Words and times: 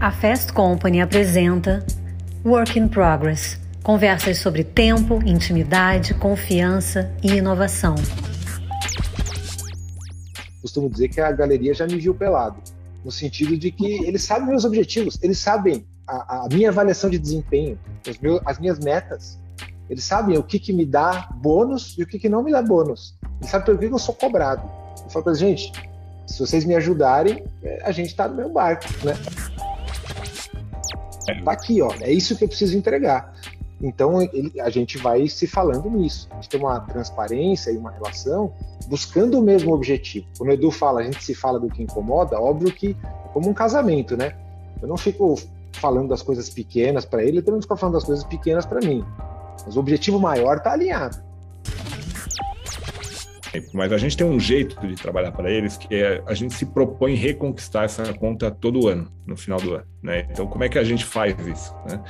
A 0.00 0.12
Fast 0.12 0.52
Company 0.52 1.00
apresenta 1.00 1.84
Work 2.44 2.78
in 2.78 2.86
Progress 2.86 3.58
conversas 3.82 4.38
sobre 4.38 4.62
tempo, 4.62 5.20
intimidade, 5.26 6.14
confiança 6.14 7.12
e 7.20 7.32
inovação. 7.32 7.96
Costumo 10.62 10.88
dizer 10.88 11.08
que 11.08 11.20
a 11.20 11.32
galeria 11.32 11.74
já 11.74 11.84
me 11.84 11.96
viu 11.98 12.14
pelado, 12.14 12.62
no 13.04 13.10
sentido 13.10 13.58
de 13.58 13.72
que 13.72 14.04
eles 14.04 14.22
sabem 14.22 14.46
meus 14.46 14.64
objetivos, 14.64 15.18
eles 15.20 15.40
sabem 15.40 15.84
a, 16.06 16.44
a 16.44 16.48
minha 16.48 16.68
avaliação 16.68 17.10
de 17.10 17.18
desempenho, 17.18 17.76
meus, 18.22 18.40
as 18.46 18.60
minhas 18.60 18.78
metas. 18.78 19.36
Eles 19.90 20.04
sabem 20.04 20.38
o 20.38 20.44
que, 20.44 20.60
que 20.60 20.72
me 20.72 20.86
dá 20.86 21.28
bônus 21.34 21.96
e 21.98 22.04
o 22.04 22.06
que, 22.06 22.20
que 22.20 22.28
não 22.28 22.44
me 22.44 22.52
dá 22.52 22.62
bônus. 22.62 23.16
Eles 23.40 23.50
sabem 23.50 23.66
pelo 23.66 23.78
que 23.78 23.86
eu 23.86 23.98
sou 23.98 24.14
cobrado. 24.14 24.62
Eu 25.02 25.10
falo 25.10 25.24
para 25.24 25.34
gente, 25.34 25.72
se 26.24 26.38
vocês 26.38 26.64
me 26.64 26.76
ajudarem, 26.76 27.42
é, 27.64 27.82
a 27.82 27.90
gente 27.90 28.10
está 28.10 28.28
no 28.28 28.36
meu 28.36 28.48
barco, 28.48 28.86
né? 29.04 29.14
Tá 31.44 31.52
aqui, 31.52 31.80
ó. 31.82 31.92
É 32.00 32.10
isso 32.10 32.36
que 32.36 32.44
eu 32.44 32.48
preciso 32.48 32.76
entregar. 32.76 33.34
Então 33.80 34.20
ele, 34.20 34.52
a 34.60 34.70
gente 34.70 34.98
vai 34.98 35.28
se 35.28 35.46
falando 35.46 35.88
nisso. 35.90 36.28
A 36.30 36.34
gente 36.36 36.48
tem 36.48 36.60
uma 36.60 36.80
transparência 36.80 37.70
e 37.70 37.76
uma 37.76 37.90
relação 37.90 38.52
buscando 38.88 39.38
o 39.38 39.42
mesmo 39.42 39.72
objetivo. 39.72 40.26
Quando 40.36 40.50
o 40.50 40.52
Edu 40.52 40.70
fala, 40.70 41.00
a 41.00 41.04
gente 41.04 41.22
se 41.22 41.34
fala 41.34 41.60
do 41.60 41.68
que 41.68 41.82
incomoda, 41.82 42.40
óbvio 42.40 42.72
que 42.72 42.96
é 43.04 43.28
como 43.32 43.48
um 43.48 43.54
casamento, 43.54 44.16
né? 44.16 44.34
Eu 44.80 44.88
não 44.88 44.96
fico 44.96 45.36
falando 45.72 46.08
das 46.08 46.22
coisas 46.22 46.48
pequenas 46.48 47.04
para 47.04 47.22
ele, 47.22 47.38
ele 47.38 47.42
também 47.42 47.62
fica 47.62 47.76
falando 47.76 47.94
das 47.94 48.04
coisas 48.04 48.24
pequenas 48.24 48.66
para 48.66 48.80
mim. 48.80 49.04
Mas 49.64 49.76
o 49.76 49.80
objetivo 49.80 50.18
maior 50.18 50.56
está 50.56 50.72
alinhado. 50.72 51.27
Mas 53.72 53.92
a 53.92 53.98
gente 53.98 54.16
tem 54.16 54.26
um 54.26 54.38
jeito 54.38 54.86
de 54.86 54.94
trabalhar 54.94 55.32
para 55.32 55.50
eles 55.50 55.76
que 55.76 55.94
é 55.94 56.22
a 56.26 56.34
gente 56.34 56.54
se 56.54 56.66
propõe 56.66 57.14
reconquistar 57.14 57.84
essa 57.84 58.12
conta 58.14 58.50
todo 58.50 58.88
ano, 58.88 59.10
no 59.26 59.36
final 59.36 59.60
do 59.60 59.74
ano. 59.74 59.84
Né? 60.02 60.26
Então, 60.30 60.46
como 60.46 60.64
é 60.64 60.68
que 60.68 60.78
a 60.78 60.84
gente 60.84 61.04
faz 61.04 61.34
isso? 61.46 61.74
Né? 61.88 62.02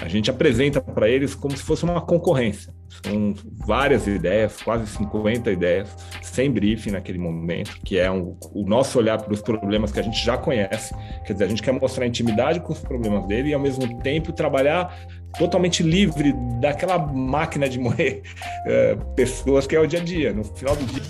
A 0.00 0.08
gente 0.08 0.30
apresenta 0.30 0.80
para 0.80 1.08
eles 1.08 1.34
como 1.34 1.56
se 1.56 1.62
fosse 1.62 1.84
uma 1.84 2.00
concorrência. 2.00 2.72
São 3.04 3.34
várias 3.66 4.06
ideias, 4.06 4.62
quase 4.62 4.86
50 4.86 5.50
ideias, 5.50 5.94
sem 6.22 6.50
briefing 6.50 6.92
naquele 6.92 7.18
momento, 7.18 7.78
que 7.84 7.98
é 7.98 8.10
um, 8.10 8.36
o 8.52 8.64
nosso 8.64 8.98
olhar 8.98 9.20
para 9.20 9.32
os 9.32 9.42
problemas 9.42 9.90
que 9.90 9.98
a 9.98 10.02
gente 10.02 10.24
já 10.24 10.38
conhece. 10.38 10.94
Quer 11.26 11.32
dizer, 11.32 11.44
a 11.44 11.48
gente 11.48 11.62
quer 11.62 11.72
mostrar 11.72 12.06
intimidade 12.06 12.60
com 12.60 12.72
os 12.72 12.80
problemas 12.80 13.26
dele 13.26 13.50
e, 13.50 13.54
ao 13.54 13.60
mesmo 13.60 14.00
tempo, 14.00 14.32
trabalhar 14.32 14.96
totalmente 15.36 15.82
livre 15.82 16.32
daquela 16.60 16.98
máquina 16.98 17.68
de 17.68 17.78
moer 17.78 18.22
é, 18.66 18.96
pessoas 19.16 19.66
que 19.66 19.74
é 19.74 19.80
o 19.80 19.86
dia 19.86 20.00
a 20.00 20.04
dia. 20.04 20.32
No 20.32 20.44
final 20.44 20.76
do 20.76 20.84
dia. 20.84 21.02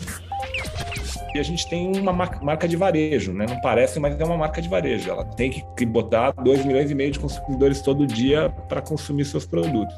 E 1.34 1.38
a 1.38 1.42
gente 1.42 1.68
tem 1.68 1.94
uma 1.98 2.12
marca 2.12 2.66
de 2.66 2.74
varejo, 2.74 3.32
né? 3.32 3.46
Não 3.48 3.60
parece, 3.60 4.00
mas 4.00 4.18
é 4.18 4.24
uma 4.24 4.36
marca 4.36 4.62
de 4.62 4.68
varejo. 4.68 5.10
Ela 5.10 5.24
tem 5.24 5.50
que 5.76 5.84
botar 5.84 6.32
2 6.32 6.64
milhões 6.64 6.90
e 6.90 6.94
meio 6.94 7.12
de 7.12 7.18
consumidores 7.18 7.82
todo 7.82 8.06
dia 8.06 8.48
para 8.68 8.80
consumir 8.80 9.24
seus 9.26 9.44
produtos. 9.44 9.94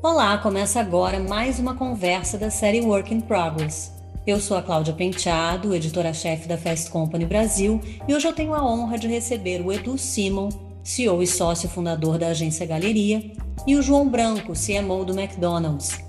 Olá, 0.00 0.38
começa 0.38 0.78
agora 0.78 1.18
mais 1.18 1.58
uma 1.58 1.74
conversa 1.74 2.38
da 2.38 2.50
série 2.50 2.80
Work 2.80 3.12
in 3.12 3.20
Progress. 3.20 3.90
Eu 4.24 4.38
sou 4.38 4.56
a 4.56 4.62
Cláudia 4.62 4.92
Penteado, 4.92 5.74
editora-chefe 5.74 6.46
da 6.46 6.58
Fast 6.58 6.90
Company 6.90 7.24
Brasil, 7.24 7.80
e 8.06 8.14
hoje 8.14 8.28
eu 8.28 8.32
tenho 8.32 8.54
a 8.54 8.62
honra 8.62 8.98
de 8.98 9.08
receber 9.08 9.60
o 9.60 9.72
Edu 9.72 9.96
Simon, 9.96 10.50
CEO 10.88 11.22
e 11.22 11.26
sócio 11.26 11.68
fundador 11.68 12.16
da 12.16 12.28
agência 12.28 12.64
Galeria, 12.64 13.22
e 13.66 13.76
o 13.76 13.82
João 13.82 14.08
Branco, 14.08 14.54
CMO 14.54 15.04
do 15.04 15.12
McDonald's. 15.12 16.00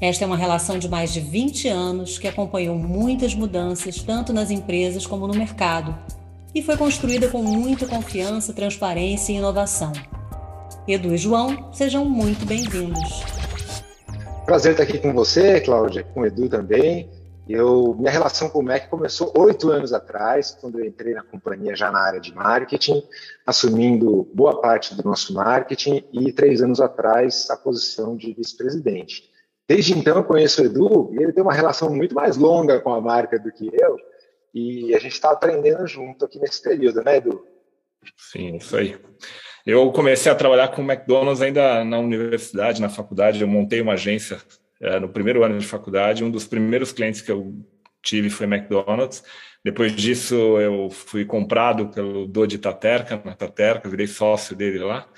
Esta 0.00 0.24
é 0.24 0.26
uma 0.26 0.38
relação 0.38 0.78
de 0.78 0.88
mais 0.88 1.12
de 1.12 1.20
20 1.20 1.68
anos 1.68 2.18
que 2.18 2.26
acompanhou 2.26 2.76
muitas 2.76 3.34
mudanças 3.34 4.00
tanto 4.00 4.32
nas 4.32 4.50
empresas 4.50 5.06
como 5.06 5.26
no 5.26 5.34
mercado 5.34 5.94
e 6.54 6.62
foi 6.62 6.78
construída 6.78 7.28
com 7.28 7.42
muita 7.42 7.86
confiança, 7.86 8.54
transparência 8.54 9.34
e 9.34 9.36
inovação. 9.36 9.92
Edu 10.88 11.12
e 11.12 11.18
João, 11.18 11.70
sejam 11.74 12.02
muito 12.06 12.46
bem-vindos. 12.46 13.22
Prazer 14.46 14.72
estar 14.72 14.84
aqui 14.84 14.96
com 14.96 15.12
você, 15.12 15.60
Cláudia, 15.60 16.04
com 16.14 16.20
o 16.20 16.26
Edu 16.26 16.48
também. 16.48 17.06
Eu, 17.48 17.94
minha 17.96 18.10
relação 18.10 18.50
com 18.50 18.58
o 18.58 18.62
MEC 18.62 18.88
começou 18.88 19.32
oito 19.36 19.70
anos 19.70 19.92
atrás, 19.92 20.50
quando 20.60 20.80
eu 20.80 20.84
entrei 20.84 21.14
na 21.14 21.22
companhia 21.22 21.76
já 21.76 21.92
na 21.92 22.00
área 22.00 22.20
de 22.20 22.34
marketing, 22.34 23.00
assumindo 23.46 24.28
boa 24.34 24.60
parte 24.60 24.96
do 24.96 25.04
nosso 25.04 25.32
marketing, 25.32 26.04
e 26.12 26.32
três 26.32 26.60
anos 26.60 26.80
atrás 26.80 27.48
a 27.48 27.56
posição 27.56 28.16
de 28.16 28.34
vice-presidente. 28.34 29.30
Desde 29.68 29.96
então 29.96 30.16
eu 30.16 30.24
conheço 30.24 30.60
o 30.60 30.64
Edu 30.64 31.10
e 31.12 31.22
ele 31.22 31.32
tem 31.32 31.42
uma 31.42 31.54
relação 31.54 31.88
muito 31.94 32.14
mais 32.14 32.36
longa 32.36 32.80
com 32.80 32.92
a 32.92 33.00
marca 33.00 33.38
do 33.38 33.52
que 33.52 33.70
eu, 33.80 33.96
e 34.52 34.92
a 34.94 34.98
gente 34.98 35.12
está 35.12 35.30
aprendendo 35.30 35.86
junto 35.86 36.24
aqui 36.24 36.40
nesse 36.40 36.60
período, 36.60 37.02
né, 37.04 37.18
Edu? 37.18 37.44
Sim, 38.16 38.56
isso 38.56 38.76
aí. 38.76 38.98
Eu 39.64 39.92
comecei 39.92 40.30
a 40.30 40.34
trabalhar 40.34 40.68
com 40.68 40.82
o 40.82 40.84
McDonald's 40.84 41.42
ainda 41.42 41.84
na 41.84 41.98
universidade, 41.98 42.80
na 42.80 42.88
faculdade. 42.88 43.40
Eu 43.40 43.48
montei 43.48 43.80
uma 43.80 43.94
agência 43.94 44.38
no 45.00 45.08
primeiro 45.08 45.44
ano 45.44 45.58
de 45.58 45.66
faculdade. 45.66 46.24
Um 46.24 46.30
dos 46.30 46.46
primeiros 46.46 46.92
clientes 46.92 47.20
que 47.20 47.30
eu 47.30 47.54
tive 48.02 48.30
foi 48.30 48.46
McDonald's. 48.46 49.22
Depois 49.64 49.94
disso, 49.94 50.34
eu 50.60 50.90
fui 50.90 51.24
comprado 51.24 51.88
pelo 51.88 52.26
Dodi 52.26 52.58
Taterca, 52.58 53.20
na 53.24 53.34
Taterca, 53.34 53.88
virei 53.88 54.06
sócio 54.06 54.54
dele 54.54 54.78
lá. 54.78 55.08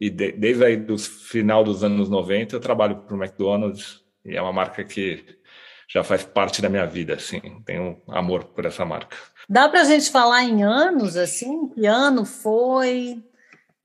E 0.00 0.10
de, 0.10 0.32
desde 0.32 0.64
aí 0.64 0.76
do 0.76 0.98
final 0.98 1.62
dos 1.62 1.84
anos 1.84 2.08
90, 2.08 2.56
eu 2.56 2.60
trabalho 2.60 2.96
para 3.02 3.14
o 3.14 3.22
McDonald's. 3.22 4.02
E 4.24 4.36
é 4.36 4.42
uma 4.42 4.52
marca 4.52 4.82
que 4.82 5.24
já 5.88 6.02
faz 6.02 6.24
parte 6.24 6.60
da 6.60 6.68
minha 6.68 6.86
vida, 6.86 7.14
assim. 7.14 7.40
Tenho 7.64 8.02
amor 8.08 8.44
por 8.44 8.64
essa 8.64 8.84
marca. 8.84 9.16
Dá 9.48 9.68
para 9.68 9.82
a 9.82 9.84
gente 9.84 10.10
falar 10.10 10.42
em 10.42 10.62
anos, 10.62 11.16
assim? 11.16 11.68
Que 11.68 11.86
ano 11.86 12.24
foi? 12.24 13.22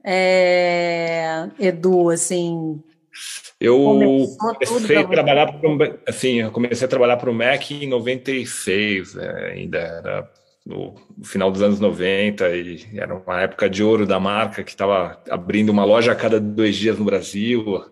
é, 0.10 1.50
Edu, 1.60 2.10
assim? 2.10 2.82
Eu 3.60 4.28
comecei 4.40 4.98
a 4.98 5.08
trabalhar 5.08 5.52
para 5.52 6.00
assim, 6.08 6.42
eu 6.42 6.52
comecei 6.52 6.86
a 6.86 6.90
trabalhar 6.90 7.18
para 7.18 7.30
o 7.30 7.34
Mac 7.34 7.72
em 7.72 7.88
96, 7.88 9.16
é, 9.16 9.52
ainda 9.54 9.80
era 9.80 10.32
no 10.68 10.94
final 11.24 11.50
dos 11.50 11.62
anos 11.62 11.80
90 11.80 12.50
e 12.50 12.86
era 12.94 13.16
uma 13.16 13.42
época 13.42 13.70
de 13.70 13.82
ouro 13.82 14.06
da 14.06 14.20
marca 14.20 14.64
que 14.64 14.72
estava 14.72 15.22
abrindo 15.30 15.70
uma 15.70 15.86
loja 15.86 16.12
a 16.12 16.16
cada 16.16 16.40
dois 16.40 16.76
dias 16.76 17.00
no 17.00 17.06
Brasil. 17.06 17.84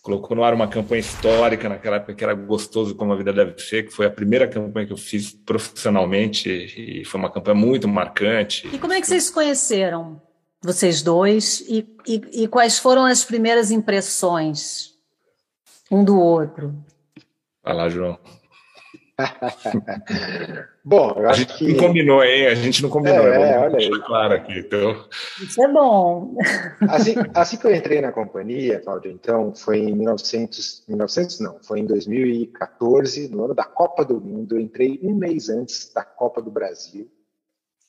Colocou 0.00 0.36
no 0.36 0.42
ar 0.42 0.54
uma 0.54 0.66
campanha 0.66 1.00
histórica 1.00 1.68
naquela 1.68 1.96
época 1.96 2.14
que 2.14 2.24
era 2.24 2.34
gostoso 2.34 2.94
como 2.94 3.12
a 3.12 3.16
vida 3.16 3.32
deve 3.32 3.58
ser, 3.58 3.84
que 3.84 3.92
foi 3.92 4.06
a 4.06 4.10
primeira 4.10 4.48
campanha 4.48 4.86
que 4.86 4.92
eu 4.92 4.96
fiz 4.96 5.32
profissionalmente 5.32 6.48
e 6.50 7.04
foi 7.04 7.20
uma 7.20 7.30
campanha 7.30 7.54
muito 7.54 7.86
marcante. 7.86 8.68
E 8.72 8.78
como 8.78 8.92
é 8.92 9.00
que 9.00 9.06
vocês 9.06 9.24
se 9.24 9.32
conheceram? 9.32 10.20
Vocês 10.62 11.02
dois, 11.02 11.60
e, 11.68 11.86
e, 12.06 12.44
e, 12.44 12.48
quais 12.48 12.78
foram 12.78 13.04
as 13.04 13.24
primeiras 13.24 13.70
impressões 13.70 14.92
um 15.90 16.04
do 16.04 16.18
outro? 16.18 16.74
Vai 17.62 17.74
lá, 17.74 17.88
João. 17.88 18.18
bom, 20.84 21.14
eu 21.16 21.28
a 21.28 21.32
gente 21.34 21.54
que... 21.58 21.72
não 21.72 21.76
combinou, 21.86 22.24
hein? 22.24 22.46
A 22.46 22.54
gente 22.54 22.82
não 22.82 22.88
combinou. 22.88 23.26
É, 23.28 23.58
olha 23.58 23.76
aí. 23.76 23.90
claro 24.02 24.34
aqui. 24.34 24.58
Então... 24.58 25.04
Isso 25.40 25.62
é 25.62 25.68
bom. 25.68 26.36
Assim, 26.88 27.14
assim 27.34 27.56
que 27.56 27.66
eu 27.66 27.74
entrei 27.74 28.00
na 28.00 28.10
companhia, 28.10 28.80
Cláudia, 28.80 29.10
então, 29.10 29.54
foi 29.54 29.78
em 29.78 29.94
1900, 29.94 30.84
1900 30.88 31.40
não, 31.40 31.58
foi 31.62 31.80
em 31.80 31.86
2014, 31.86 33.28
no 33.28 33.44
ano 33.44 33.54
da 33.54 33.64
Copa 33.64 34.04
do 34.04 34.20
Mundo. 34.20 34.56
Eu 34.56 34.60
entrei 34.60 34.98
um 35.02 35.14
mês 35.14 35.48
antes 35.48 35.92
da 35.92 36.04
Copa 36.04 36.40
do 36.40 36.50
Brasil 36.50 37.10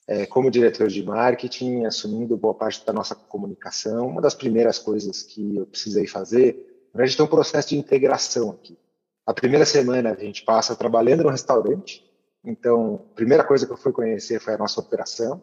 é, 0.07 0.25
como 0.25 0.51
diretor 0.51 0.87
de 0.87 1.03
marketing, 1.03 1.85
assumindo 1.85 2.37
boa 2.37 2.53
parte 2.53 2.85
da 2.85 2.91
nossa 2.91 3.15
comunicação, 3.15 4.07
uma 4.07 4.21
das 4.21 4.35
primeiras 4.35 4.77
coisas 4.77 5.23
que 5.23 5.55
eu 5.55 5.65
precisei 5.65 6.07
fazer, 6.07 6.89
a 6.93 7.05
gente 7.05 7.17
tem 7.17 7.25
um 7.25 7.29
processo 7.29 7.69
de 7.69 7.77
integração 7.77 8.51
aqui. 8.51 8.77
A 9.25 9.33
primeira 9.33 9.65
semana 9.65 10.11
a 10.11 10.15
gente 10.15 10.43
passa 10.43 10.75
trabalhando 10.75 11.23
no 11.23 11.29
restaurante, 11.29 12.03
então 12.43 13.05
a 13.11 13.15
primeira 13.15 13.43
coisa 13.43 13.65
que 13.65 13.71
eu 13.71 13.77
fui 13.77 13.91
conhecer 13.91 14.39
foi 14.39 14.53
a 14.53 14.57
nossa 14.57 14.79
operação, 14.79 15.41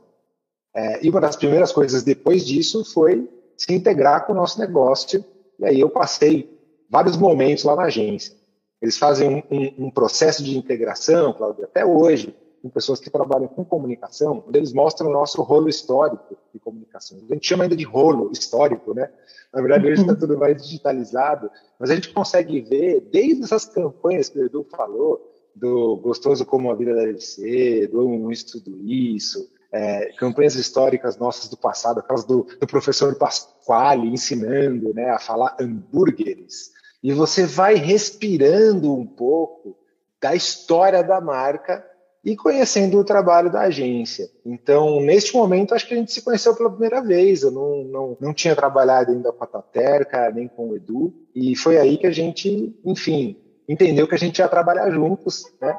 é, 0.74 1.04
e 1.04 1.10
uma 1.10 1.20
das 1.20 1.36
primeiras 1.36 1.72
coisas 1.72 2.02
depois 2.02 2.46
disso 2.46 2.84
foi 2.84 3.28
se 3.56 3.72
integrar 3.72 4.26
com 4.26 4.32
o 4.32 4.36
nosso 4.36 4.60
negócio, 4.60 5.24
e 5.58 5.64
aí 5.64 5.80
eu 5.80 5.90
passei 5.90 6.58
vários 6.88 7.16
momentos 7.16 7.64
lá 7.64 7.74
na 7.74 7.84
agência. 7.84 8.34
Eles 8.80 8.96
fazem 8.96 9.28
um, 9.28 9.42
um, 9.50 9.86
um 9.86 9.90
processo 9.90 10.42
de 10.42 10.56
integração, 10.56 11.32
Claudio, 11.32 11.64
até 11.64 11.84
hoje, 11.84 12.34
com 12.62 12.68
pessoas 12.68 13.00
que 13.00 13.10
trabalham 13.10 13.48
com 13.48 13.64
comunicação, 13.64 14.44
onde 14.46 14.58
eles 14.58 14.72
mostram 14.72 15.08
o 15.08 15.12
nosso 15.12 15.42
rolo 15.42 15.68
histórico 15.68 16.36
de 16.52 16.60
comunicação. 16.60 17.18
A 17.30 17.34
gente 17.34 17.46
chama 17.46 17.64
ainda 17.64 17.76
de 17.76 17.84
rolo 17.84 18.30
histórico, 18.32 18.94
né? 18.94 19.10
Na 19.52 19.60
verdade, 19.60 19.86
hoje 19.86 20.02
está 20.02 20.14
tudo 20.14 20.38
mais 20.38 20.62
digitalizado, 20.62 21.50
mas 21.78 21.90
a 21.90 21.94
gente 21.94 22.12
consegue 22.12 22.60
ver, 22.60 23.00
desde 23.10 23.42
essas 23.44 23.64
campanhas 23.64 24.28
que 24.28 24.38
o 24.38 24.44
Edu 24.44 24.64
falou, 24.70 25.26
do 25.54 25.96
Gostoso 25.96 26.46
Como 26.46 26.70
a 26.70 26.74
Vida 26.74 26.94
Deve 26.94 27.20
Ser, 27.20 27.88
do 27.88 28.06
Um 28.06 28.30
Estudo 28.30 28.76
Isso, 28.84 29.50
é, 29.72 30.12
campanhas 30.16 30.54
históricas 30.54 31.16
nossas 31.16 31.48
do 31.48 31.56
passado, 31.56 32.00
aquelas 32.00 32.24
do, 32.24 32.46
do 32.60 32.66
professor 32.66 33.14
Pasquale 33.16 34.08
ensinando 34.08 34.92
né, 34.94 35.10
a 35.10 35.18
falar 35.18 35.56
hambúrgueres, 35.60 36.70
e 37.02 37.12
você 37.12 37.46
vai 37.46 37.74
respirando 37.76 38.94
um 38.94 39.06
pouco 39.06 39.76
da 40.20 40.34
história 40.34 41.02
da 41.02 41.20
marca 41.20 41.84
e 42.24 42.36
conhecendo 42.36 42.98
o 42.98 43.04
trabalho 43.04 43.50
da 43.50 43.62
agência. 43.62 44.30
Então, 44.44 45.00
neste 45.00 45.34
momento, 45.34 45.74
acho 45.74 45.86
que 45.86 45.94
a 45.94 45.96
gente 45.96 46.12
se 46.12 46.22
conheceu 46.22 46.54
pela 46.54 46.70
primeira 46.70 47.00
vez. 47.00 47.42
Eu 47.42 47.50
não, 47.50 47.84
não, 47.84 48.16
não 48.20 48.34
tinha 48.34 48.54
trabalhado 48.54 49.10
ainda 49.10 49.32
com 49.32 49.42
a 49.42 49.46
Taterca, 49.46 50.30
nem 50.30 50.46
com 50.46 50.68
o 50.68 50.76
Edu, 50.76 51.14
e 51.34 51.56
foi 51.56 51.78
aí 51.78 51.96
que 51.96 52.06
a 52.06 52.10
gente, 52.10 52.78
enfim, 52.84 53.36
entendeu 53.68 54.06
que 54.06 54.14
a 54.14 54.18
gente 54.18 54.38
ia 54.38 54.48
trabalhar 54.48 54.90
juntos, 54.90 55.44
né? 55.60 55.78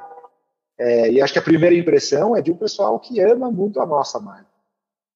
É, 0.79 1.11
e 1.11 1.21
acho 1.21 1.33
que 1.33 1.39
a 1.39 1.43
primeira 1.43 1.75
impressão 1.75 2.35
é 2.35 2.41
de 2.41 2.51
um 2.51 2.57
pessoal 2.57 2.99
que 2.99 3.21
ama 3.21 3.51
muito 3.51 3.79
a 3.79 3.85
nossa 3.85 4.19
marca. 4.19 4.49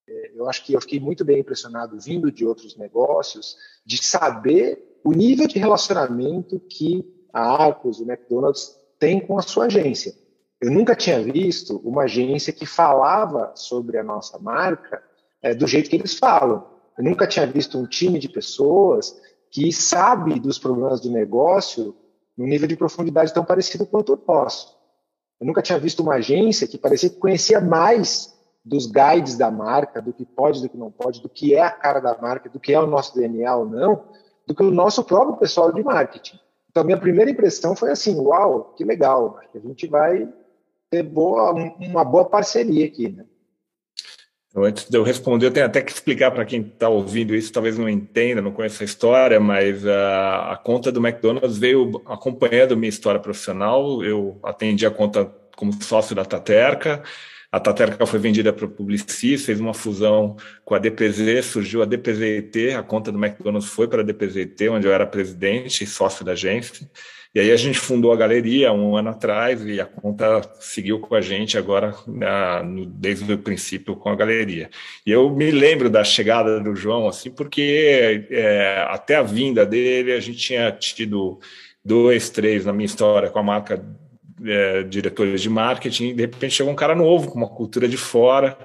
É, 0.08 0.32
eu 0.36 0.48
acho 0.48 0.64
que 0.64 0.74
eu 0.74 0.80
fiquei 0.80 1.00
muito 1.00 1.24
bem 1.24 1.40
impressionado 1.40 1.98
vindo 1.98 2.30
de 2.30 2.46
outros 2.46 2.76
negócios, 2.76 3.56
de 3.84 3.98
saber 3.98 5.00
o 5.02 5.12
nível 5.12 5.48
de 5.48 5.58
relacionamento 5.58 6.60
que 6.60 7.04
a 7.32 7.64
Arcos, 7.64 7.98
o 7.98 8.04
McDonald's, 8.04 8.76
tem 8.98 9.18
com 9.18 9.36
a 9.38 9.42
sua 9.42 9.66
agência. 9.66 10.14
Eu 10.60 10.70
nunca 10.70 10.94
tinha 10.94 11.20
visto 11.20 11.76
uma 11.84 12.04
agência 12.04 12.52
que 12.52 12.64
falava 12.64 13.52
sobre 13.54 13.98
a 13.98 14.02
nossa 14.02 14.38
marca 14.38 15.02
é, 15.42 15.54
do 15.54 15.66
jeito 15.66 15.90
que 15.90 15.96
eles 15.96 16.18
falam. 16.18 16.66
Eu 16.96 17.04
nunca 17.04 17.26
tinha 17.26 17.46
visto 17.46 17.78
um 17.78 17.86
time 17.86 18.18
de 18.18 18.28
pessoas 18.28 19.14
que 19.50 19.70
sabe 19.72 20.40
dos 20.40 20.58
problemas 20.58 21.00
do 21.00 21.10
negócio 21.10 21.94
num 22.36 22.46
nível 22.46 22.66
de 22.66 22.76
profundidade 22.76 23.32
tão 23.32 23.44
parecido 23.44 23.86
quanto 23.86 24.14
o 24.14 24.22
nosso. 24.26 24.76
Eu 25.40 25.46
nunca 25.46 25.60
tinha 25.60 25.78
visto 25.78 26.02
uma 26.02 26.14
agência 26.14 26.66
que 26.66 26.78
parecia 26.78 27.10
que 27.10 27.16
conhecia 27.16 27.60
mais 27.60 28.34
dos 28.64 28.86
guides 28.86 29.36
da 29.36 29.50
marca, 29.50 30.02
do 30.02 30.12
que 30.12 30.24
pode, 30.24 30.60
do 30.60 30.68
que 30.68 30.76
não 30.76 30.90
pode, 30.90 31.22
do 31.22 31.28
que 31.28 31.54
é 31.54 31.62
a 31.62 31.70
cara 31.70 32.00
da 32.00 32.16
marca, 32.18 32.48
do 32.48 32.58
que 32.58 32.72
é 32.72 32.80
o 32.80 32.86
nosso 32.86 33.14
DNA 33.14 33.54
ou 33.54 33.66
não, 33.66 34.04
do 34.46 34.54
que 34.54 34.62
o 34.62 34.70
nosso 34.70 35.04
próprio 35.04 35.36
pessoal 35.36 35.70
de 35.70 35.82
marketing. 35.82 36.38
Então, 36.70 36.82
minha 36.82 36.98
primeira 36.98 37.30
impressão 37.30 37.76
foi 37.76 37.90
assim: 37.90 38.18
uau, 38.18 38.74
que 38.76 38.84
legal, 38.84 39.38
a 39.54 39.58
gente 39.58 39.86
vai 39.86 40.28
ter 40.90 41.02
boa, 41.02 41.52
uma 41.52 42.04
boa 42.04 42.24
parceria 42.24 42.86
aqui, 42.86 43.08
né? 43.08 43.24
Então, 44.56 44.64
antes 44.64 44.88
de 44.88 44.96
eu 44.96 45.02
responder, 45.02 45.44
eu 45.44 45.50
tenho 45.50 45.66
até 45.66 45.82
que 45.82 45.92
explicar 45.92 46.30
para 46.30 46.46
quem 46.46 46.62
está 46.62 46.88
ouvindo 46.88 47.34
isso, 47.34 47.52
talvez 47.52 47.76
não 47.76 47.90
entenda, 47.90 48.40
não 48.40 48.52
conheça 48.52 48.82
a 48.82 48.86
história, 48.86 49.38
mas 49.38 49.86
a, 49.86 50.52
a, 50.52 50.56
conta 50.56 50.90
do 50.90 51.06
McDonald's 51.06 51.58
veio 51.58 52.00
acompanhando 52.06 52.74
minha 52.74 52.88
história 52.88 53.20
profissional. 53.20 54.02
Eu 54.02 54.40
atendi 54.42 54.86
a 54.86 54.90
conta 54.90 55.26
como 55.54 55.74
sócio 55.82 56.16
da 56.16 56.24
Taterca. 56.24 57.02
A 57.52 57.60
Taterca 57.60 58.06
foi 58.06 58.18
vendida 58.18 58.50
para 58.50 58.64
o 58.64 58.70
Publicis, 58.70 59.44
fez 59.44 59.60
uma 59.60 59.74
fusão 59.74 60.36
com 60.64 60.74
a 60.74 60.78
DPZ, 60.78 61.44
surgiu 61.44 61.82
a 61.82 61.84
DPZT, 61.84 62.74
a 62.78 62.82
conta 62.82 63.12
do 63.12 63.22
McDonald's 63.22 63.68
foi 63.68 63.86
para 63.86 64.00
a 64.00 64.04
DPZT, 64.04 64.70
onde 64.70 64.86
eu 64.86 64.92
era 64.92 65.06
presidente 65.06 65.84
e 65.84 65.86
sócio 65.86 66.24
da 66.24 66.32
agência. 66.32 66.88
E 67.34 67.40
aí 67.40 67.52
a 67.52 67.56
gente 67.56 67.78
fundou 67.78 68.12
a 68.12 68.16
galeria 68.16 68.72
um 68.72 68.96
ano 68.96 69.10
atrás 69.10 69.64
e 69.64 69.80
a 69.80 69.84
conta 69.84 70.40
seguiu 70.58 71.00
com 71.00 71.14
a 71.14 71.20
gente 71.20 71.58
agora 71.58 71.94
na, 72.06 72.62
no, 72.62 72.86
desde 72.86 73.30
o 73.32 73.38
princípio 73.38 73.96
com 73.96 74.08
a 74.08 74.16
galeria. 74.16 74.70
E 75.04 75.10
eu 75.10 75.28
me 75.30 75.50
lembro 75.50 75.90
da 75.90 76.02
chegada 76.02 76.60
do 76.60 76.74
João 76.74 77.08
assim, 77.08 77.30
porque 77.30 78.26
é, 78.30 78.86
até 78.88 79.16
a 79.16 79.22
vinda 79.22 79.66
dele 79.66 80.12
a 80.12 80.20
gente 80.20 80.38
tinha 80.38 80.72
tido 80.72 81.38
dois, 81.84 82.30
três 82.30 82.64
na 82.64 82.72
minha 82.72 82.86
história 82.86 83.30
com 83.30 83.38
a 83.38 83.42
marca 83.42 83.84
é, 84.44 84.82
diretores 84.82 85.40
de 85.40 85.50
marketing. 85.50 86.08
E 86.08 86.14
de 86.14 86.22
repente 86.22 86.54
chegou 86.54 86.72
um 86.72 86.76
cara 86.76 86.94
novo 86.94 87.30
com 87.30 87.38
uma 87.38 87.48
cultura 87.48 87.88
de 87.88 87.96
fora, 87.96 88.56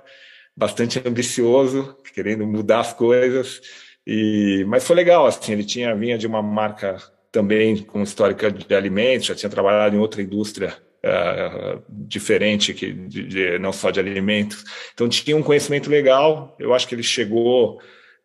bastante 0.55 1.01
ambicioso, 1.05 1.95
querendo 2.13 2.45
mudar 2.45 2.79
as 2.79 2.93
coisas. 2.93 3.61
E, 4.05 4.65
mas 4.67 4.85
foi 4.85 4.95
legal, 4.95 5.25
assim, 5.25 5.53
ele 5.53 5.63
tinha 5.63 5.95
vinha 5.95 6.17
de 6.17 6.27
uma 6.27 6.41
marca 6.41 6.97
também 7.31 7.77
com 7.77 8.03
histórica 8.03 8.51
de 8.51 8.75
alimentos, 8.75 9.27
já 9.27 9.35
tinha 9.35 9.49
trabalhado 9.49 9.95
em 9.95 9.99
outra 9.99 10.21
indústria 10.21 10.75
uh, 11.03 11.81
diferente 11.89 12.73
que 12.73 12.91
de, 12.91 13.23
de, 13.25 13.59
não 13.59 13.71
só 13.71 13.89
de 13.89 13.99
alimentos. 13.99 14.63
Então 14.93 15.07
tinha 15.07 15.37
um 15.37 15.43
conhecimento 15.43 15.89
legal. 15.89 16.55
Eu 16.59 16.73
acho 16.73 16.87
que 16.87 16.93
ele 16.93 17.03
chegou 17.03 17.79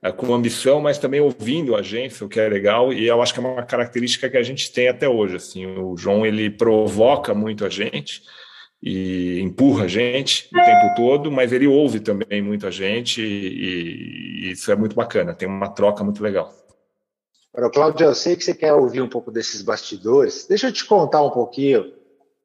uh, 0.05 0.13
com 0.13 0.35
ambição, 0.35 0.81
mas 0.81 0.99
também 0.99 1.21
ouvindo 1.21 1.77
a 1.77 1.81
agência, 1.81 2.27
o 2.27 2.29
que 2.29 2.41
é 2.41 2.49
legal. 2.49 2.93
E 2.93 3.07
eu 3.07 3.23
acho 3.23 3.33
que 3.33 3.41
é 3.41 3.43
uma 3.43 3.63
característica 3.63 4.29
que 4.29 4.37
a 4.37 4.43
gente 4.43 4.73
tem 4.73 4.89
até 4.89 5.09
hoje. 5.09 5.37
Assim, 5.37 5.67
o 5.67 5.97
João 5.97 6.27
ele 6.27 6.51
provoca 6.51 7.33
muito 7.33 7.65
a 7.65 7.69
gente 7.69 8.23
e 8.83 9.41
empurra 9.41 9.85
a 9.85 9.89
gente 9.89 10.49
o 10.53 10.65
tempo 10.65 10.95
todo, 10.97 11.31
mas 11.31 11.53
ele 11.53 11.67
ouve 11.67 12.01
também 12.01 12.43
muito 12.43 12.67
a 12.67 12.71
gente 12.71 13.23
e, 13.23 14.49
e 14.49 14.51
isso 14.51 14.71
é 14.71 14.77
muito 14.77 14.97
bacana. 14.97 15.33
Tem 15.33 15.49
uma 15.49 15.69
troca 15.69 16.03
muito 16.03 16.23
legal. 16.23 16.66
Agora, 17.57 17.73
Cláudio, 17.73 18.07
eu 18.09 18.15
sei 18.15 18.37
que 18.37 18.45
você 18.45 18.55
quer 18.55 18.75
ouvir 18.75 19.01
um 19.01 19.09
pouco 19.09 19.31
desses 19.31 19.63
bastidores. 19.63 20.47
Deixa 20.47 20.69
eu 20.69 20.73
te 20.73 20.85
contar 20.85 21.23
um 21.23 21.31
pouquinho 21.31 21.91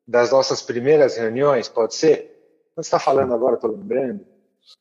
das 0.08 0.32
nossas 0.32 0.62
primeiras 0.62 1.18
reuniões, 1.18 1.68
pode 1.68 1.96
ser? 1.96 2.32
Quando 2.74 2.86
você 2.86 2.88
está 2.88 2.98
falando 2.98 3.34
agora, 3.34 3.56
estou 3.56 3.72
lembrando. 3.72 4.26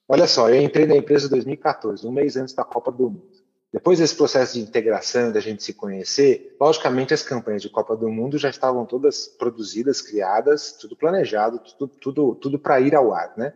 Olha 0.09 0.29
só, 0.29 0.49
eu 0.49 0.63
entrei 0.63 0.87
na 0.87 0.95
empresa 0.95 1.27
em 1.27 1.31
2014, 1.31 2.07
um 2.07 2.13
mês 2.13 2.37
antes 2.37 2.55
da 2.55 2.63
Copa 2.63 2.93
do 2.93 3.11
Mundo. 3.11 3.29
Depois 3.73 3.99
desse 3.99 4.15
processo 4.15 4.55
de 4.55 4.61
integração, 4.61 5.33
da 5.33 5.41
gente 5.41 5.65
se 5.65 5.75
conhecer, 5.75 6.57
logicamente 6.61 7.13
as 7.13 7.25
campanhas 7.25 7.63
de 7.63 7.69
Copa 7.69 7.97
do 7.97 8.09
Mundo 8.09 8.39
já 8.39 8.51
estavam 8.51 8.87
todas 8.87 9.27
produzidas, 9.27 10.01
criadas, 10.01 10.77
tudo 10.81 10.95
planejado, 10.95 11.61
tudo, 11.77 11.93
tudo, 12.01 12.35
tudo 12.37 12.59
para 12.59 12.81
ir 12.81 12.95
ao 12.95 13.13
ar, 13.13 13.33
né? 13.37 13.53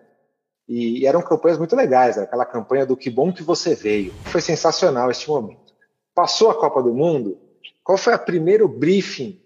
E, 0.68 1.06
eram 1.06 1.22
campanhas 1.22 1.58
muito 1.58 1.76
legais, 1.76 2.18
aquela 2.18 2.44
campanha 2.44 2.84
do 2.84 2.96
que 2.96 3.10
bom 3.10 3.32
que 3.32 3.44
você 3.44 3.76
veio. 3.76 4.12
Foi 4.24 4.40
sensacional 4.40 5.08
este 5.08 5.28
momento. 5.28 5.63
Passou 6.14 6.50
a 6.50 6.54
Copa 6.54 6.82
do 6.82 6.94
Mundo, 6.94 7.38
qual 7.82 7.98
foi 7.98 8.14
o 8.14 8.18
primeiro 8.18 8.68
briefing 8.68 9.40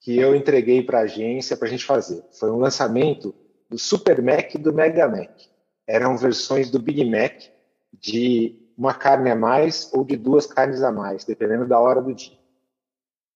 que 0.00 0.16
eu 0.16 0.34
entreguei 0.34 0.82
para 0.82 1.00
a 1.00 1.02
agência 1.02 1.56
para 1.56 1.66
a 1.66 1.70
gente 1.70 1.84
fazer? 1.84 2.22
Foi 2.38 2.50
um 2.50 2.58
lançamento 2.58 3.34
do 3.68 3.78
Super 3.78 4.22
Mac 4.22 4.54
e 4.54 4.58
do 4.58 4.72
Mega 4.72 5.08
Mac. 5.08 5.30
Eram 5.86 6.16
versões 6.16 6.70
do 6.70 6.78
Big 6.78 7.04
Mac 7.04 7.42
de 7.92 8.56
uma 8.76 8.94
carne 8.94 9.30
a 9.30 9.36
mais 9.36 9.90
ou 9.92 10.04
de 10.04 10.16
duas 10.16 10.46
carnes 10.46 10.82
a 10.82 10.92
mais, 10.92 11.24
dependendo 11.24 11.66
da 11.66 11.78
hora 11.78 12.00
do 12.00 12.14
dia. 12.14 12.38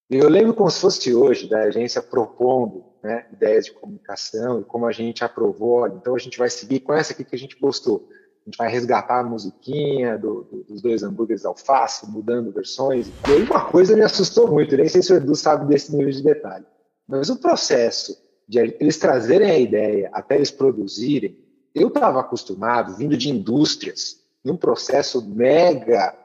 E 0.08 0.16
eu 0.16 0.28
lembro 0.28 0.54
como 0.54 0.70
se 0.70 0.80
fosse 0.80 1.14
hoje, 1.14 1.48
da 1.48 1.62
agência 1.62 2.02
propondo 2.02 2.84
né, 3.02 3.26
ideias 3.32 3.66
de 3.66 3.72
comunicação 3.72 4.60
e 4.60 4.64
como 4.64 4.86
a 4.86 4.92
gente 4.92 5.24
aprovou. 5.24 5.86
Então 5.86 6.14
a 6.14 6.18
gente 6.18 6.36
vai 6.36 6.50
seguir 6.50 6.80
com 6.80 6.92
essa 6.92 7.12
aqui 7.12 7.24
que 7.24 7.34
a 7.34 7.38
gente 7.38 7.56
postou 7.56 8.08
a 8.46 8.50
gente 8.50 8.56
vai 8.56 8.70
resgatar 8.70 9.20
a 9.20 9.24
musiquinha 9.24 10.16
do, 10.16 10.44
do, 10.44 10.64
dos 10.64 10.80
dois 10.80 11.02
hambúrgueres 11.02 11.44
alface, 11.44 12.10
mudando 12.10 12.52
versões. 12.52 13.08
E 13.28 13.32
aí 13.32 13.42
uma 13.42 13.64
coisa 13.66 13.94
me 13.94 14.02
assustou 14.02 14.50
muito, 14.50 14.76
nem 14.76 14.88
sei 14.88 15.02
se 15.02 15.12
o 15.12 15.16
Edu 15.16 15.34
sabe 15.34 15.66
desse 15.66 15.94
nível 15.94 16.10
de 16.10 16.22
detalhe. 16.22 16.64
Mas 17.06 17.28
o 17.28 17.36
processo 17.36 18.16
de 18.48 18.58
eles 18.58 18.98
trazerem 18.98 19.50
a 19.50 19.58
ideia 19.58 20.10
até 20.12 20.36
eles 20.36 20.50
produzirem, 20.50 21.38
eu 21.74 21.88
estava 21.88 22.20
acostumado, 22.20 22.96
vindo 22.96 23.16
de 23.16 23.30
indústrias, 23.30 24.20
num 24.44 24.56
processo 24.56 25.24
mega, 25.28 26.16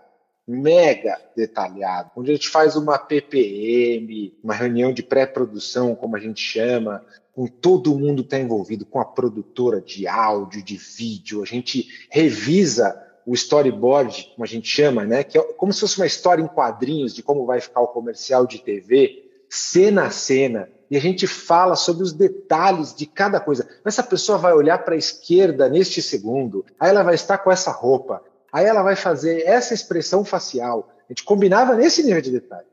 mega 0.47 1.19
detalhado, 1.35 2.11
onde 2.15 2.31
a 2.31 2.33
gente 2.33 2.49
faz 2.49 2.75
uma 2.75 2.97
PPM, 2.97 4.33
uma 4.43 4.53
reunião 4.53 4.93
de 4.93 5.03
pré-produção, 5.03 5.93
como 5.95 6.15
a 6.15 6.19
gente 6.19 6.41
chama, 6.41 7.05
com 7.35 7.47
todo 7.47 7.99
mundo 7.99 8.23
que 8.23 8.27
está 8.27 8.39
envolvido, 8.39 8.85
com 8.85 8.99
a 8.99 9.05
produtora 9.05 9.81
de 9.81 10.07
áudio, 10.07 10.63
de 10.63 10.77
vídeo, 10.77 11.43
a 11.43 11.45
gente 11.45 11.85
revisa 12.09 13.01
o 13.25 13.33
storyboard, 13.33 14.31
como 14.33 14.45
a 14.45 14.47
gente 14.47 14.69
chama, 14.69 15.03
né? 15.03 15.21
Que 15.23 15.37
é 15.37 15.41
como 15.41 15.73
se 15.73 15.81
fosse 15.81 15.97
uma 15.97 16.05
história 16.05 16.41
em 16.41 16.47
quadrinhos 16.47 17.13
de 17.13 17.21
como 17.21 17.45
vai 17.45 17.59
ficar 17.59 17.81
o 17.81 17.89
comercial 17.89 18.47
de 18.47 18.59
TV, 18.59 19.29
cena 19.49 20.05
a 20.05 20.09
cena, 20.11 20.69
e 20.89 20.95
a 20.95 21.01
gente 21.01 21.27
fala 21.27 21.75
sobre 21.75 22.03
os 22.03 22.13
detalhes 22.13 22.95
de 22.95 23.05
cada 23.05 23.39
coisa. 23.39 23.67
Essa 23.83 24.03
pessoa 24.03 24.37
vai 24.37 24.53
olhar 24.53 24.77
para 24.77 24.95
a 24.95 24.97
esquerda 24.97 25.67
neste 25.67 26.01
segundo, 26.01 26.63
aí 26.79 26.89
ela 26.89 27.03
vai 27.03 27.15
estar 27.15 27.39
com 27.39 27.51
essa 27.51 27.71
roupa, 27.71 28.23
aí 28.49 28.65
ela 28.65 28.81
vai 28.81 28.95
fazer 28.95 29.41
essa 29.41 29.73
expressão 29.73 30.23
facial. 30.23 30.89
A 31.09 31.11
gente 31.11 31.23
combinava 31.25 31.75
nesse 31.75 32.01
nível 32.01 32.21
de 32.21 32.31
detalhe. 32.31 32.67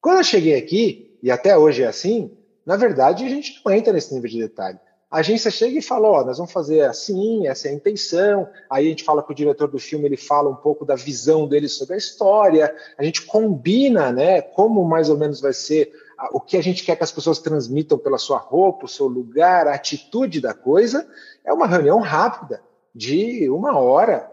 Quando 0.00 0.18
eu 0.18 0.24
cheguei 0.24 0.56
aqui, 0.56 1.18
e 1.22 1.30
até 1.30 1.56
hoje 1.56 1.82
é 1.82 1.86
assim, 1.86 2.36
na 2.68 2.76
verdade, 2.76 3.24
a 3.24 3.28
gente 3.30 3.62
não 3.64 3.72
entra 3.72 3.94
nesse 3.94 4.12
nível 4.12 4.28
de 4.28 4.40
detalhe. 4.40 4.78
A 5.10 5.20
agência 5.20 5.50
chega 5.50 5.78
e 5.78 5.80
fala, 5.80 6.06
ó, 6.06 6.20
oh, 6.20 6.24
nós 6.26 6.36
vamos 6.36 6.52
fazer 6.52 6.82
assim, 6.82 7.46
essa 7.46 7.66
é 7.66 7.70
a 7.70 7.74
intenção. 7.74 8.46
Aí 8.68 8.86
a 8.86 8.90
gente 8.90 9.04
fala 9.04 9.22
com 9.22 9.32
o 9.32 9.34
diretor 9.34 9.68
do 9.68 9.78
filme, 9.78 10.04
ele 10.04 10.18
fala 10.18 10.50
um 10.50 10.54
pouco 10.54 10.84
da 10.84 10.94
visão 10.94 11.48
dele 11.48 11.66
sobre 11.66 11.94
a 11.94 11.96
história. 11.96 12.76
A 12.98 13.02
gente 13.02 13.22
combina, 13.22 14.12
né, 14.12 14.42
como 14.42 14.84
mais 14.84 15.08
ou 15.08 15.16
menos 15.16 15.40
vai 15.40 15.54
ser 15.54 15.90
o 16.30 16.38
que 16.38 16.58
a 16.58 16.62
gente 16.62 16.84
quer 16.84 16.94
que 16.94 17.02
as 17.02 17.10
pessoas 17.10 17.38
transmitam 17.38 17.96
pela 17.96 18.18
sua 18.18 18.36
roupa, 18.36 18.84
o 18.84 18.88
seu 18.88 19.06
lugar, 19.06 19.66
a 19.66 19.72
atitude 19.72 20.38
da 20.38 20.52
coisa. 20.52 21.08
É 21.46 21.54
uma 21.54 21.66
reunião 21.66 22.00
rápida, 22.00 22.62
de 22.94 23.48
uma 23.48 23.78
hora, 23.78 24.30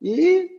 e 0.00 0.50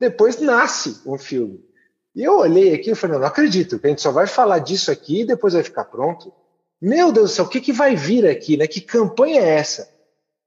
depois 0.00 0.40
nasce 0.40 1.00
um 1.06 1.16
filme. 1.16 1.64
E 2.12 2.24
eu 2.24 2.38
olhei 2.38 2.74
aqui 2.74 2.90
e 2.90 2.94
falei, 2.96 3.18
não, 3.18 3.24
acredito, 3.24 3.78
que 3.78 3.86
a 3.86 3.90
gente 3.90 4.02
só 4.02 4.10
vai 4.10 4.26
falar 4.26 4.58
disso 4.58 4.90
aqui 4.90 5.20
e 5.20 5.26
depois 5.26 5.54
vai 5.54 5.62
ficar 5.62 5.84
pronto. 5.84 6.39
Meu 6.80 7.12
Deus 7.12 7.30
do 7.30 7.34
céu, 7.34 7.44
o 7.44 7.48
que, 7.48 7.60
que 7.60 7.72
vai 7.72 7.94
vir 7.94 8.26
aqui, 8.26 8.56
né? 8.56 8.66
Que 8.66 8.80
campanha 8.80 9.40
é 9.40 9.58
essa? 9.58 9.88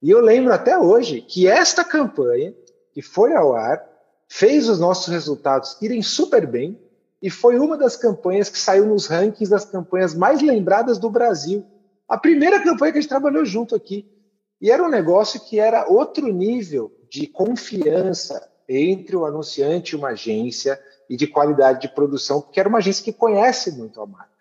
E 0.02 0.10
eu 0.10 0.20
lembro 0.20 0.52
até 0.52 0.78
hoje 0.78 1.22
que 1.22 1.48
esta 1.48 1.84
campanha, 1.84 2.54
que 2.92 3.02
foi 3.02 3.34
ao 3.36 3.56
ar, 3.56 3.82
fez 4.28 4.68
os 4.68 4.80
nossos 4.80 5.08
resultados 5.08 5.78
irem 5.82 6.02
super 6.02 6.48
bem 6.48 6.80
e 7.22 7.30
foi 7.30 7.58
uma 7.58 7.78
das 7.78 7.96
campanhas 7.96 8.50
que 8.50 8.58
saiu 8.58 8.86
nos 8.86 9.06
rankings 9.06 9.50
das 9.50 9.64
campanhas 9.64 10.16
mais 10.16 10.42
lembradas 10.42 10.98
do 10.98 11.10
Brasil 11.10 11.66
A 12.08 12.18
primeira 12.18 12.62
campanha 12.62 12.92
que 12.92 12.98
a 12.98 13.02
gente 13.02 13.10
trabalhou 13.10 13.46
junto 13.46 13.76
aqui. 13.76 14.06
E 14.60 14.72
era 14.72 14.84
um 14.84 14.90
negócio 14.90 15.40
que 15.40 15.60
era 15.60 15.88
outro 15.88 16.28
nível 16.28 16.92
de 17.10 17.28
confiança 17.28 18.50
entre 18.68 19.16
o 19.16 19.26
anunciante 19.26 19.94
e 19.94 19.96
uma 19.96 20.10
agência 20.10 20.82
e 21.10 21.16
de 21.16 21.28
qualidade 21.28 21.82
de 21.82 21.94
produção, 21.94 22.42
porque 22.42 22.60
era 22.60 22.70
uma 22.70 22.80
agência 22.80 23.04
que 23.04 23.14
conhece 23.14 23.72
muito 23.72 24.02
a 24.02 24.06
marca. 24.06 24.33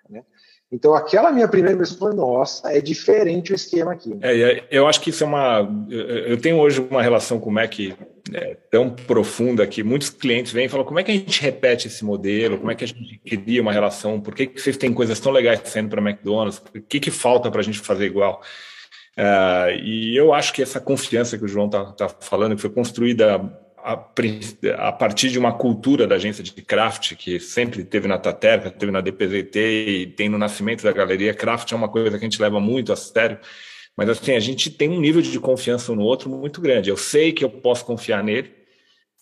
Então, 0.73 0.95
aquela 0.95 1.31
minha 1.31 1.47
primeira 1.47 1.75
impressão 1.75 1.99
foi, 1.99 2.15
nossa, 2.15 2.73
é 2.73 2.81
diferente 2.81 3.53
o 3.53 3.55
esquema 3.55 3.93
aqui. 3.93 4.17
É, 4.23 4.65
eu 4.71 4.89
acho 4.89 5.03
que 5.03 5.11
isso 5.11 5.23
é 5.23 5.27
uma. 5.27 5.69
Eu 5.91 6.41
tenho 6.41 6.57
hoje 6.59 6.81
uma 6.81 7.03
relação 7.03 7.39
com 7.39 7.51
o 7.51 7.53
Mac 7.53 7.79
é, 8.33 8.57
tão 8.71 8.89
profunda 8.89 9.67
que 9.67 9.83
muitos 9.83 10.09
clientes 10.09 10.51
vêm 10.51 10.65
e 10.65 10.69
falam: 10.71 10.87
como 10.87 10.99
é 10.99 11.03
que 11.03 11.11
a 11.11 11.15
gente 11.15 11.43
repete 11.43 11.89
esse 11.89 12.03
modelo? 12.03 12.57
Como 12.57 12.71
é 12.71 12.75
que 12.75 12.85
a 12.85 12.87
gente 12.87 13.19
cria 13.19 13.61
uma 13.61 13.73
relação? 13.73 14.19
Por 14.19 14.35
que, 14.35 14.47
que 14.47 14.61
vocês 14.63 14.79
têm 14.79 14.95
coisas 14.95 15.21
tão 15.21 15.31
legais 15.31 15.61
sendo 15.65 15.91
para 15.91 16.01
McDonald's? 16.01 16.63
O 16.75 16.81
que, 16.81 16.99
que 16.99 17.11
falta 17.11 17.51
para 17.51 17.61
a 17.61 17.65
gente 17.65 17.79
fazer 17.79 18.07
igual? 18.07 18.41
Uh, 19.19 19.77
e 19.83 20.17
eu 20.17 20.33
acho 20.33 20.55
que 20.55 20.63
essa 20.63 20.81
confiança 20.81 21.37
que 21.37 21.45
o 21.45 21.49
João 21.49 21.67
está 21.67 21.85
tá 21.93 22.09
falando, 22.09 22.57
que 22.57 22.63
foi 22.63 22.71
construída 22.71 23.39
a, 23.83 24.93
partir 24.93 25.31
de 25.31 25.39
uma 25.39 25.53
cultura 25.53 26.07
da 26.07 26.15
agência 26.15 26.43
de 26.43 26.53
craft 26.53 27.17
que 27.17 27.41
sempre 27.41 27.85
teve 27.85 28.07
na 28.07 28.17
Taterca, 28.17 28.71
teve 28.71 28.93
na 28.93 29.01
DPZT 29.01 29.59
e 29.59 30.07
tem 30.07 30.29
no 30.29 30.39
nascimento 30.39 30.85
da 30.85 30.93
galeria. 30.93 31.35
Craft 31.35 31.73
é 31.73 31.77
uma 31.77 31.89
coisa 31.89 32.11
que 32.11 32.25
a 32.25 32.29
gente 32.29 32.41
leva 32.41 32.61
muito 32.61 32.93
a 32.93 32.97
sério, 32.97 33.39
mas 33.97 34.09
assim, 34.09 34.33
a 34.33 34.41
gente 34.41 34.71
tem 34.71 34.89
um 34.89 35.01
nível 35.01 35.21
de 35.21 35.39
confiança 35.41 35.93
um 35.93 35.97
no 35.97 36.03
outro 36.03 36.31
muito 36.31 36.61
grande. 36.61 36.91
Eu 36.91 36.97
sei 36.97 37.33
que 37.33 37.45
eu 37.45 37.51
posso 37.51 37.85
confiar 37.85 38.23
nele, 38.23 38.53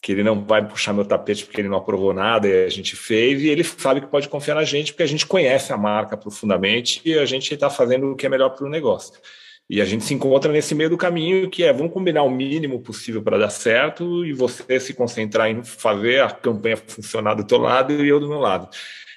que 0.03 0.13
ele 0.13 0.23
não 0.23 0.45
vai 0.45 0.67
puxar 0.67 0.93
meu 0.93 1.05
tapete 1.05 1.45
porque 1.45 1.61
ele 1.61 1.69
não 1.69 1.79
aprovou 1.79 2.13
nada 2.13 2.47
e 2.47 2.65
a 2.65 2.69
gente 2.69 2.95
fez, 2.97 3.43
e 3.43 3.49
ele 3.49 3.65
sabe 3.65 4.01
que 4.01 4.07
pode 4.07 4.29
confiar 4.29 4.55
na 4.55 4.65
gente 4.65 4.93
porque 4.93 5.03
a 5.03 5.09
gente 5.09 5.27
conhece 5.27 5.73
a 5.73 5.77
marca 5.77 6.17
profundamente 6.17 7.01
e 7.05 7.19
a 7.19 7.25
gente 7.25 7.53
está 7.53 7.71
fazendo 7.71 8.13
o 8.13 8.17
que 8.17 8.27
é 8.27 8.29
melhor 8.29 8.51
para 8.51 8.67
o 8.67 8.71
negócio. 8.71 9.15
E 9.71 9.81
a 9.81 9.85
gente 9.85 10.03
se 10.03 10.13
encontra 10.13 10.53
nesse 10.53 10.75
meio 10.75 10.91
do 10.91 10.97
caminho 10.97 11.49
que 11.49 11.63
é 11.63 11.73
vamos 11.73 11.93
combinar 11.93 12.25
o 12.25 12.31
mínimo 12.31 12.81
possível 12.81 13.23
para 13.23 13.39
dar 13.39 13.51
certo 13.51 14.27
e 14.27 14.33
você 14.33 14.81
se 14.81 14.93
concentrar 14.93 15.49
em 15.49 15.63
fazer 15.63 16.23
a 16.23 16.29
campanha 16.29 16.77
funcionar 16.77 17.35
do 17.35 17.45
teu 17.45 17.59
lado 17.59 17.93
e 17.93 18.09
eu 18.09 18.19
do 18.19 18.29
meu 18.29 18.41
lado. 18.41 18.69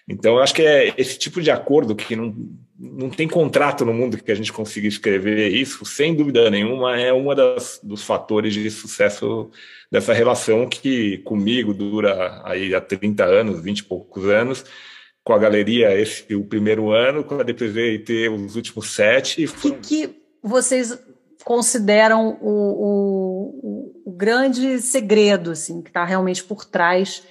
Então, 0.08 0.36
eu 0.36 0.44
acho 0.44 0.54
que 0.54 0.62
é 0.62 0.94
esse 0.96 1.18
tipo 1.18 1.42
de 1.42 1.50
acordo 1.50 1.96
que 1.96 2.16
não, 2.16 2.36
não 2.78 3.10
tem 3.10 3.28
contrato 3.28 3.84
no 3.84 3.94
mundo 3.96 4.22
que 4.22 4.32
a 4.32 4.36
gente 4.36 4.54
consiga 4.54 4.88
escrever 4.88 5.50
isso, 5.50 5.84
sem 5.86 6.14
dúvida 6.14 6.52
nenhuma, 6.52 7.00
é 7.00 7.12
um 7.12 7.26
dos 7.82 8.04
fatores 8.04 8.54
de 8.54 8.70
sucesso 8.70 9.50
dessa 9.92 10.14
relação 10.14 10.70
que 10.70 11.18
comigo 11.20 11.74
dura 11.74 12.44
aí 12.46 12.76
há 12.76 12.82
30 12.82 13.24
anos, 13.24 13.64
20 13.64 13.80
e 13.80 13.84
poucos 13.86 14.26
anos, 14.28 14.66
com 15.24 15.34
a 15.34 15.40
galeria 15.40 16.00
esse 16.00 16.36
o 16.36 16.44
primeiro 16.44 16.92
ano, 16.92 17.24
com 17.24 17.40
a 17.40 17.44
DPVT 17.44 18.30
os 18.30 18.56
últimos 18.56 18.92
sete. 18.92 19.48
Foram... 19.48 19.80
Que, 19.80 20.08
que 20.08 20.23
vocês 20.44 20.98
consideram 21.46 22.38
o, 22.42 22.52
o, 22.52 24.02
o 24.06 24.12
grande 24.12 24.80
segredo 24.82 25.52
assim, 25.52 25.82
que 25.82 25.90
está 25.90 26.04
realmente 26.04 26.44
por 26.44 26.66
trás 26.66 27.24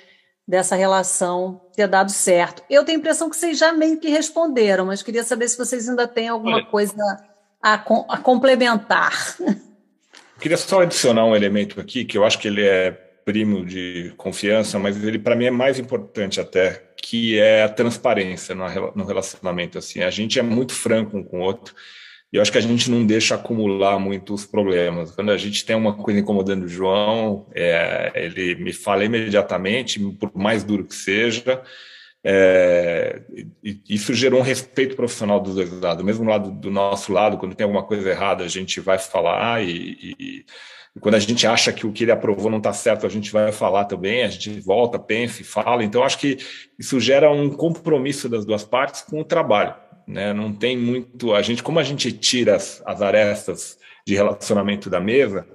dessa 0.46 0.74
relação 0.74 1.60
ter 1.74 1.86
dado 1.86 2.10
certo? 2.10 2.62
Eu 2.68 2.84
tenho 2.84 2.98
a 2.98 3.00
impressão 3.00 3.30
que 3.30 3.36
vocês 3.36 3.58
já 3.58 3.72
meio 3.72 4.00
que 4.00 4.08
responderam, 4.08 4.86
mas 4.86 5.02
queria 5.02 5.22
saber 5.22 5.48
se 5.48 5.58
vocês 5.58 5.88
ainda 5.88 6.08
têm 6.08 6.28
alguma 6.28 6.56
Olha, 6.56 6.66
coisa 6.66 6.94
a, 7.62 7.74
a 7.74 8.18
complementar. 8.18 9.36
Queria 10.40 10.56
só 10.56 10.82
adicionar 10.82 11.24
um 11.24 11.36
elemento 11.36 11.80
aqui 11.80 12.04
que 12.04 12.18
eu 12.18 12.24
acho 12.24 12.38
que 12.38 12.48
ele 12.48 12.66
é 12.66 12.90
primo 13.24 13.64
de 13.64 14.12
confiança, 14.16 14.78
mas 14.78 15.02
ele 15.02 15.18
para 15.18 15.36
mim 15.36 15.44
é 15.44 15.50
mais 15.50 15.78
importante 15.78 16.40
até, 16.40 16.82
que 17.00 17.38
é 17.38 17.62
a 17.62 17.68
transparência 17.68 18.54
no 18.54 19.04
relacionamento. 19.04 19.78
Assim, 19.78 20.02
a 20.02 20.10
gente 20.10 20.38
é 20.38 20.42
muito 20.42 20.72
franco 20.72 21.16
um 21.16 21.22
com 21.22 21.38
o 21.38 21.42
outro. 21.42 21.74
E 22.32 22.36
eu 22.36 22.42
acho 22.42 22.50
que 22.50 22.56
a 22.56 22.62
gente 22.62 22.90
não 22.90 23.04
deixa 23.04 23.34
acumular 23.34 23.98
muitos 23.98 24.46
problemas. 24.46 25.10
Quando 25.10 25.30
a 25.30 25.36
gente 25.36 25.66
tem 25.66 25.76
uma 25.76 25.92
coisa 25.92 26.18
incomodando 26.18 26.64
o 26.64 26.68
João, 26.68 27.46
é, 27.54 28.10
ele 28.14 28.54
me 28.54 28.72
fala 28.72 29.04
imediatamente, 29.04 30.00
por 30.00 30.34
mais 30.34 30.64
duro 30.64 30.84
que 30.84 30.94
seja. 30.94 31.62
É, 32.24 33.20
isso 33.86 34.14
gerou 34.14 34.40
um 34.40 34.42
respeito 34.42 34.96
profissional 34.96 35.40
dos 35.40 35.56
dois 35.56 35.70
lados. 35.78 36.02
Mesmo 36.02 36.24
lado 36.24 36.50
do 36.50 36.70
nosso 36.70 37.12
lado, 37.12 37.36
quando 37.36 37.54
tem 37.54 37.64
alguma 37.64 37.82
coisa 37.82 38.08
errada, 38.08 38.44
a 38.44 38.48
gente 38.48 38.80
vai 38.80 38.98
falar 38.98 39.62
e, 39.62 39.70
e, 39.70 40.44
e 40.96 41.00
quando 41.00 41.16
a 41.16 41.18
gente 41.18 41.46
acha 41.46 41.70
que 41.70 41.86
o 41.86 41.92
que 41.92 42.04
ele 42.04 42.12
aprovou 42.12 42.50
não 42.50 42.58
está 42.58 42.72
certo, 42.72 43.04
a 43.04 43.10
gente 43.10 43.30
vai 43.30 43.52
falar 43.52 43.84
também, 43.84 44.22
a 44.22 44.28
gente 44.28 44.58
volta, 44.60 44.98
pensa 44.98 45.42
e 45.42 45.44
fala. 45.44 45.84
Então, 45.84 46.02
acho 46.02 46.18
que 46.18 46.38
isso 46.78 46.98
gera 46.98 47.30
um 47.30 47.50
compromisso 47.50 48.26
das 48.26 48.46
duas 48.46 48.64
partes 48.64 49.02
com 49.02 49.20
o 49.20 49.24
trabalho 49.24 49.81
né? 50.06 50.32
Não 50.32 50.52
tem 50.52 50.76
muito. 50.76 51.34
A 51.34 51.42
gente, 51.42 51.62
como 51.62 51.78
a 51.78 51.82
gente 51.82 52.12
tira 52.12 52.56
as, 52.56 52.82
as 52.84 53.02
arestas 53.02 53.78
de 54.06 54.14
relacionamento 54.14 54.90
da 54.90 55.00
mesa, 55.00 55.46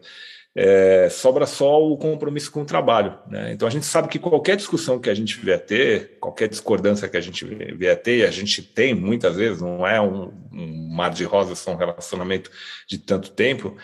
é, 0.59 1.07
sobra 1.11 1.45
só 1.45 1.79
o 1.83 1.95
compromisso 1.95 2.51
com 2.51 2.63
o 2.63 2.65
trabalho. 2.65 3.15
Né? 3.29 3.53
Então 3.53 3.67
a 3.67 3.71
gente 3.71 3.85
sabe 3.85 4.07
que 4.07 4.17
qualquer 4.17 4.55
discussão 4.55 4.99
que 4.99 5.07
a 5.07 5.13
gente 5.13 5.39
vier 5.39 5.57
a 5.57 5.59
ter, 5.59 6.17
qualquer 6.19 6.47
discordância 6.47 7.07
que 7.07 7.15
a 7.15 7.21
gente 7.21 7.45
vier 7.45 7.93
a 7.93 7.95
ter, 7.95 8.17
e 8.17 8.25
a 8.25 8.31
gente 8.31 8.63
tem 8.63 8.95
muitas 8.95 9.35
vezes, 9.35 9.61
não 9.61 9.85
é 9.85 10.01
um, 10.01 10.33
um 10.51 10.89
mar 10.95 11.11
de 11.11 11.23
rosas, 11.25 11.59
são 11.59 11.75
um 11.75 11.77
relacionamento 11.77 12.49
de 12.87 12.97
tanto 12.97 13.29
tempo, 13.29 13.77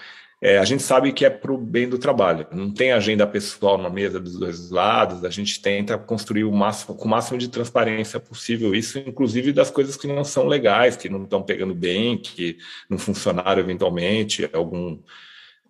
é, 0.45 0.57
a 0.57 0.65
gente 0.65 0.83
sabe 0.83 1.13
que 1.13 1.23
é 1.23 1.29
para 1.29 1.53
o 1.53 1.57
bem 1.57 1.87
do 1.87 1.97
trabalho. 1.97 2.45
Não 2.51 2.69
tem 2.69 2.91
agenda 2.91 3.25
pessoal 3.25 3.77
na 3.77 3.89
mesa 3.89 4.19
dos 4.19 4.37
dois 4.37 4.69
lados. 4.69 5.23
A 5.23 5.29
gente 5.29 5.61
tenta 5.61 5.97
construir 5.97 6.43
o 6.43 6.51
máximo, 6.51 6.97
com 6.97 7.05
o 7.05 7.09
máximo 7.09 7.37
de 7.37 7.47
transparência 7.47 8.19
possível 8.19 8.75
isso, 8.75 8.99
inclusive 8.99 9.53
das 9.53 9.71
coisas 9.71 9.95
que 9.95 10.05
não 10.05 10.25
são 10.25 10.45
legais, 10.45 10.97
que 10.97 11.07
não 11.07 11.23
estão 11.23 11.41
pegando 11.41 11.73
bem, 11.73 12.17
que 12.17 12.57
não 12.89 12.97
funcionaram 12.97 13.61
eventualmente, 13.61 14.49
algum, 14.51 14.99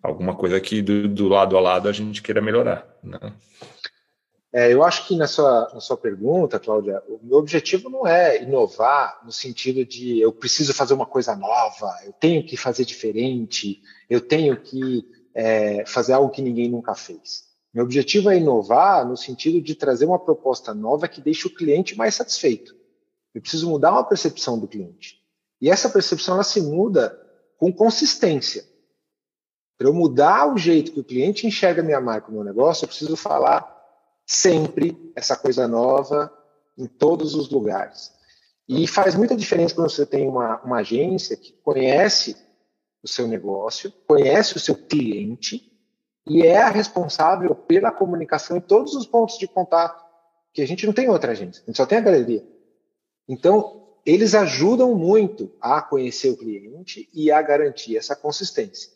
alguma 0.02 0.34
coisa 0.34 0.60
que 0.60 0.82
do, 0.82 1.06
do 1.06 1.28
lado 1.28 1.56
a 1.56 1.60
lado 1.60 1.88
a 1.88 1.92
gente 1.92 2.20
queira 2.20 2.42
melhorar. 2.42 2.84
Né? 3.00 3.32
É, 4.56 4.72
eu 4.72 4.84
acho 4.84 5.08
que 5.08 5.16
na 5.16 5.26
sua, 5.26 5.68
na 5.74 5.80
sua 5.80 5.96
pergunta, 5.96 6.60
Cláudia, 6.60 7.02
o 7.08 7.18
meu 7.20 7.38
objetivo 7.38 7.90
não 7.90 8.06
é 8.06 8.40
inovar 8.40 9.20
no 9.24 9.32
sentido 9.32 9.84
de 9.84 10.20
eu 10.20 10.32
preciso 10.32 10.72
fazer 10.72 10.94
uma 10.94 11.06
coisa 11.06 11.34
nova, 11.34 11.92
eu 12.06 12.12
tenho 12.12 12.46
que 12.46 12.56
fazer 12.56 12.84
diferente, 12.84 13.82
eu 14.08 14.20
tenho 14.20 14.56
que 14.60 15.04
é, 15.34 15.84
fazer 15.84 16.12
algo 16.12 16.30
que 16.30 16.40
ninguém 16.40 16.70
nunca 16.70 16.94
fez. 16.94 17.48
Meu 17.74 17.82
objetivo 17.82 18.30
é 18.30 18.36
inovar 18.36 19.04
no 19.04 19.16
sentido 19.16 19.60
de 19.60 19.74
trazer 19.74 20.06
uma 20.06 20.20
proposta 20.20 20.72
nova 20.72 21.08
que 21.08 21.20
deixe 21.20 21.48
o 21.48 21.52
cliente 21.52 21.96
mais 21.96 22.14
satisfeito. 22.14 22.76
Eu 23.34 23.40
preciso 23.40 23.68
mudar 23.68 23.90
uma 23.90 24.04
percepção 24.04 24.56
do 24.56 24.68
cliente. 24.68 25.20
E 25.60 25.68
essa 25.68 25.90
percepção 25.90 26.34
ela 26.34 26.44
se 26.44 26.60
muda 26.60 27.20
com 27.58 27.72
consistência. 27.72 28.64
Para 29.76 29.88
eu 29.88 29.92
mudar 29.92 30.54
o 30.54 30.56
jeito 30.56 30.92
que 30.92 31.00
o 31.00 31.04
cliente 31.04 31.44
enxerga 31.44 31.82
minha 31.82 32.00
marca, 32.00 32.30
o 32.30 32.32
meu 32.32 32.44
negócio, 32.44 32.84
eu 32.84 32.88
preciso 32.88 33.16
falar 33.16 33.73
sempre 34.26 35.12
essa 35.14 35.36
coisa 35.36 35.68
nova 35.68 36.32
em 36.76 36.86
todos 36.86 37.34
os 37.34 37.50
lugares. 37.50 38.12
E 38.68 38.86
faz 38.86 39.14
muita 39.14 39.36
diferença 39.36 39.74
quando 39.74 39.90
você 39.90 40.06
tem 40.06 40.26
uma, 40.26 40.60
uma 40.62 40.78
agência 40.78 41.36
que 41.36 41.52
conhece 41.62 42.36
o 43.02 43.08
seu 43.08 43.28
negócio, 43.28 43.92
conhece 44.06 44.56
o 44.56 44.60
seu 44.60 44.74
cliente 44.74 45.70
e 46.26 46.42
é 46.42 46.62
a 46.62 46.70
responsável 46.70 47.54
pela 47.54 47.92
comunicação 47.92 48.56
em 48.56 48.60
todos 48.60 48.94
os 48.94 49.06
pontos 49.06 49.36
de 49.36 49.46
contato, 49.46 50.02
que 50.52 50.62
a 50.62 50.66
gente 50.66 50.86
não 50.86 50.94
tem 50.94 51.10
outra 51.10 51.32
agência, 51.32 51.62
a 51.62 51.66
gente 51.66 51.76
só 51.76 51.84
tem 51.84 51.98
a 51.98 52.02
galeria. 52.02 52.46
Então, 53.28 53.82
eles 54.06 54.34
ajudam 54.34 54.94
muito 54.94 55.52
a 55.60 55.82
conhecer 55.82 56.30
o 56.30 56.36
cliente 56.36 57.08
e 57.12 57.30
a 57.30 57.42
garantir 57.42 57.96
essa 57.98 58.16
consistência. 58.16 58.90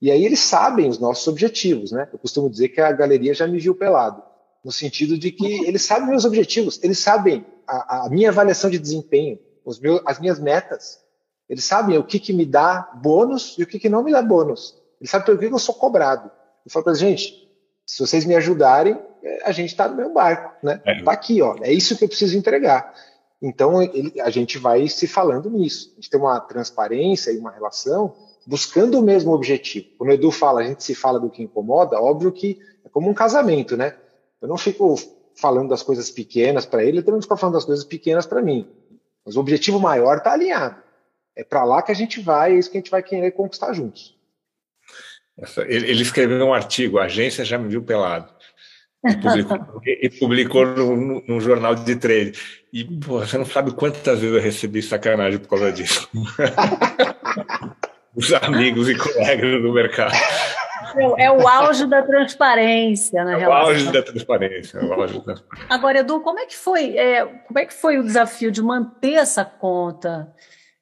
E 0.00 0.10
aí 0.10 0.24
eles 0.24 0.40
sabem 0.40 0.88
os 0.88 0.98
nossos 0.98 1.26
objetivos, 1.28 1.92
né? 1.92 2.08
Eu 2.12 2.18
costumo 2.18 2.48
dizer 2.50 2.68
que 2.68 2.80
a 2.80 2.92
galeria 2.92 3.34
já 3.34 3.46
me 3.46 3.58
viu 3.58 3.74
pelado 3.74 4.22
no 4.64 4.72
sentido 4.72 5.18
de 5.18 5.30
que 5.30 5.66
eles 5.66 5.82
sabem 5.82 6.08
meus 6.08 6.24
objetivos, 6.24 6.80
eles 6.82 6.98
sabem 6.98 7.44
a, 7.66 8.06
a 8.06 8.08
minha 8.08 8.30
avaliação 8.30 8.70
de 8.70 8.78
desempenho, 8.78 9.38
os 9.64 9.78
meus, 9.78 10.00
as 10.06 10.18
minhas 10.18 10.40
metas. 10.40 11.00
Eles 11.48 11.64
sabem 11.64 11.98
o 11.98 12.04
que, 12.04 12.18
que 12.18 12.32
me 12.32 12.46
dá 12.46 12.90
bônus 13.02 13.56
e 13.58 13.62
o 13.62 13.66
que, 13.66 13.78
que 13.78 13.88
não 13.88 14.02
me 14.02 14.12
dá 14.12 14.22
bônus. 14.22 14.74
Eles 15.00 15.10
sabem 15.10 15.26
pelo 15.26 15.38
que 15.38 15.46
eu 15.46 15.58
sou 15.58 15.74
cobrado. 15.74 16.30
Eu 16.64 16.72
falo 16.72 16.84
para 16.84 16.92
eles, 16.92 17.00
gente, 17.00 17.48
se 17.84 18.00
vocês 18.00 18.24
me 18.24 18.34
ajudarem, 18.34 18.98
é, 19.22 19.42
a 19.44 19.52
gente 19.52 19.70
está 19.70 19.86
no 19.86 19.96
meu 19.96 20.12
barco, 20.12 20.54
né? 20.64 20.80
É. 20.86 21.02
Tá 21.02 21.12
aqui, 21.12 21.42
ó. 21.42 21.56
É 21.60 21.70
isso 21.70 21.96
que 21.96 22.04
eu 22.04 22.08
preciso 22.08 22.36
entregar. 22.36 22.94
Então 23.42 23.82
ele, 23.82 24.18
a 24.22 24.30
gente 24.30 24.56
vai 24.56 24.88
se 24.88 25.06
falando 25.06 25.50
nisso. 25.50 25.92
A 25.92 25.94
gente 25.96 26.08
tem 26.08 26.18
uma 26.18 26.40
transparência 26.40 27.30
e 27.30 27.36
uma 27.36 27.50
relação 27.50 28.14
buscando 28.46 28.98
o 28.98 29.02
mesmo 29.02 29.32
objetivo. 29.32 29.88
Quando 29.98 30.10
o 30.10 30.12
Edu 30.12 30.30
fala, 30.30 30.60
a 30.60 30.64
gente 30.64 30.82
se 30.82 30.94
fala 30.94 31.20
do 31.20 31.28
que 31.28 31.42
incomoda, 31.42 32.00
óbvio 32.00 32.32
que 32.32 32.58
é 32.84 32.88
como 32.88 33.10
um 33.10 33.14
casamento, 33.14 33.76
né? 33.76 33.94
Eu 34.44 34.48
não 34.48 34.58
fico 34.58 34.94
falando 35.34 35.70
das 35.70 35.82
coisas 35.82 36.10
pequenas 36.10 36.66
para 36.66 36.82
ele, 36.82 36.98
ele 36.98 37.02
também 37.02 37.22
fica 37.22 37.34
falando 37.34 37.54
das 37.54 37.64
coisas 37.64 37.82
pequenas 37.82 38.26
para 38.26 38.42
mim. 38.42 38.68
Mas 39.24 39.36
o 39.36 39.40
objetivo 39.40 39.80
maior 39.80 40.18
está 40.18 40.34
alinhado. 40.34 40.76
É 41.34 41.42
para 41.42 41.64
lá 41.64 41.80
que 41.80 41.90
a 41.90 41.94
gente 41.94 42.20
vai, 42.20 42.52
é 42.52 42.58
isso 42.58 42.70
que 42.70 42.76
a 42.76 42.80
gente 42.80 42.90
vai 42.90 43.02
querer 43.02 43.30
conquistar 43.30 43.72
juntos. 43.72 44.14
Ele 45.66 46.02
escreveu 46.02 46.44
um 46.44 46.52
artigo, 46.52 46.98
a 46.98 47.04
agência 47.04 47.42
já 47.42 47.56
me 47.56 47.70
viu 47.70 47.82
pelado. 47.82 48.30
E 49.02 49.16
publicou, 49.16 49.80
e 49.86 50.10
publicou 50.10 50.66
no, 50.66 51.22
no, 51.26 51.40
jornal 51.40 51.74
de 51.74 51.96
trade. 51.96 52.38
E 52.70 52.84
pô, 52.84 53.20
você 53.20 53.38
não 53.38 53.46
sabe 53.46 53.72
quantas 53.72 54.20
vezes 54.20 54.36
eu 54.36 54.42
recebi 54.42 54.82
sacanagem 54.82 55.38
por 55.38 55.48
causa 55.48 55.72
disso. 55.72 56.06
os 58.14 58.30
amigos 58.34 58.90
e 58.90 58.94
colegas 58.94 59.62
do 59.62 59.72
mercado. 59.72 60.12
É, 60.96 61.24
é 61.24 61.30
o 61.30 61.46
auge 61.46 61.86
da 61.86 62.02
transparência 62.02 63.24
na 63.24 63.32
é 63.32 63.36
relação. 63.36 63.66
O 63.66 63.70
auge 63.70 63.92
da 63.92 64.02
transparência, 64.02 64.78
é 64.78 64.84
o 64.84 64.92
auge 64.92 65.14
da 65.18 65.24
transparência. 65.24 65.66
Agora, 65.68 65.98
Edu, 65.98 66.20
como 66.20 66.38
é 66.38 66.46
que 66.46 66.56
foi? 66.56 66.96
É, 66.96 67.24
como 67.24 67.58
é 67.58 67.66
que 67.66 67.74
foi 67.74 67.98
o 67.98 68.02
desafio 68.02 68.50
de 68.50 68.62
manter 68.62 69.14
essa 69.14 69.44
conta? 69.44 70.32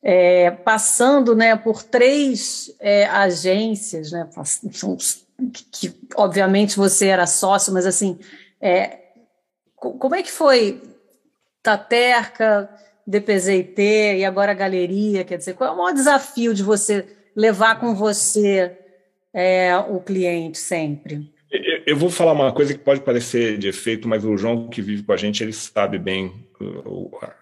É, 0.03 0.51
passando 0.51 1.35
né, 1.37 1.55
por 1.55 1.83
três 1.83 2.77
agências, 3.13 4.11
né, 4.11 4.29
que, 5.53 5.65
que, 5.65 6.01
obviamente 6.17 6.77
você 6.77 7.07
era 7.07 7.25
sócio, 7.25 7.73
mas 7.73 7.87
assim, 7.87 8.19
é, 8.61 8.99
como 9.77 10.15
é 10.15 10.23
que 10.23 10.31
foi 10.31 10.83
Taterca, 11.63 12.69
DPZIT 13.07 13.81
e 14.19 14.25
agora 14.25 14.53
a 14.53 14.55
Galeria? 14.55 15.25
Quer 15.25 15.39
dizer, 15.39 15.55
qual 15.55 15.71
é 15.71 15.73
o 15.73 15.77
maior 15.77 15.93
desafio 15.93 16.55
de 16.55 16.63
você 16.63 17.07
levar 17.35 17.81
com 17.81 17.95
você 17.95 18.79
é, 19.33 19.77
o 19.77 20.01
cliente 20.01 20.59
sempre? 20.59 21.31
Eu 21.85 21.97
vou 21.97 22.09
falar 22.09 22.33
uma 22.33 22.53
coisa 22.53 22.73
que 22.73 22.81
pode 22.81 23.01
parecer 23.01 23.59
de 23.59 23.69
efeito, 23.69 24.09
mas 24.09 24.25
o 24.25 24.37
João 24.37 24.69
que 24.69 24.81
vive 24.81 25.03
com 25.03 25.13
a 25.13 25.17
gente, 25.17 25.43
ele 25.43 25.53
sabe 25.53 25.99
bem 25.99 26.33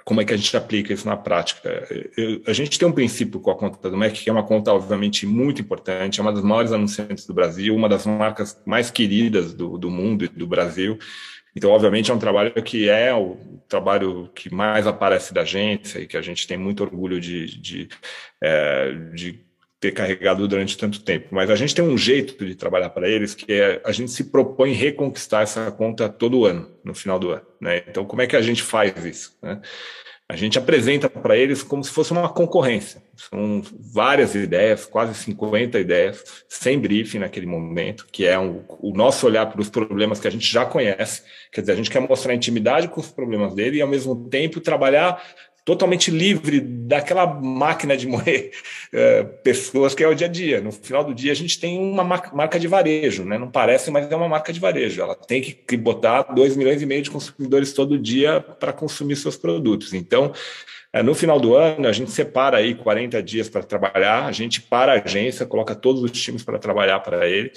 como 0.04 0.20
é 0.20 0.24
que 0.24 0.32
a 0.32 0.36
gente 0.36 0.56
aplica 0.56 0.92
isso 0.92 1.06
na 1.06 1.16
prática. 1.16 1.86
a 2.46 2.52
gente 2.52 2.78
tem 2.78 2.88
um 2.88 2.92
princípio 2.92 3.40
com 3.40 3.50
a 3.50 3.56
conta 3.56 3.90
do 3.90 3.96
MEC, 3.96 4.24
que 4.24 4.30
é 4.30 4.32
uma 4.32 4.42
conta, 4.42 4.72
obviamente, 4.72 5.26
muito 5.26 5.60
importante, 5.60 6.20
é 6.20 6.22
uma 6.22 6.32
das 6.32 6.42
maiores 6.42 6.72
anunciantes 6.72 7.26
do 7.26 7.34
Brasil, 7.34 7.74
uma 7.74 7.88
das 7.88 8.06
marcas 8.06 8.60
mais 8.66 8.90
queridas 8.90 9.52
do, 9.52 9.76
do 9.76 9.90
mundo 9.90 10.24
e 10.24 10.28
do 10.28 10.46
Brasil. 10.46 10.98
Então, 11.54 11.70
obviamente, 11.70 12.10
é 12.10 12.14
um 12.14 12.18
trabalho 12.18 12.52
que 12.62 12.88
é 12.88 13.12
o 13.12 13.36
trabalho 13.68 14.30
que 14.34 14.52
mais 14.52 14.86
aparece 14.86 15.34
da 15.34 15.42
agência 15.42 15.98
e 15.98 16.06
que 16.06 16.16
a 16.16 16.22
gente 16.22 16.46
tem 16.46 16.56
muito 16.56 16.82
orgulho 16.82 17.20
de, 17.20 17.60
de, 17.60 17.88
é, 18.42 18.92
de 19.14 19.44
ter 19.80 19.92
carregado 19.92 20.46
durante 20.46 20.76
tanto 20.76 21.00
tempo. 21.00 21.28
Mas 21.30 21.48
a 21.48 21.56
gente 21.56 21.74
tem 21.74 21.82
um 21.82 21.96
jeito 21.96 22.44
de 22.44 22.54
trabalhar 22.54 22.90
para 22.90 23.08
eles 23.08 23.34
que 23.34 23.50
é 23.50 23.80
a 23.82 23.92
gente 23.92 24.10
se 24.10 24.24
propõe 24.24 24.72
reconquistar 24.72 25.42
essa 25.42 25.70
conta 25.72 26.08
todo 26.08 26.44
ano, 26.44 26.70
no 26.84 26.94
final 26.94 27.18
do 27.18 27.30
ano. 27.30 27.46
Né? 27.58 27.82
Então, 27.88 28.04
como 28.04 28.20
é 28.20 28.26
que 28.26 28.36
a 28.36 28.42
gente 28.42 28.62
faz 28.62 29.02
isso? 29.04 29.36
Né? 29.42 29.58
A 30.28 30.36
gente 30.36 30.56
apresenta 30.56 31.10
para 31.10 31.36
eles 31.36 31.60
como 31.60 31.82
se 31.82 31.90
fosse 31.90 32.12
uma 32.12 32.28
concorrência. 32.28 33.02
São 33.16 33.62
várias 33.92 34.34
ideias, 34.36 34.86
quase 34.86 35.12
50 35.14 35.76
ideias, 35.80 36.44
sem 36.48 36.78
briefing 36.78 37.18
naquele 37.18 37.46
momento, 37.46 38.06
que 38.12 38.24
é 38.24 38.38
um, 38.38 38.62
o 38.68 38.92
nosso 38.94 39.26
olhar 39.26 39.46
para 39.46 39.60
os 39.60 39.68
problemas 39.68 40.20
que 40.20 40.28
a 40.28 40.30
gente 40.30 40.46
já 40.46 40.64
conhece. 40.64 41.24
Quer 41.50 41.62
dizer, 41.62 41.72
a 41.72 41.76
gente 41.76 41.90
quer 41.90 41.98
mostrar 41.98 42.32
intimidade 42.32 42.86
com 42.86 43.00
os 43.00 43.10
problemas 43.10 43.54
dele 43.54 43.78
e, 43.78 43.82
ao 43.82 43.88
mesmo 43.88 44.28
tempo, 44.28 44.60
trabalhar 44.60 45.20
totalmente 45.64 46.10
livre 46.10 46.60
daquela 46.60 47.26
máquina 47.26 47.96
de 47.96 48.06
moer 48.06 48.50
é, 48.92 49.22
pessoas 49.44 49.94
que 49.94 50.02
é 50.02 50.08
o 50.08 50.14
dia 50.14 50.26
a 50.26 50.30
dia. 50.30 50.60
No 50.60 50.72
final 50.72 51.04
do 51.04 51.14
dia, 51.14 51.32
a 51.32 51.36
gente 51.36 51.58
tem 51.58 51.78
uma 51.78 52.04
marca 52.04 52.58
de 52.58 52.66
varejo, 52.66 53.24
né? 53.24 53.38
não 53.38 53.50
parece, 53.50 53.90
mas 53.90 54.10
é 54.10 54.16
uma 54.16 54.28
marca 54.28 54.52
de 54.52 54.60
varejo. 54.60 55.00
Ela 55.00 55.14
tem 55.14 55.40
que 55.42 55.76
botar 55.76 56.22
2 56.22 56.56
milhões 56.56 56.82
e 56.82 56.86
meio 56.86 57.02
de 57.02 57.10
consumidores 57.10 57.72
todo 57.72 57.98
dia 57.98 58.40
para 58.40 58.72
consumir 58.72 59.16
seus 59.16 59.36
produtos. 59.36 59.92
Então, 59.94 60.32
é, 60.92 61.04
no 61.04 61.14
final 61.14 61.38
do 61.38 61.54
ano, 61.54 61.86
a 61.86 61.92
gente 61.92 62.10
separa 62.10 62.56
aí 62.56 62.74
40 62.74 63.22
dias 63.22 63.48
para 63.48 63.62
trabalhar, 63.62 64.26
a 64.26 64.32
gente 64.32 64.60
para 64.60 64.94
a 64.94 65.02
agência, 65.02 65.46
coloca 65.46 65.72
todos 65.72 66.02
os 66.02 66.10
times 66.10 66.42
para 66.42 66.58
trabalhar 66.58 66.98
para 66.98 67.28
ele, 67.28 67.52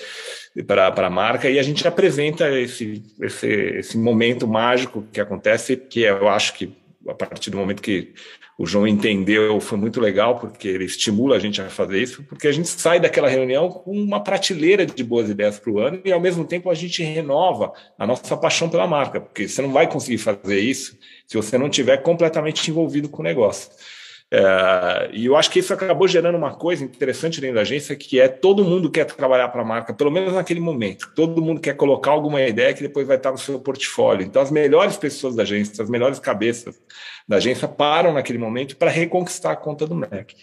para 0.67 0.87
a 0.87 1.09
marca, 1.09 1.49
e 1.49 1.57
a 1.57 1.63
gente 1.63 1.87
apresenta 1.87 2.47
esse, 2.59 3.01
esse, 3.19 3.47
esse 3.47 3.97
momento 3.97 4.47
mágico 4.47 5.03
que 5.11 5.19
acontece, 5.19 5.75
que 5.75 6.01
eu 6.01 6.27
acho 6.27 6.53
que 6.53 6.82
a 7.07 7.13
partir 7.13 7.49
do 7.49 7.57
momento 7.57 7.81
que 7.81 8.13
o 8.57 8.65
João 8.65 8.87
entendeu, 8.87 9.59
foi 9.59 9.77
muito 9.77 9.99
legal, 9.99 10.39
porque 10.39 10.67
ele 10.67 10.85
estimula 10.85 11.35
a 11.35 11.39
gente 11.39 11.61
a 11.61 11.69
fazer 11.69 12.01
isso, 12.01 12.23
porque 12.23 12.47
a 12.47 12.51
gente 12.51 12.67
sai 12.67 12.99
daquela 12.99 13.27
reunião 13.27 13.69
com 13.69 13.91
uma 13.91 14.23
prateleira 14.23 14.85
de 14.85 15.03
boas 15.03 15.29
ideias 15.29 15.59
para 15.59 15.71
o 15.71 15.79
ano 15.79 16.01
e, 16.05 16.11
ao 16.11 16.19
mesmo 16.19 16.45
tempo, 16.45 16.69
a 16.69 16.73
gente 16.73 17.01
renova 17.01 17.73
a 17.97 18.05
nossa 18.05 18.37
paixão 18.37 18.69
pela 18.69 18.87
marca, 18.87 19.19
porque 19.19 19.47
você 19.47 19.61
não 19.61 19.71
vai 19.71 19.89
conseguir 19.89 20.19
fazer 20.19 20.59
isso 20.59 20.97
se 21.27 21.35
você 21.35 21.57
não 21.57 21.67
estiver 21.67 21.97
completamente 21.97 22.69
envolvido 22.69 23.09
com 23.09 23.21
o 23.21 23.25
negócio. 23.25 23.71
É, 24.35 25.11
e 25.13 25.27
eu 25.27 25.35
acho 25.35 25.51
que 25.51 25.59
isso 25.59 25.71
acabou 25.71 26.07
gerando 26.07 26.35
uma 26.35 26.55
coisa 26.55 26.83
interessante 26.83 27.39
dentro 27.39 27.57
da 27.57 27.61
agência, 27.61 27.95
que 27.95 28.19
é 28.19 28.27
todo 28.27 28.65
mundo 28.65 28.89
quer 28.89 29.05
trabalhar 29.05 29.49
para 29.49 29.61
a 29.61 29.65
marca, 29.65 29.93
pelo 29.93 30.09
menos 30.09 30.33
naquele 30.33 30.59
momento. 30.59 31.11
Todo 31.15 31.39
mundo 31.39 31.61
quer 31.61 31.75
colocar 31.75 32.09
alguma 32.09 32.41
ideia 32.41 32.73
que 32.73 32.81
depois 32.81 33.05
vai 33.05 33.17
estar 33.17 33.31
no 33.31 33.37
seu 33.37 33.59
portfólio. 33.59 34.25
Então, 34.25 34.41
as 34.41 34.49
melhores 34.49 34.97
pessoas 34.97 35.35
da 35.35 35.43
agência, 35.43 35.83
as 35.83 35.89
melhores 35.89 36.17
cabeças 36.17 36.81
da 37.27 37.35
agência 37.35 37.67
param 37.67 38.11
naquele 38.11 38.39
momento 38.39 38.75
para 38.75 38.89
reconquistar 38.89 39.51
a 39.51 39.55
conta 39.55 39.85
do 39.85 39.93
MEC. 39.93 40.35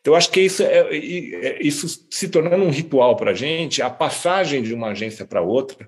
Então, 0.00 0.14
acho 0.14 0.30
que 0.30 0.40
isso, 0.40 0.62
é 0.62 1.58
isso 1.60 2.06
se 2.10 2.28
tornando 2.28 2.64
um 2.64 2.70
ritual 2.70 3.14
para 3.14 3.32
a 3.32 3.34
gente, 3.34 3.82
a 3.82 3.90
passagem 3.90 4.62
de 4.62 4.72
uma 4.72 4.88
agência 4.88 5.26
para 5.26 5.42
outra, 5.42 5.86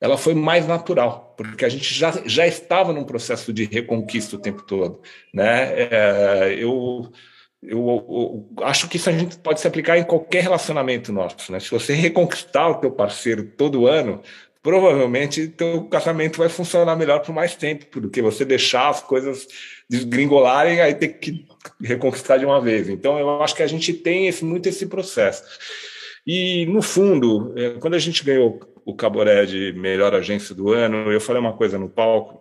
ela 0.00 0.16
foi 0.16 0.34
mais 0.34 0.66
natural, 0.66 1.34
porque 1.36 1.64
a 1.64 1.68
gente 1.68 1.92
já, 1.94 2.10
já 2.24 2.46
estava 2.46 2.92
num 2.92 3.04
processo 3.04 3.52
de 3.52 3.64
reconquista 3.64 4.36
o 4.36 4.38
tempo 4.38 4.62
todo. 4.62 5.02
Né? 5.32 5.72
É, 5.74 6.56
eu, 6.58 7.10
eu, 7.62 8.48
eu, 8.58 8.64
acho 8.64 8.88
que 8.88 8.96
isso 8.96 9.10
a 9.10 9.12
gente 9.12 9.36
pode 9.38 9.60
se 9.60 9.68
aplicar 9.68 9.98
em 9.98 10.04
qualquer 10.04 10.42
relacionamento 10.42 11.12
nosso. 11.12 11.52
Né? 11.52 11.60
Se 11.60 11.70
você 11.70 11.92
reconquistar 11.92 12.70
o 12.70 12.76
teu 12.76 12.90
parceiro 12.90 13.44
todo 13.44 13.86
ano, 13.86 14.22
provavelmente 14.62 15.48
teu 15.48 15.84
casamento 15.84 16.38
vai 16.38 16.48
funcionar 16.48 16.96
melhor 16.96 17.20
por 17.20 17.34
mais 17.34 17.54
tempo 17.54 18.00
do 18.00 18.08
que 18.08 18.22
você 18.22 18.44
deixar 18.44 18.88
as 18.88 19.02
coisas 19.02 19.46
desgringolarem 19.88 20.76
e 20.76 20.80
aí 20.80 20.94
ter 20.94 21.08
que 21.08 21.46
reconquistar 21.82 22.38
de 22.38 22.46
uma 22.46 22.60
vez. 22.60 22.88
Então, 22.88 23.18
eu 23.18 23.42
acho 23.42 23.54
que 23.54 23.62
a 23.62 23.66
gente 23.66 23.92
tem 23.92 24.28
esse, 24.28 24.44
muito 24.44 24.66
esse 24.66 24.86
processo. 24.86 25.42
E, 26.26 26.64
no 26.66 26.80
fundo, 26.80 27.52
é, 27.56 27.70
quando 27.80 27.94
a 27.94 27.98
gente 27.98 28.24
ganhou 28.24 28.60
o 28.90 28.94
Caboré 28.94 29.46
de 29.46 29.72
melhor 29.72 30.14
agência 30.14 30.54
do 30.54 30.72
ano, 30.72 31.12
eu 31.12 31.20
falei 31.20 31.40
uma 31.40 31.52
coisa 31.52 31.78
no 31.78 31.88
palco, 31.88 32.40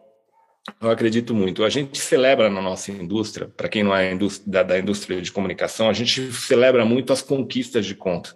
eu 0.81 0.89
acredito 0.89 1.33
muito. 1.33 1.63
A 1.63 1.69
gente 1.69 1.97
celebra 1.97 2.49
na 2.49 2.61
nossa 2.61 2.91
indústria, 2.91 3.47
para 3.55 3.69
quem 3.69 3.83
não 3.83 3.95
é 3.95 4.17
da, 4.45 4.63
da, 4.63 4.79
indústria 4.79 5.21
de 5.21 5.31
comunicação, 5.31 5.89
a 5.89 5.93
gente 5.93 6.31
celebra 6.33 6.85
muito 6.85 7.13
as 7.13 7.21
conquistas 7.21 7.85
de 7.85 7.95
conta. 7.95 8.35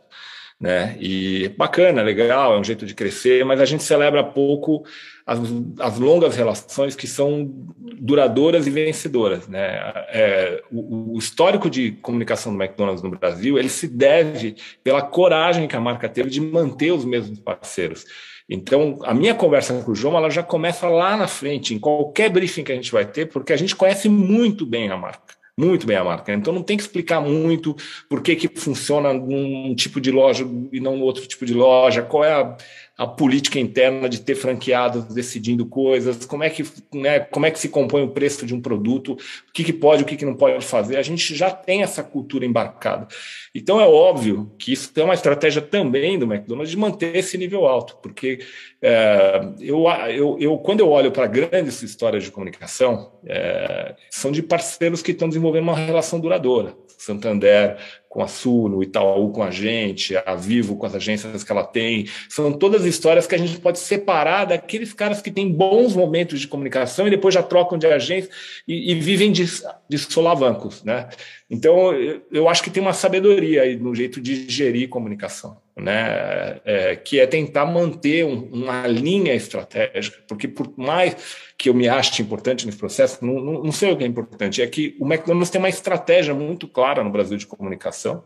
Né? 0.63 0.95
E 0.97 1.49
bacana, 1.57 2.01
legal, 2.01 2.53
é 2.53 2.57
um 2.57 2.63
jeito 2.63 2.85
de 2.85 2.95
crescer, 2.95 3.43
mas 3.43 3.59
a 3.59 3.65
gente 3.65 3.83
celebra 3.83 4.23
pouco 4.23 4.85
as, 5.25 5.37
as 5.77 5.99
longas 5.99 6.37
relações 6.37 6.95
que 6.95 7.05
são 7.05 7.51
duradouras 7.99 8.65
e 8.65 8.69
vencedoras. 8.69 9.45
Né? 9.45 9.59
É, 10.07 10.63
o, 10.71 11.15
o, 11.15 11.19
histórico 11.19 11.69
de 11.69 11.91
comunicação 12.01 12.55
do 12.55 12.63
McDonald's 12.63 13.03
no 13.03 13.09
Brasil 13.09 13.59
ele 13.59 13.67
se 13.67 13.89
deve 13.89 14.55
pela 14.81 15.01
coragem 15.01 15.67
que 15.67 15.75
a 15.75 15.81
marca 15.81 16.07
teve 16.07 16.29
de 16.29 16.39
manter 16.39 16.93
os 16.93 17.03
mesmos 17.03 17.41
parceiros. 17.41 18.05
Então, 18.47 18.99
a 19.03 19.13
minha 19.13 19.35
conversa 19.35 19.81
com 19.83 19.91
o 19.91 19.95
João 19.95 20.15
ela 20.15 20.29
já 20.29 20.43
começa 20.43 20.87
lá 20.87 21.17
na 21.17 21.27
frente, 21.27 21.73
em 21.73 21.79
qualquer 21.79 22.29
briefing 22.29 22.63
que 22.63 22.71
a 22.71 22.75
gente 22.75 22.91
vai 22.91 23.03
ter, 23.03 23.25
porque 23.25 23.51
a 23.51 23.57
gente 23.57 23.75
conhece 23.75 24.07
muito 24.07 24.65
bem 24.65 24.89
a 24.89 24.95
marca 24.95 25.42
muito 25.57 25.85
bem 25.85 25.97
a 25.97 26.03
marca. 26.03 26.33
Então 26.33 26.53
não 26.53 26.63
tem 26.63 26.77
que 26.77 26.83
explicar 26.83 27.21
muito 27.21 27.75
por 28.09 28.21
que, 28.21 28.35
que 28.35 28.47
funciona 28.47 29.13
num 29.13 29.75
tipo 29.75 30.01
de 30.01 30.11
loja 30.11 30.45
e 30.71 30.79
não 30.79 30.97
no 30.97 31.03
outro 31.03 31.25
tipo 31.27 31.45
de 31.45 31.53
loja, 31.53 32.01
qual 32.01 32.23
é 32.23 32.33
a, 32.33 32.57
a 32.95 33.07
política 33.07 33.59
interna 33.59 34.07
de 34.07 34.21
ter 34.21 34.35
franqueados 34.35 35.05
decidindo 35.05 35.65
coisas, 35.65 36.25
como 36.25 36.43
é 36.43 36.49
que, 36.49 36.63
né, 36.93 37.19
como 37.21 37.45
é 37.45 37.51
que 37.51 37.59
se 37.59 37.69
compõe 37.69 38.03
o 38.03 38.09
preço 38.09 38.45
de 38.45 38.53
um 38.53 38.61
produto, 38.61 39.13
o 39.13 39.51
que, 39.51 39.63
que 39.63 39.73
pode, 39.73 40.03
o 40.03 40.05
que, 40.05 40.15
que 40.15 40.25
não 40.25 40.35
pode 40.35 40.63
fazer. 40.63 40.97
A 40.97 41.01
gente 41.01 41.33
já 41.35 41.49
tem 41.49 41.81
essa 41.81 42.03
cultura 42.03 42.45
embarcada. 42.45 43.07
Então 43.53 43.81
é 43.81 43.87
óbvio 43.87 44.51
que 44.59 44.71
isso 44.71 44.91
é 44.95 45.03
uma 45.03 45.15
estratégia 45.15 45.61
também 45.61 46.19
do 46.19 46.31
McDonald's 46.31 46.69
de 46.69 46.77
manter 46.77 47.15
esse 47.15 47.35
nível 47.35 47.65
alto, 47.65 47.97
porque 48.01 48.39
é, 48.79 49.41
eu, 49.59 49.85
eu, 50.09 50.37
eu, 50.39 50.57
quando 50.59 50.81
eu 50.81 50.89
olho 50.89 51.11
para 51.11 51.25
grandes 51.25 51.81
histórias 51.81 52.23
de 52.23 52.31
comunicação, 52.31 53.11
é, 53.25 53.95
são 54.11 54.31
de 54.31 54.43
parceiros 54.43 55.01
que 55.01 55.11
estão 55.11 55.27
desenvolvendo 55.27 55.63
uma 55.63 55.75
relação 55.75 56.19
duradoura. 56.19 56.75
Santander 57.03 57.77
com 58.13 58.21
a 58.21 58.27
Suno, 58.27 58.83
Itaú 58.83 59.31
com 59.31 59.41
a 59.41 59.49
gente, 59.49 60.15
a 60.15 60.35
Vivo 60.35 60.77
com 60.77 60.85
as 60.85 60.93
agências 60.93 61.43
que 61.43 61.51
ela 61.51 61.63
tem. 61.63 62.07
São 62.29 62.53
todas 62.53 62.85
histórias 62.85 63.25
que 63.25 63.33
a 63.33 63.39
gente 63.39 63.59
pode 63.59 63.79
separar 63.79 64.45
daqueles 64.45 64.93
caras 64.93 65.19
que 65.19 65.31
têm 65.31 65.51
bons 65.51 65.95
momentos 65.95 66.39
de 66.39 66.47
comunicação 66.47 67.07
e 67.07 67.09
depois 67.09 67.33
já 67.33 67.41
trocam 67.41 67.75
de 67.75 67.87
agência 67.87 68.29
e, 68.67 68.91
e 68.91 68.95
vivem 68.95 69.31
de, 69.31 69.45
de 69.89 69.97
solavancos. 69.97 70.83
Né? 70.83 71.09
Então, 71.49 71.91
eu, 71.91 72.21
eu 72.31 72.47
acho 72.47 72.61
que 72.61 72.69
tem 72.69 72.83
uma 72.83 72.93
sabedoria 72.93 73.63
aí 73.63 73.75
no 73.77 73.95
jeito 73.95 74.21
de 74.21 74.47
gerir 74.47 74.89
comunicação 74.89 75.62
né, 75.75 76.59
é, 76.65 76.95
que 76.95 77.19
é 77.19 77.25
tentar 77.25 77.65
manter 77.65 78.25
um, 78.25 78.49
uma 78.51 78.85
linha 78.87 79.33
estratégica, 79.33 80.19
porque 80.27 80.47
por 80.47 80.71
mais 80.77 81.15
que 81.57 81.69
eu 81.69 81.73
me 81.73 81.87
ache 81.87 82.21
importante 82.21 82.65
nesse 82.65 82.77
processo, 82.77 83.25
não, 83.25 83.35
não, 83.35 83.63
não, 83.63 83.71
sei 83.71 83.91
o 83.91 83.97
que 83.97 84.03
é 84.03 84.07
importante, 84.07 84.61
é 84.61 84.67
que 84.67 84.95
o 84.99 85.05
McDonald's 85.05 85.49
tem 85.49 85.59
uma 85.59 85.69
estratégia 85.69 86.33
muito 86.33 86.67
clara 86.67 87.03
no 87.03 87.09
Brasil 87.09 87.37
de 87.37 87.47
comunicação, 87.47 88.23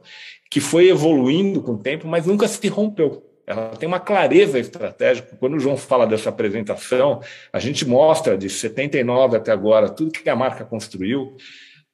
que 0.49 0.59
foi 0.59 0.89
evoluindo 0.89 1.61
com 1.61 1.73
o 1.73 1.77
tempo, 1.77 2.07
mas 2.07 2.25
nunca 2.25 2.47
se 2.47 2.67
rompeu. 2.67 3.23
Ela 3.45 3.69
tem 3.77 3.87
uma 3.87 3.99
clareza 3.99 4.59
estratégica. 4.59 5.37
Quando 5.39 5.55
o 5.55 5.59
João 5.59 5.77
fala 5.77 6.05
dessa 6.05 6.27
apresentação, 6.27 7.21
a 7.51 7.59
gente 7.59 7.87
mostra 7.87 8.37
de 8.37 8.49
79 8.49 9.37
até 9.37 9.53
agora 9.53 9.89
tudo 9.89 10.11
que 10.11 10.29
a 10.29 10.35
marca 10.35 10.65
construiu, 10.65 11.37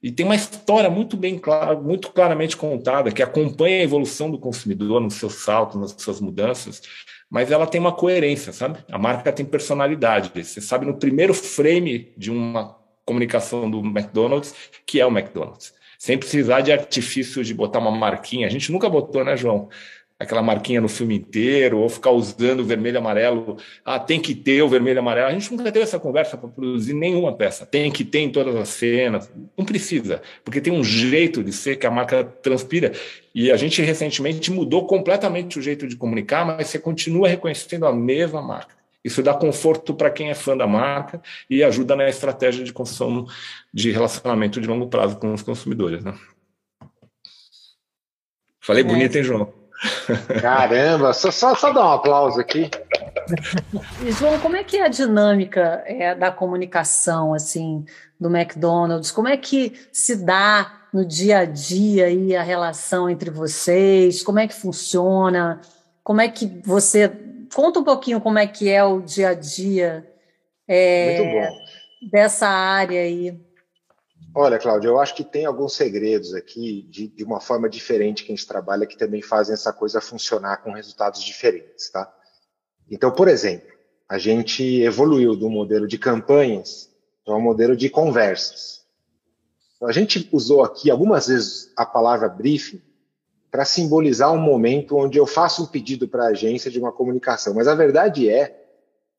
E 0.03 0.11
tem 0.11 0.25
uma 0.25 0.35
história 0.35 0.89
muito 0.89 1.15
bem 1.15 1.39
clara, 1.39 1.79
muito 1.79 2.11
claramente 2.11 2.57
contada, 2.57 3.09
que 3.09 3.23
acompanha 3.23 3.77
a 3.79 3.83
evolução 3.83 4.29
do 4.29 4.37
consumidor 4.37 4.99
nos 4.99 5.13
seus 5.13 5.35
saltos, 5.35 5.79
nas 5.79 5.95
suas 5.97 6.19
mudanças, 6.19 6.81
mas 7.29 7.49
ela 7.49 7.65
tem 7.65 7.79
uma 7.79 7.93
coerência, 7.93 8.51
sabe? 8.51 8.79
A 8.91 8.97
marca 8.99 9.31
tem 9.31 9.45
personalidade. 9.45 10.29
Você 10.35 10.59
sabe 10.59 10.85
no 10.85 10.99
primeiro 10.99 11.33
frame 11.33 12.11
de 12.17 12.29
uma 12.29 12.77
comunicação 13.05 13.71
do 13.71 13.79
McDonald's 13.79 14.53
que 14.85 14.99
é 14.99 15.05
o 15.05 15.09
McDonald's. 15.09 15.73
Sem 15.97 16.17
precisar 16.17 16.59
de 16.59 16.73
artifício 16.73 17.41
de 17.41 17.53
botar 17.53 17.79
uma 17.79 17.89
marquinha. 17.89 18.45
A 18.45 18.49
gente 18.49 18.73
nunca 18.73 18.89
botou, 18.89 19.23
né, 19.23 19.37
João? 19.37 19.69
Aquela 20.19 20.41
marquinha 20.41 20.79
no 20.79 20.87
filme 20.87 21.15
inteiro, 21.15 21.79
ou 21.79 21.89
ficar 21.89 22.11
usando 22.11 22.61
o 22.61 22.63
vermelho 22.65 22.95
e 22.95 22.97
amarelo. 22.97 23.57
Ah, 23.83 23.99
tem 23.99 24.19
que 24.19 24.33
ter 24.33 24.61
o 24.61 24.69
vermelho 24.69 24.97
e 24.97 24.99
amarelo. 24.99 25.27
A 25.27 25.31
gente 25.31 25.51
nunca 25.51 25.71
teve 25.71 25.83
essa 25.83 25.99
conversa 25.99 26.37
para 26.37 26.49
produzir 26.49 26.93
nenhuma 26.93 27.33
peça. 27.33 27.65
Tem 27.65 27.91
que 27.91 28.03
ter 28.03 28.19
em 28.19 28.31
todas 28.31 28.55
as 28.55 28.69
cenas. 28.69 29.31
Não 29.57 29.65
precisa, 29.65 30.21
porque 30.43 30.61
tem 30.61 30.73
um 30.73 30.83
jeito 30.83 31.43
de 31.43 31.51
ser 31.51 31.75
que 31.75 31.85
a 31.85 31.91
marca 31.91 32.23
transpira. 32.23 32.93
E 33.35 33.51
a 33.51 33.57
gente 33.57 33.81
recentemente 33.81 34.51
mudou 34.51 34.85
completamente 34.85 35.59
o 35.59 35.61
jeito 35.61 35.87
de 35.87 35.95
comunicar, 35.95 36.45
mas 36.45 36.67
você 36.67 36.79
continua 36.79 37.27
reconhecendo 37.27 37.85
a 37.85 37.93
mesma 37.93 38.41
marca. 38.41 38.75
Isso 39.03 39.21
dá 39.21 39.33
conforto 39.33 39.93
para 39.93 40.09
quem 40.09 40.29
é 40.29 40.33
fã 40.33 40.55
da 40.55 40.65
marca 40.65 41.21
e 41.49 41.61
ajuda 41.61 41.95
na 41.95 42.07
estratégia 42.07 42.63
de 42.63 42.71
construção 42.71 43.27
de 43.73 43.91
relacionamento 43.91 44.61
de 44.61 44.67
longo 44.67 44.87
prazo 44.87 45.17
com 45.17 45.33
os 45.33 45.41
consumidores. 45.41 46.01
Né? 46.03 46.17
Falei 48.61 48.81
é. 48.81 48.87
bonito, 48.87 49.17
hein, 49.17 49.23
João? 49.23 49.62
Caramba, 50.41 51.13
só, 51.13 51.31
só, 51.31 51.55
só 51.55 51.71
dar 51.71 51.85
um 51.85 51.91
aplauso 51.93 52.39
aqui. 52.39 52.69
João, 54.17 54.39
como 54.39 54.55
é 54.55 54.63
que 54.63 54.77
é 54.77 54.85
a 54.85 54.87
dinâmica 54.87 55.83
é, 55.85 56.13
da 56.15 56.31
comunicação 56.31 57.33
assim 57.33 57.85
do 58.19 58.33
McDonald's? 58.35 59.11
Como 59.11 59.27
é 59.27 59.37
que 59.37 59.73
se 59.91 60.15
dá 60.15 60.71
no 60.93 61.05
dia 61.05 61.39
a 61.39 61.45
dia 61.45 62.05
aí 62.05 62.35
a 62.35 62.43
relação 62.43 63.09
entre 63.09 63.29
vocês? 63.29 64.21
Como 64.21 64.39
é 64.39 64.47
que 64.47 64.53
funciona? 64.53 65.61
Como 66.03 66.21
é 66.21 66.27
que 66.27 66.45
você 66.63 67.11
conta 67.53 67.79
um 67.79 67.83
pouquinho 67.83 68.19
como 68.19 68.39
é 68.39 68.47
que 68.47 68.69
é 68.69 68.83
o 68.83 69.01
dia 69.01 69.29
a 69.29 69.33
dia 69.33 70.05
é, 70.67 71.49
dessa 72.11 72.47
área 72.47 73.01
aí? 73.01 73.39
Olha, 74.35 74.57
Cláudia, 74.57 74.87
eu 74.87 74.99
acho 74.99 75.13
que 75.13 75.23
tem 75.23 75.45
alguns 75.45 75.75
segredos 75.75 76.33
aqui 76.33 76.87
de, 76.89 77.07
de, 77.07 77.23
uma 77.23 77.39
forma 77.39 77.69
diferente 77.69 78.23
que 78.23 78.31
a 78.31 78.35
gente 78.35 78.47
trabalha 78.47 78.87
que 78.87 78.97
também 78.97 79.21
fazem 79.21 79.53
essa 79.53 79.71
coisa 79.71 80.01
funcionar 80.01 80.57
com 80.57 80.71
resultados 80.71 81.21
diferentes, 81.21 81.91
tá? 81.91 82.11
Então, 82.89 83.11
por 83.11 83.27
exemplo, 83.27 83.71
a 84.09 84.17
gente 84.17 84.81
evoluiu 84.81 85.35
do 85.35 85.51
modelo 85.51 85.87
de 85.87 85.99
campanhas 85.99 86.89
para 87.23 87.35
um 87.35 87.41
modelo 87.41 87.75
de 87.75 87.89
conversas. 87.91 88.83
Então, 89.75 89.87
a 89.87 89.91
gente 89.91 90.27
usou 90.31 90.63
aqui 90.63 90.89
algumas 90.89 91.27
vezes 91.27 91.71
a 91.77 91.85
palavra 91.85 92.27
briefing 92.27 92.81
para 93.51 93.65
simbolizar 93.65 94.33
um 94.33 94.39
momento 94.39 94.97
onde 94.97 95.19
eu 95.19 95.27
faço 95.27 95.63
um 95.63 95.67
pedido 95.67 96.07
para 96.07 96.23
a 96.23 96.29
agência 96.29 96.71
de 96.71 96.79
uma 96.79 96.91
comunicação, 96.91 97.53
mas 97.53 97.67
a 97.67 97.75
verdade 97.75 98.27
é, 98.27 98.63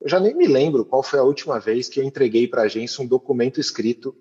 eu 0.01 0.09
já 0.09 0.19
nem 0.19 0.35
me 0.35 0.49
lembro 0.49 0.85
qual 0.85 1.05
foi 1.05 1.21
a 1.21 1.25
última 1.25 1.61
vez 1.61 1.89
que 1.89 2.01
eu 2.01 2.05
entreguei 2.05 2.49
para 2.49 2.63
a 2.63 2.65
agência 2.65 3.03
um 3.03 3.07
documento 3.07 3.61
escrito 3.61 4.13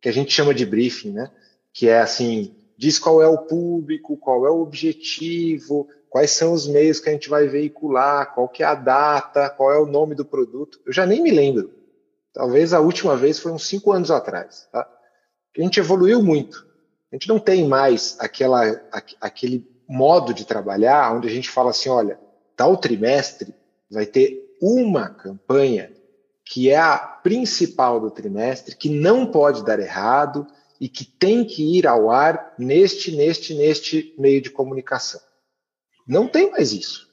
que 0.00 0.08
a 0.08 0.12
gente 0.12 0.32
chama 0.32 0.54
de 0.54 0.64
briefing, 0.64 1.12
né? 1.12 1.30
Que 1.72 1.88
é 1.88 2.00
assim, 2.00 2.54
diz 2.76 2.98
qual 2.98 3.22
é 3.22 3.28
o 3.28 3.38
público, 3.38 4.16
qual 4.16 4.46
é 4.46 4.50
o 4.50 4.60
objetivo, 4.60 5.88
quais 6.08 6.30
são 6.30 6.52
os 6.52 6.66
meios 6.66 6.98
que 6.98 7.08
a 7.08 7.12
gente 7.12 7.28
vai 7.28 7.46
veicular, 7.46 8.34
qual 8.34 8.48
que 8.48 8.62
é 8.62 8.66
a 8.66 8.74
data, 8.74 9.50
qual 9.50 9.72
é 9.72 9.78
o 9.78 9.86
nome 9.86 10.14
do 10.14 10.24
produto. 10.24 10.80
Eu 10.86 10.92
já 10.92 11.06
nem 11.06 11.22
me 11.22 11.30
lembro. 11.30 11.72
Talvez 12.32 12.72
a 12.72 12.80
última 12.80 13.16
vez 13.16 13.38
foi 13.38 13.52
uns 13.52 13.66
cinco 13.66 13.92
anos 13.92 14.10
atrás. 14.10 14.68
Tá? 14.72 14.88
A 15.56 15.60
gente 15.60 15.78
evoluiu 15.78 16.22
muito. 16.22 16.66
A 17.12 17.16
gente 17.16 17.28
não 17.28 17.38
tem 17.38 17.66
mais 17.66 18.16
aquela, 18.20 18.62
aquele 19.20 19.68
modo 19.88 20.32
de 20.32 20.44
trabalhar 20.44 21.14
onde 21.14 21.28
a 21.28 21.30
gente 21.30 21.50
fala 21.50 21.70
assim, 21.70 21.88
olha, 21.88 22.18
tal 22.56 22.76
trimestre 22.76 23.52
vai 23.90 24.06
ter 24.06 24.56
uma 24.60 25.08
campanha 25.08 25.92
que 26.50 26.68
é 26.68 26.76
a 26.76 26.98
principal 26.98 28.00
do 28.00 28.10
trimestre, 28.10 28.74
que 28.74 28.88
não 28.88 29.24
pode 29.24 29.64
dar 29.64 29.78
errado 29.78 30.44
e 30.80 30.88
que 30.88 31.04
tem 31.04 31.44
que 31.44 31.78
ir 31.78 31.86
ao 31.86 32.10
ar 32.10 32.54
neste, 32.58 33.14
neste, 33.14 33.54
neste 33.54 34.12
meio 34.18 34.42
de 34.42 34.50
comunicação. 34.50 35.20
Não 36.04 36.26
tem 36.26 36.50
mais 36.50 36.72
isso. 36.72 37.08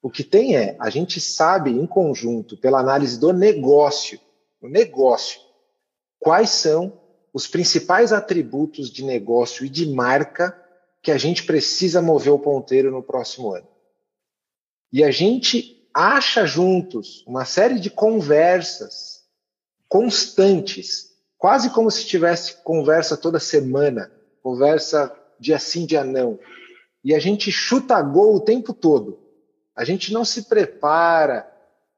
O 0.00 0.08
que 0.08 0.24
tem 0.24 0.56
é, 0.56 0.74
a 0.80 0.88
gente 0.88 1.20
sabe 1.20 1.70
em 1.70 1.86
conjunto, 1.86 2.56
pela 2.56 2.80
análise 2.80 3.20
do 3.20 3.30
negócio, 3.30 4.18
o 4.58 4.68
negócio, 4.68 5.38
quais 6.18 6.48
são 6.48 6.98
os 7.30 7.46
principais 7.46 8.10
atributos 8.10 8.90
de 8.90 9.04
negócio 9.04 9.66
e 9.66 9.68
de 9.68 9.84
marca 9.84 10.58
que 11.02 11.10
a 11.10 11.18
gente 11.18 11.44
precisa 11.44 12.00
mover 12.00 12.32
o 12.32 12.38
ponteiro 12.38 12.90
no 12.90 13.02
próximo 13.02 13.54
ano. 13.54 13.68
E 14.90 15.04
a 15.04 15.10
gente 15.10 15.77
acha 15.98 16.46
juntos 16.46 17.24
uma 17.26 17.44
série 17.44 17.80
de 17.80 17.90
conversas 17.90 19.24
constantes, 19.88 21.08
quase 21.36 21.70
como 21.70 21.90
se 21.90 22.06
tivesse 22.06 22.62
conversa 22.62 23.16
toda 23.16 23.40
semana, 23.40 24.08
conversa 24.40 25.12
dia 25.40 25.58
sim, 25.58 25.86
dia 25.86 26.04
não. 26.04 26.38
E 27.02 27.12
a 27.12 27.18
gente 27.18 27.50
chuta 27.50 28.00
gol 28.00 28.36
o 28.36 28.40
tempo 28.40 28.72
todo. 28.72 29.18
A 29.74 29.84
gente 29.84 30.12
não 30.12 30.24
se 30.24 30.42
prepara. 30.42 31.50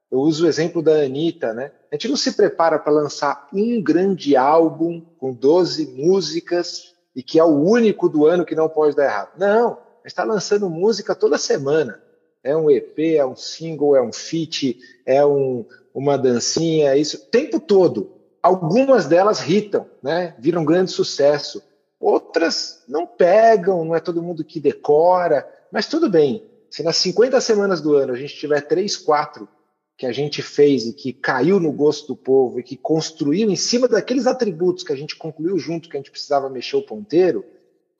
Eu 0.09 0.19
uso 0.19 0.45
o 0.45 0.47
exemplo 0.47 0.81
da 0.81 0.93
Anitta, 0.93 1.53
né? 1.53 1.71
A 1.91 1.95
gente 1.95 2.07
não 2.07 2.17
se 2.17 2.31
prepara 2.33 2.79
para 2.79 2.91
lançar 2.91 3.49
um 3.53 3.81
grande 3.83 4.35
álbum 4.35 5.01
com 5.19 5.31
12 5.31 5.87
músicas 5.93 6.95
e 7.15 7.21
que 7.21 7.37
é 7.37 7.43
o 7.43 7.59
único 7.59 8.09
do 8.09 8.25
ano 8.25 8.45
que 8.45 8.55
não 8.55 8.67
pode 8.67 8.95
dar 8.95 9.05
errado. 9.05 9.37
Não, 9.37 9.73
a 9.73 9.97
gente 9.97 10.07
está 10.07 10.23
lançando 10.23 10.69
música 10.71 11.13
toda 11.13 11.37
semana. 11.37 12.01
É 12.43 12.55
um 12.55 12.69
EP, 12.69 12.99
é 13.17 13.25
um 13.25 13.35
single, 13.35 13.95
é 13.95 14.01
um 14.01 14.11
feat, 14.11 14.79
é 15.05 15.23
um, 15.25 15.65
uma 15.93 16.17
dancinha, 16.17 16.93
é 16.93 16.97
isso, 16.97 17.17
o 17.17 17.19
tempo 17.19 17.59
todo. 17.59 18.11
Algumas 18.41 19.05
delas 19.05 19.47
hitam, 19.47 19.85
né? 20.01 20.35
Viram 20.39 20.65
grande 20.65 20.91
sucesso. 20.91 21.61
Outras 21.99 22.83
não 22.87 23.05
pegam, 23.05 23.85
não 23.85 23.95
é 23.95 23.99
todo 23.99 24.23
mundo 24.23 24.43
que 24.43 24.59
decora, 24.59 25.47
mas 25.71 25.87
tudo 25.87 26.09
bem. 26.09 26.43
Se 26.69 26.81
nas 26.81 26.97
50 26.97 27.39
semanas 27.39 27.81
do 27.81 27.95
ano 27.95 28.13
a 28.13 28.15
gente 28.15 28.35
tiver 28.35 28.61
três, 28.61 28.97
quatro 28.97 29.47
que 29.95 30.07
a 30.07 30.11
gente 30.11 30.41
fez 30.41 30.87
e 30.87 30.93
que 30.93 31.13
caiu 31.13 31.59
no 31.59 31.71
gosto 31.71 32.07
do 32.07 32.15
povo 32.15 32.59
e 32.59 32.63
que 32.63 32.75
construiu 32.75 33.51
em 33.51 33.55
cima 33.55 33.87
daqueles 33.87 34.25
atributos 34.25 34.83
que 34.83 34.91
a 34.91 34.95
gente 34.95 35.15
concluiu 35.15 35.59
junto, 35.59 35.87
que 35.87 35.95
a 35.95 35.99
gente 35.99 36.09
precisava 36.09 36.49
mexer 36.49 36.77
o 36.77 36.81
ponteiro, 36.81 37.45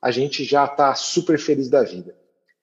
a 0.00 0.10
gente 0.10 0.42
já 0.42 0.64
está 0.64 0.96
super 0.96 1.38
feliz 1.38 1.68
da 1.68 1.84
vida. 1.84 2.16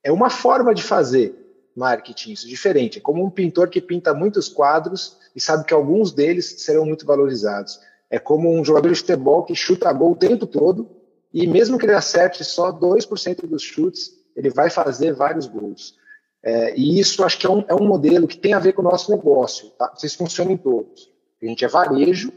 É 0.04 0.12
uma 0.12 0.30
forma 0.30 0.76
de 0.76 0.84
fazer 0.84 1.49
marketing, 1.80 2.34
isso 2.34 2.46
é 2.46 2.50
diferente. 2.50 2.98
É 3.00 3.02
como 3.02 3.24
um 3.24 3.30
pintor 3.30 3.70
que 3.70 3.80
pinta 3.80 4.14
muitos 4.14 4.50
quadros 4.50 5.18
e 5.36 5.40
sabe 5.40 5.64
que 5.64 5.74
alguns 5.74 6.12
deles 6.12 6.62
serão 6.62 6.86
muito 6.86 7.06
valorizados. 7.06 7.80
É 8.10 8.20
como 8.20 8.52
um 8.52 8.64
jogador 8.64 8.90
de 8.90 9.00
futebol 9.00 9.44
que 9.44 9.56
chuta 9.56 9.92
gol 9.94 10.12
o 10.12 10.16
tempo 10.16 10.46
todo 10.46 10.90
e 11.34 11.48
mesmo 11.48 11.78
que 11.78 11.86
ele 11.86 11.94
acerte 11.94 12.44
só 12.44 12.72
2% 12.72 13.48
dos 13.48 13.62
chutes, 13.62 14.12
ele 14.36 14.50
vai 14.50 14.70
fazer 14.70 15.14
vários 15.14 15.48
gols. 15.48 15.98
É, 16.42 16.78
e 16.78 17.00
isso 17.00 17.24
acho 17.24 17.38
que 17.38 17.46
é 17.46 17.50
um, 17.50 17.64
é 17.68 17.76
um, 17.76 17.88
modelo 17.88 18.28
que 18.28 18.38
tem 18.38 18.54
a 18.54 18.60
ver 18.60 18.74
com 18.74 18.82
o 18.82 18.86
nosso 18.86 19.12
negócio. 19.12 19.70
Tá? 19.72 19.94
Vocês 19.96 20.16
funcionam 20.16 20.54
em 20.54 20.58
todos. 20.58 21.10
A 21.42 21.46
gente 21.46 21.64
é 21.64 21.68
varejo, 21.68 22.32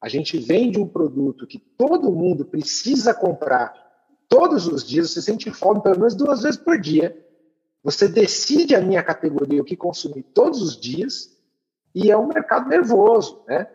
a 0.00 0.08
gente 0.08 0.38
vende 0.38 0.78
um 0.80 0.86
produto 0.86 1.46
que 1.46 1.58
todo 1.58 2.12
mundo 2.12 2.44
precisa 2.44 3.14
comprar 3.14 3.74
todos 4.28 4.66
os 4.66 4.84
dias. 4.84 5.10
Você 5.10 5.22
sente 5.22 5.50
fome 5.50 5.82
pelo 5.82 5.98
menos 5.98 6.14
duas 6.14 6.42
vezes 6.42 6.58
por 6.58 6.80
dia. 6.80 7.16
Você 7.82 8.06
decide 8.06 8.74
a 8.74 8.80
minha 8.80 9.02
categoria, 9.02 9.60
o 9.60 9.64
que 9.64 9.76
consumir 9.76 10.22
todos 10.22 10.62
os 10.62 10.80
dias, 10.80 11.36
e 11.94 12.10
é 12.10 12.16
um 12.16 12.28
mercado 12.28 12.68
nervoso, 12.68 13.42
né? 13.46 13.66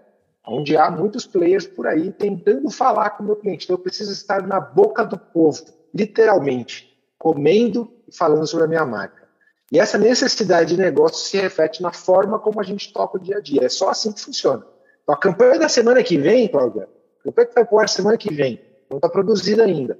Onde 0.47 0.77
há 0.77 0.89
muitos 0.89 1.25
players 1.25 1.67
por 1.67 1.85
aí 1.85 2.11
tentando 2.11 2.69
falar 2.69 3.11
com 3.11 3.23
o 3.23 3.25
meu 3.25 3.35
cliente. 3.35 3.65
Então 3.65 3.75
eu 3.75 3.81
preciso 3.81 4.13
estar 4.13 4.47
na 4.47 4.61
boca 4.61 5.03
do 5.03 5.17
povo, 5.17 5.65
literalmente, 5.93 6.97
comendo 7.17 7.91
e 8.07 8.15
falando 8.15 8.47
sobre 8.47 8.65
a 8.65 8.69
minha 8.69 8.85
marca. 8.85 9.27
E 9.69 9.77
essa 9.77 9.97
necessidade 9.97 10.75
de 10.75 10.81
negócio 10.81 11.17
se 11.17 11.37
reflete 11.37 11.81
na 11.81 11.91
forma 11.91 12.39
como 12.39 12.61
a 12.61 12.63
gente 12.63 12.93
toca 12.93 13.17
o 13.17 13.19
dia 13.19 13.37
a 13.37 13.41
dia. 13.41 13.65
É 13.65 13.69
só 13.69 13.89
assim 13.89 14.13
que 14.13 14.21
funciona. 14.21 14.65
Então, 15.03 15.13
a 15.13 15.17
campanha 15.17 15.59
da 15.59 15.67
semana 15.67 16.01
que 16.01 16.17
vem, 16.17 16.47
Cláudia, 16.47 16.87
a 17.19 17.23
campanha 17.23 17.47
que 17.47 17.53
vai 17.75 17.83
a 17.83 17.87
semana 17.87 18.17
que 18.17 18.33
vem, 18.33 18.61
não 18.89 18.97
está 18.97 19.09
produzida 19.09 19.65
ainda. 19.65 19.99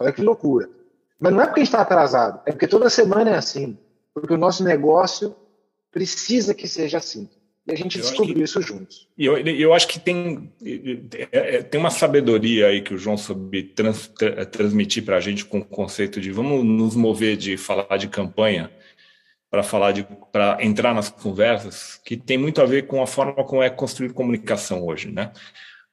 Olha 0.00 0.12
que 0.12 0.22
loucura. 0.22 0.68
Mas 1.20 1.32
não 1.32 1.42
é 1.42 1.46
porque 1.46 1.60
a 1.60 1.64
gente 1.64 1.72
está 1.72 1.82
atrasado, 1.82 2.40
é 2.46 2.52
porque 2.52 2.68
toda 2.68 2.88
semana 2.88 3.30
é 3.30 3.34
assim. 3.34 3.76
Porque 4.14 4.34
o 4.34 4.38
nosso 4.38 4.62
negócio 4.64 5.34
precisa 5.90 6.54
que 6.54 6.68
seja 6.68 6.98
assim. 6.98 7.28
E 7.66 7.72
a 7.72 7.76
gente 7.76 7.98
eu 7.98 8.02
descobriu 8.02 8.36
que, 8.36 8.42
isso 8.42 8.62
juntos. 8.62 9.06
E 9.16 9.26
eu, 9.26 9.36
eu 9.36 9.74
acho 9.74 9.86
que 9.88 10.00
tem, 10.00 10.50
é, 11.30 11.56
é, 11.56 11.62
tem 11.62 11.78
uma 11.78 11.90
sabedoria 11.90 12.68
aí 12.68 12.80
que 12.80 12.94
o 12.94 12.98
João 12.98 13.16
soube 13.18 13.62
trans, 13.62 14.10
transmitir 14.50 15.04
para 15.04 15.16
a 15.16 15.20
gente 15.20 15.44
com 15.44 15.58
o 15.58 15.64
conceito 15.64 16.18
de 16.18 16.32
vamos 16.32 16.64
nos 16.64 16.96
mover 16.96 17.36
de 17.36 17.58
falar 17.58 17.98
de 17.98 18.08
campanha 18.08 18.70
para 19.50 19.62
falar 19.62 19.92
de 19.92 20.06
para 20.32 20.58
entrar 20.60 20.94
nas 20.94 21.10
conversas, 21.10 22.00
que 22.04 22.16
tem 22.16 22.38
muito 22.38 22.60
a 22.60 22.66
ver 22.66 22.86
com 22.86 23.02
a 23.02 23.06
forma 23.06 23.44
como 23.44 23.62
é 23.62 23.68
construir 23.68 24.12
comunicação 24.12 24.86
hoje, 24.86 25.10
né? 25.10 25.32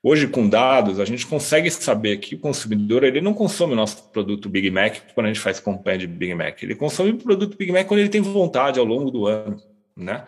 Hoje, 0.07 0.27
com 0.27 0.47
dados, 0.47 0.99
a 0.99 1.03
gente 1.03 1.25
consegue 1.25 1.67
saber 1.71 2.17
que 2.17 2.35
o 2.35 2.39
consumidor 2.39 3.03
ele 3.03 3.19
não 3.19 3.33
consome 3.33 3.73
o 3.73 3.75
nosso 3.75 4.07
produto 4.11 4.47
Big 4.47 4.69
Mac 4.69 4.97
quando 5.15 5.25
a 5.25 5.29
gente 5.29 5.39
faz 5.39 5.59
campanha 5.59 5.97
de 5.97 6.05
Big 6.05 6.31
Mac. 6.35 6.61
Ele 6.61 6.75
consome 6.75 7.09
o 7.09 7.17
produto 7.17 7.57
Big 7.57 7.71
Mac 7.71 7.87
quando 7.87 8.01
ele 8.01 8.09
tem 8.09 8.21
vontade 8.21 8.79
ao 8.79 8.85
longo 8.85 9.09
do 9.09 9.25
ano. 9.25 9.57
Né? 9.97 10.25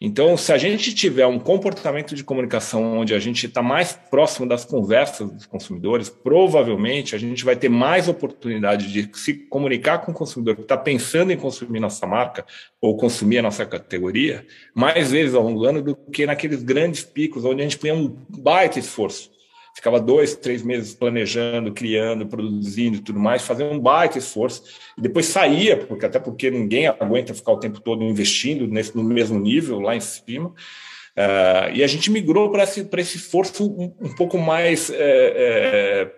Então, 0.00 0.36
se 0.36 0.52
a 0.52 0.58
gente 0.58 0.92
tiver 0.92 1.26
um 1.28 1.38
comportamento 1.38 2.12
de 2.12 2.24
comunicação 2.24 2.98
onde 2.98 3.14
a 3.14 3.20
gente 3.20 3.46
está 3.46 3.62
mais 3.62 3.92
próximo 3.92 4.48
das 4.48 4.64
conversas 4.64 5.30
dos 5.30 5.46
consumidores, 5.46 6.08
provavelmente 6.08 7.14
a 7.14 7.18
gente 7.18 7.44
vai 7.44 7.54
ter 7.54 7.68
mais 7.68 8.08
oportunidade 8.08 8.92
de 8.92 9.08
se 9.16 9.34
comunicar 9.34 9.98
com 9.98 10.10
o 10.10 10.14
consumidor 10.14 10.56
que 10.56 10.62
está 10.62 10.76
pensando 10.76 11.30
em 11.30 11.36
consumir 11.36 11.78
nossa 11.78 12.04
marca 12.04 12.44
ou 12.80 12.96
consumir 12.96 13.38
a 13.38 13.42
nossa 13.42 13.64
categoria 13.64 14.44
mais 14.74 15.12
vezes 15.12 15.36
ao 15.36 15.44
longo 15.44 15.60
do 15.60 15.66
ano 15.66 15.82
do 15.82 15.94
que 15.94 16.26
naqueles 16.26 16.64
grandes 16.64 17.04
picos 17.04 17.44
onde 17.44 17.60
a 17.60 17.64
gente 17.64 17.78
põe 17.78 17.92
um 17.92 18.08
baita 18.28 18.80
esforço 18.80 19.35
ficava 19.76 20.00
dois, 20.00 20.34
três 20.34 20.62
meses 20.62 20.94
planejando, 20.94 21.70
criando, 21.70 22.26
produzindo 22.26 22.96
e 22.96 23.00
tudo 23.00 23.20
mais, 23.20 23.42
fazendo 23.42 23.72
um 23.72 23.78
baita 23.78 24.16
esforço, 24.16 24.62
e 24.96 25.02
depois 25.02 25.26
saía, 25.26 25.76
porque 25.76 26.06
até 26.06 26.18
porque 26.18 26.50
ninguém 26.50 26.86
aguenta 26.86 27.34
ficar 27.34 27.52
o 27.52 27.60
tempo 27.60 27.78
todo 27.80 28.02
investindo 28.02 28.66
nesse, 28.66 28.96
no 28.96 29.04
mesmo 29.04 29.38
nível, 29.38 29.78
lá 29.78 29.94
em 29.94 30.00
cima, 30.00 30.48
uh, 30.48 31.74
e 31.74 31.84
a 31.84 31.86
gente 31.86 32.10
migrou 32.10 32.50
para 32.50 32.62
esse, 32.62 32.88
esse 32.90 33.16
esforço 33.18 33.70
um, 33.70 33.94
um 34.00 34.14
pouco 34.14 34.38
mais... 34.38 34.88
É, 34.90 34.94
é, 34.96 36.12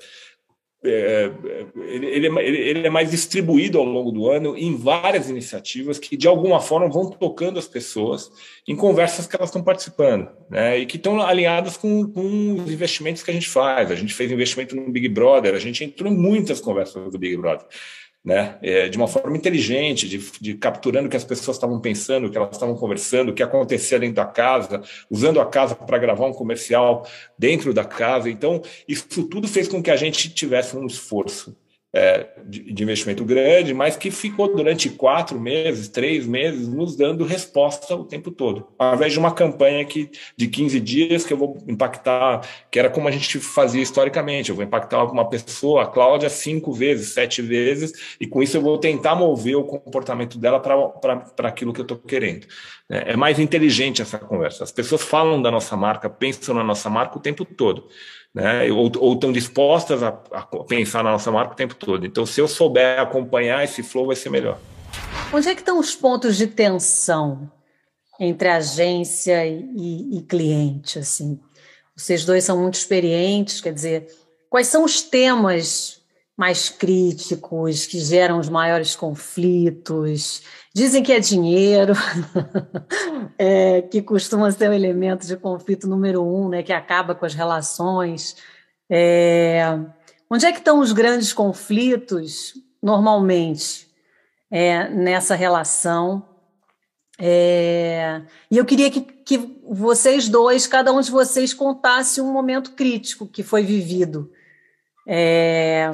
é, 0.85 1.33
ele, 1.75 2.07
ele, 2.07 2.27
é, 2.29 2.49
ele, 2.49 2.87
é 2.87 2.91
mais 2.91 3.11
distribuído 3.11 3.79
ao 3.79 3.85
longo 3.85 4.13
do 4.13 4.31
ano 4.31 4.57
em 4.57 4.77
várias 4.77 5.29
iniciativas 5.29 5.99
que, 5.99 6.17
de 6.17 6.29
alguma 6.29 6.61
forma, 6.61 6.89
vão 6.89 7.11
tocando 7.11 7.59
as 7.59 7.67
pessoas 7.67 8.31
em 8.67 8.77
conversas 8.77 9.27
que 9.27 9.35
elas 9.35 9.49
estão 9.49 9.63
participando, 9.63 10.29
né? 10.49 10.79
E 10.79 10.87
que 10.87 10.97
estão 10.97 11.21
alinhadas 11.21 11.77
com, 11.77 12.07
com 12.07 12.63
os 12.63 12.71
investimentos 12.71 13.23
que 13.23 13.31
a 13.31 13.35
gente 13.35 13.49
faz. 13.49 13.91
A 13.91 13.97
gente 13.97 14.15
fez 14.15 14.31
investimento 14.31 14.77
no 14.77 14.91
Big 14.91 15.09
Brother, 15.09 15.55
a 15.55 15.59
gente 15.59 15.83
entrou 15.83 16.11
em 16.11 16.17
muitas 16.17 16.61
conversas 16.61 17.11
do 17.11 17.19
Big 17.19 17.37
Brother 17.37 17.67
né? 18.29 18.59
É, 18.61 18.91
de 18.91 18.99
uma 18.99 19.09
forma 19.09 19.35
inteligente, 19.35 20.07
de, 20.07 20.19
de, 20.39 20.55
capturando 20.55 21.07
o 21.07 21.11
que 21.11 21.17
as 21.17 21.25
pessoas 21.25 21.57
estavam 21.57 21.81
pensando, 21.81 22.27
o 22.27 22.31
que 22.31 22.37
elas 22.37 22.51
estavam 22.51 22.77
conversando, 22.77 23.31
o 23.31 23.33
que 23.33 23.43
acontecia 23.43 23.99
dentro 23.99 24.17
da 24.17 24.27
casa, 24.27 24.83
usando 25.09 25.41
a 25.41 25.47
casa 25.47 25.75
para 25.75 25.97
gravar 25.97 26.27
um 26.27 26.35
comercial 26.35 27.09
dentro 27.39 27.73
da 27.73 27.85
casa. 27.85 28.29
Então, 28.29 28.61
isso 28.87 29.27
tudo 29.27 29.49
fez 29.49 29.67
com 29.67 29.83
que 29.83 29.91
a 29.91 29.97
gente 29.97 30.29
tivesse 30.29 30.77
um 30.77 30.87
esforço 30.87 31.57
é, 31.93 32.29
de, 32.45 32.73
de, 32.73 32.83
investimento 32.83 33.25
grande, 33.25 33.73
mas 33.73 33.97
que 33.97 34.11
ficou 34.11 34.55
durante 34.55 34.91
quatro 34.91 35.41
meses, 35.41 35.89
três 35.89 36.27
meses, 36.27 36.69
nos 36.69 36.95
dando 36.95 37.25
resposta 37.25 37.95
o 37.95 38.05
tempo 38.05 38.31
todo. 38.31 38.69
Ao 38.79 38.95
invés 38.95 39.15
de 39.15 39.19
uma 39.19 39.33
campanha 39.33 39.83
que, 39.87 40.11
de 40.37 40.49
15 40.49 40.81
dias 40.81 41.25
que 41.25 41.33
eu 41.33 41.39
vou 41.39 41.57
impactar, 41.67 42.47
que 42.71 42.79
era 42.79 42.91
como 42.91 43.09
a 43.09 43.11
gente 43.11 43.39
fazia 43.39 43.83
historicamente, 43.83 44.51
eu 44.51 44.57
vou 44.57 44.65
impactar 44.65 45.03
uma 45.05 45.29
pessoa, 45.29 45.85
a 45.85 45.87
Cláudia, 45.87 46.29
cinco 46.29 46.73
vezes, 46.73 47.09
sete 47.09 47.41
vezes, 47.41 48.17
e 48.21 48.27
com 48.27 48.43
isso 48.43 48.59
eu 48.59 48.63
vou 48.63 48.77
tentar 48.77 49.15
mover 49.15 49.57
o 49.57 49.65
comportamento 49.65 50.39
dela 50.39 50.61
para 50.61 51.49
aquilo 51.49 51.73
que 51.73 51.81
eu 51.81 51.85
estou 51.85 51.97
querendo. 51.97 52.47
É, 52.91 53.13
é 53.13 53.17
mais 53.17 53.39
inteligente 53.39 54.03
essa 54.03 54.19
conversa. 54.19 54.63
As 54.63 54.73
pessoas 54.73 55.03
falam 55.03 55.41
da 55.41 55.51
nossa 55.51 55.75
marca, 55.75 56.11
pensam 56.11 56.55
na 56.55 56.65
nossa 56.65 56.91
marca 56.91 57.17
o 57.17 57.21
tempo 57.21 57.47
todo 57.47 57.89
né? 58.39 58.71
ou, 58.71 58.91
ou 58.99 59.15
estão 59.15 59.33
dispostas 59.33 60.01
a, 60.03 60.17
a, 60.33 60.43
pensar 60.65 61.03
na 61.03 61.11
nossa 61.11 61.31
marca 61.33 61.55
o 61.55 61.57
tempo 61.57 61.75
todo. 61.75 62.07
Então, 62.07 62.25
se 62.25 62.41
eu 62.41 62.47
souber 62.47 63.01
acompanhar 63.01 63.65
esse 63.65 63.83
flow, 63.83 64.07
vai 64.07 64.17
ser 64.17 64.31
melhor. 64.31 64.59
Onde 65.33 65.49
é 65.49 65.55
que 65.55 65.61
estão 65.61 65.79
os 65.79 65.95
pontos 65.95 66.37
de 66.37 66.47
tensão 66.47 67.51
entre 68.21 68.49
agência 68.49 69.45
e, 69.45 70.19
e 70.19 70.23
cliente? 70.23 71.01
Assim, 71.01 71.39
vocês 71.97 72.25
dois 72.25 72.45
são 72.45 72.57
muito 72.57 72.75
experientes, 72.75 73.61
quer 73.61 73.73
dizer, 73.73 74.07
quais 74.49 74.69
são 74.69 74.85
os 74.85 75.03
temas 75.03 75.98
mais 76.39 76.69
críticos, 76.69 77.85
que 77.85 77.99
geram 77.99 78.39
os 78.39 78.49
maiores 78.49 78.95
conflitos. 78.95 80.41
Dizem 80.73 81.03
que 81.03 81.13
é 81.13 81.19
dinheiro, 81.19 81.95
é, 83.37 83.83
que 83.83 84.01
costuma 84.01 84.49
ser 84.53 84.69
o 84.69 84.71
um 84.71 84.75
elemento 84.75 85.27
de 85.27 85.37
conflito 85.37 85.89
número 85.89 86.23
um, 86.23 86.49
né, 86.49 86.63
que 86.63 86.73
acaba 86.73 87.13
com 87.13 87.27
as 87.27 87.35
relações. 87.35 88.37
É, 88.89 89.65
onde 90.31 90.47
é 90.47 90.53
que 90.53 90.59
estão 90.59 90.79
os 90.79 90.93
grandes 90.93 91.33
conflitos, 91.33 92.55
normalmente, 92.81 93.89
é, 94.49 94.89
nessa 94.91 95.35
relação? 95.35 96.25
É, 97.19 98.23
e 98.49 98.59
eu 98.59 98.65
queria 98.65 98.93
que, 98.93 99.01
que 99.01 99.59
vocês 99.69 100.29
dois, 100.29 100.69
cada 100.69 100.93
um 100.93 101.01
de 101.01 101.11
vocês, 101.11 101.53
contasse 101.53 102.21
um 102.21 102.33
momento 102.33 102.75
crítico 102.75 103.27
que 103.27 103.43
foi 103.43 103.65
vivido. 103.65 104.31
É, 105.05 105.91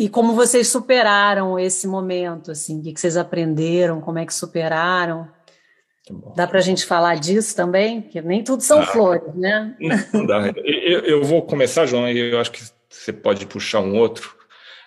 e 0.00 0.08
como 0.08 0.34
vocês 0.34 0.66
superaram 0.68 1.58
esse 1.58 1.86
momento, 1.86 2.50
assim, 2.50 2.80
o 2.80 2.82
que 2.82 2.98
vocês 2.98 3.18
aprenderam, 3.18 4.00
como 4.00 4.18
é 4.18 4.24
que 4.24 4.32
superaram? 4.32 5.28
Dá 6.34 6.46
para 6.46 6.58
a 6.58 6.62
gente 6.62 6.86
falar 6.86 7.16
disso 7.16 7.54
também? 7.54 8.00
Porque 8.00 8.22
nem 8.22 8.42
tudo 8.42 8.62
são 8.62 8.80
ah, 8.80 8.86
flores, 8.86 9.34
né? 9.34 9.76
Não 10.10 10.24
dá. 10.24 10.54
Eu, 10.64 11.00
eu, 11.00 11.22
vou 11.22 11.42
começar, 11.42 11.84
João, 11.84 12.08
e 12.08 12.18
eu 12.18 12.40
acho 12.40 12.50
que 12.50 12.62
você 12.88 13.12
pode 13.12 13.44
puxar 13.44 13.80
um 13.80 13.98
outro. 13.98 14.34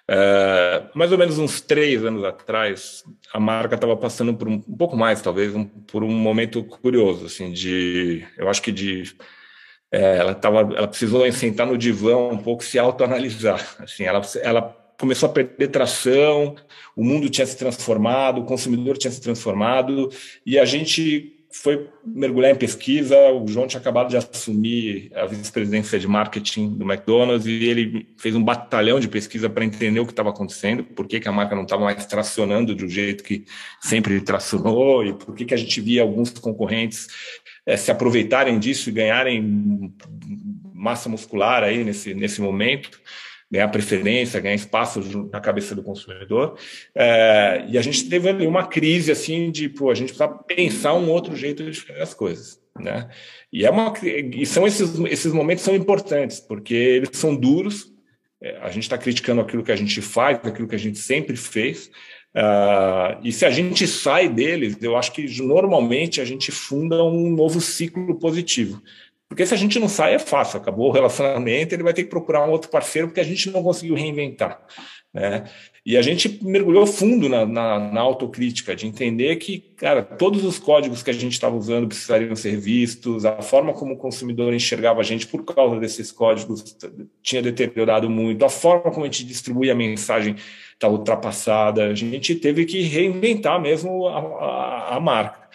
É, 0.08 0.86
mais 0.96 1.12
ou 1.12 1.18
menos 1.20 1.38
uns 1.38 1.62
três 1.62 2.04
anos 2.04 2.24
atrás, 2.24 3.04
a 3.32 3.40
marca 3.40 3.76
estava 3.76 3.96
passando 3.96 4.34
por 4.34 4.48
um, 4.48 4.64
um, 4.68 4.78
pouco 4.78 4.98
mais, 4.98 5.22
talvez, 5.22 5.54
um, 5.54 5.64
por 5.64 6.04
um 6.04 6.12
momento 6.12 6.64
curioso, 6.64 7.28
assim, 7.28 7.52
de, 7.52 8.26
eu 8.36 8.50
acho 8.50 8.64
que 8.64 8.72
de 8.72 9.16
é, 9.92 10.18
ela 10.18 10.34
tava, 10.34 10.62
ela 10.76 10.88
precisou 10.88 11.32
sentar 11.32 11.68
no 11.68 11.78
divã 11.78 12.18
um 12.18 12.38
pouco 12.40 12.64
se 12.64 12.80
autoanalisar, 12.80 13.76
assim, 13.80 14.06
ela, 14.06 14.22
ela 14.42 14.83
começou 15.04 15.28
a 15.28 15.34
perder 15.34 15.68
tração, 15.68 16.56
o 16.96 17.04
mundo 17.04 17.30
tinha 17.30 17.46
se 17.46 17.58
transformado, 17.58 18.40
o 18.40 18.46
consumidor 18.46 18.98
tinha 18.98 19.12
se 19.12 19.20
transformado, 19.20 20.10
e 20.46 20.58
a 20.58 20.64
gente 20.64 21.46
foi 21.52 21.90
mergulhar 22.06 22.52
em 22.52 22.56
pesquisa. 22.56 23.16
O 23.34 23.46
João 23.46 23.68
tinha 23.68 23.82
acabado 23.82 24.10
de 24.10 24.16
assumir 24.16 25.12
a 25.14 25.26
vice-presidência 25.26 26.00
de 26.00 26.08
marketing 26.08 26.70
do 26.70 26.90
McDonald's 26.90 27.46
e 27.46 27.66
ele 27.66 28.08
fez 28.18 28.34
um 28.34 28.42
batalhão 28.42 28.98
de 28.98 29.10
pesquisa 29.10 29.50
para 29.50 29.66
entender 29.66 30.00
o 30.00 30.06
que 30.06 30.14
estava 30.14 30.30
acontecendo, 30.30 30.86
por 30.86 31.06
que, 31.06 31.20
que 31.20 31.28
a 31.28 31.34
marca 31.34 31.54
não 31.54 31.64
estava 31.64 31.84
mais 31.84 32.06
tracionando 32.06 32.74
do 32.74 32.88
jeito 32.88 33.26
que 33.26 33.44
sempre 33.82 34.22
tracionou 34.22 35.06
e 35.06 35.14
por 35.14 35.36
que, 35.36 35.44
que 35.44 35.54
a 35.54 35.58
gente 35.58 35.82
via 35.82 36.02
alguns 36.02 36.30
concorrentes 36.32 37.08
é, 37.66 37.76
se 37.76 37.92
aproveitarem 37.92 38.58
disso 38.58 38.90
e 38.90 38.94
ganharem 38.94 39.94
massa 40.74 41.10
muscular 41.10 41.62
aí 41.62 41.84
nesse, 41.84 42.14
nesse 42.14 42.42
momento 42.42 43.02
ganhar 43.54 43.68
preferência, 43.68 44.40
ganhar 44.40 44.56
espaço 44.56 45.00
na 45.32 45.40
cabeça 45.40 45.76
do 45.76 45.84
consumidor. 45.84 46.58
É, 46.96 47.64
e 47.70 47.78
a 47.78 47.82
gente 47.84 48.10
teve 48.10 48.28
ali 48.28 48.48
uma 48.48 48.66
crise 48.66 49.12
assim 49.12 49.52
de, 49.52 49.70
pô, 49.70 49.92
a 49.92 49.94
gente 49.94 50.08
precisa 50.08 50.28
pensar 50.28 50.96
um 50.96 51.08
outro 51.12 51.36
jeito 51.36 51.70
de 51.70 51.80
fazer 51.80 52.02
as 52.02 52.16
coisas, 52.16 52.60
né? 52.80 53.08
E 53.52 53.64
é 53.64 53.70
uma 53.70 53.94
e 54.04 54.44
são 54.48 54.66
esses 54.66 55.00
esses 55.02 55.32
momentos 55.32 55.64
são 55.64 55.76
importantes 55.76 56.40
porque 56.40 56.74
eles 56.74 57.12
são 57.14 57.36
duros. 57.36 57.94
É, 58.42 58.58
a 58.58 58.72
gente 58.72 58.84
está 58.84 58.98
criticando 58.98 59.42
aquilo 59.42 59.64
que 59.64 59.72
a 59.72 59.76
gente 59.76 60.02
faz, 60.02 60.40
aquilo 60.44 60.68
que 60.68 60.76
a 60.76 60.80
gente 60.80 60.98
sempre 60.98 61.38
fez. 61.38 61.92
Uh, 62.36 63.22
e 63.24 63.32
se 63.32 63.46
a 63.46 63.52
gente 63.52 63.86
sai 63.86 64.28
deles, 64.28 64.76
eu 64.82 64.98
acho 64.98 65.12
que 65.12 65.24
normalmente 65.44 66.20
a 66.20 66.26
gente 66.26 66.52
funda 66.52 67.04
um 67.04 67.30
novo 67.30 67.62
ciclo 67.62 68.18
positivo. 68.18 68.82
Porque 69.34 69.48
se 69.48 69.54
a 69.56 69.58
gente 69.58 69.80
não 69.80 69.90
sai, 69.90 70.14
é 70.14 70.20
fácil, 70.20 70.60
acabou 70.60 70.90
o 70.90 70.92
relacionamento, 70.92 71.74
ele 71.74 71.82
vai 71.82 71.92
ter 71.92 72.04
que 72.04 72.10
procurar 72.12 72.48
um 72.48 72.52
outro 72.52 72.70
parceiro, 72.70 73.08
porque 73.08 73.20
a 73.20 73.24
gente 73.24 73.50
não 73.50 73.64
conseguiu 73.64 73.96
reinventar. 73.96 74.62
Né? 75.12 75.46
E 75.84 75.98
a 75.98 76.04
gente 76.04 76.40
mergulhou 76.44 76.86
fundo 76.86 77.28
na, 77.28 77.44
na, 77.44 77.80
na 77.80 78.02
autocrítica, 78.02 78.76
de 78.76 78.86
entender 78.86 79.36
que, 79.38 79.58
cara, 79.76 80.04
todos 80.04 80.44
os 80.46 80.60
códigos 80.60 81.02
que 81.02 81.10
a 81.10 81.14
gente 81.14 81.34
estava 81.34 81.56
usando 81.56 81.88
precisariam 81.88 82.36
ser 82.36 82.58
vistos, 82.58 83.26
a 83.26 83.42
forma 83.42 83.74
como 83.74 83.96
o 83.96 83.98
consumidor 83.98 84.54
enxergava 84.54 85.02
a 85.02 85.04
gente 85.04 85.26
por 85.26 85.44
causa 85.44 85.80
desses 85.80 86.12
códigos 86.12 86.78
tinha 87.24 87.42
deteriorado 87.42 88.08
muito, 88.12 88.46
a 88.46 88.50
forma 88.50 88.92
como 88.92 89.02
a 89.02 89.08
gente 89.08 89.26
distribui 89.26 89.72
a 89.72 89.76
mensagem 89.76 90.36
está 90.74 90.88
ultrapassada, 90.88 91.86
a 91.86 91.96
gente 91.96 92.36
teve 92.36 92.66
que 92.66 92.84
reinventar 92.84 93.60
mesmo 93.60 94.08
a, 94.08 94.20
a, 94.20 94.96
a 94.98 95.00
marca. 95.00 95.50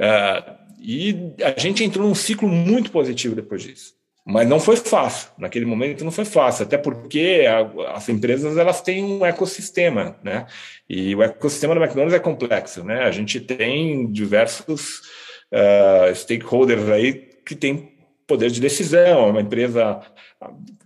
Uh, 0.00 0.60
e 0.80 1.34
a 1.42 1.58
gente 1.58 1.84
entrou 1.84 2.08
num 2.08 2.14
ciclo 2.14 2.48
muito 2.48 2.90
positivo 2.90 3.34
depois 3.34 3.62
disso. 3.62 3.94
Mas 4.24 4.48
não 4.48 4.60
foi 4.60 4.76
fácil, 4.76 5.30
naquele 5.38 5.64
momento 5.64 6.04
não 6.04 6.12
foi 6.12 6.24
fácil, 6.24 6.64
até 6.64 6.76
porque 6.76 7.44
a, 7.48 7.94
as 7.94 8.08
empresas 8.08 8.56
elas 8.56 8.80
têm 8.82 9.02
um 9.02 9.24
ecossistema, 9.24 10.16
né? 10.22 10.46
E 10.88 11.14
o 11.14 11.22
ecossistema 11.22 11.74
do 11.74 11.80
McDonald's 11.80 12.14
é 12.14 12.18
complexo, 12.18 12.84
né? 12.84 13.02
A 13.02 13.10
gente 13.10 13.40
tem 13.40 14.10
diversos 14.12 15.00
uh, 15.52 16.14
stakeholders 16.14 16.88
aí 16.88 17.30
que 17.44 17.54
têm 17.54 17.99
poder 18.30 18.48
de 18.48 18.60
decisão, 18.60 19.26
é 19.26 19.30
uma 19.30 19.40
empresa 19.40 20.00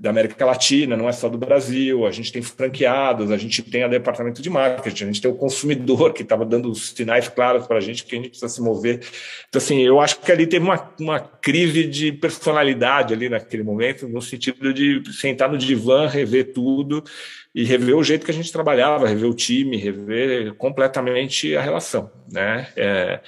da 0.01 0.09
América 0.09 0.47
Latina, 0.47 0.97
não 0.97 1.07
é 1.07 1.13
só 1.13 1.29
do 1.29 1.37
Brasil, 1.37 2.07
a 2.07 2.11
gente 2.11 2.33
tem 2.33 2.41
franqueados, 2.41 3.31
a 3.31 3.37
gente 3.37 3.63
tem 3.63 3.85
o 3.85 3.91
departamento 3.91 4.41
de 4.41 4.49
marketing, 4.49 5.05
a 5.05 5.07
gente 5.09 5.21
tem 5.21 5.31
o 5.31 5.35
consumidor 5.35 6.15
que 6.15 6.23
estava 6.23 6.43
dando 6.47 6.75
sinais 6.75 7.29
claros 7.29 7.67
para 7.67 7.77
a 7.77 7.81
gente 7.81 8.07
que 8.07 8.15
a 8.15 8.19
gente 8.19 8.31
precisa 8.31 8.49
se 8.49 8.63
mover. 8.63 9.01
Então, 9.47 9.59
assim, 9.59 9.83
eu 9.83 10.01
acho 10.01 10.19
que 10.21 10.33
ali 10.33 10.47
teve 10.47 10.65
uma, 10.65 10.91
uma 10.99 11.21
crise 11.21 11.85
de 11.85 12.13
personalidade 12.13 13.13
ali 13.13 13.29
naquele 13.29 13.63
momento, 13.63 14.09
no 14.09 14.23
sentido 14.23 14.73
de 14.73 15.03
sentar 15.13 15.51
no 15.51 15.59
divã, 15.59 16.09
rever 16.09 16.55
tudo 16.55 17.05
e 17.55 17.63
rever 17.63 17.95
o 17.95 18.03
jeito 18.03 18.25
que 18.25 18.31
a 18.31 18.35
gente 18.35 18.51
trabalhava, 18.51 19.07
rever 19.07 19.29
o 19.29 19.35
time, 19.35 19.77
rever 19.77 20.55
completamente 20.55 21.55
a 21.55 21.61
relação, 21.61 22.11
né? 22.33 22.69
É, 22.75 23.21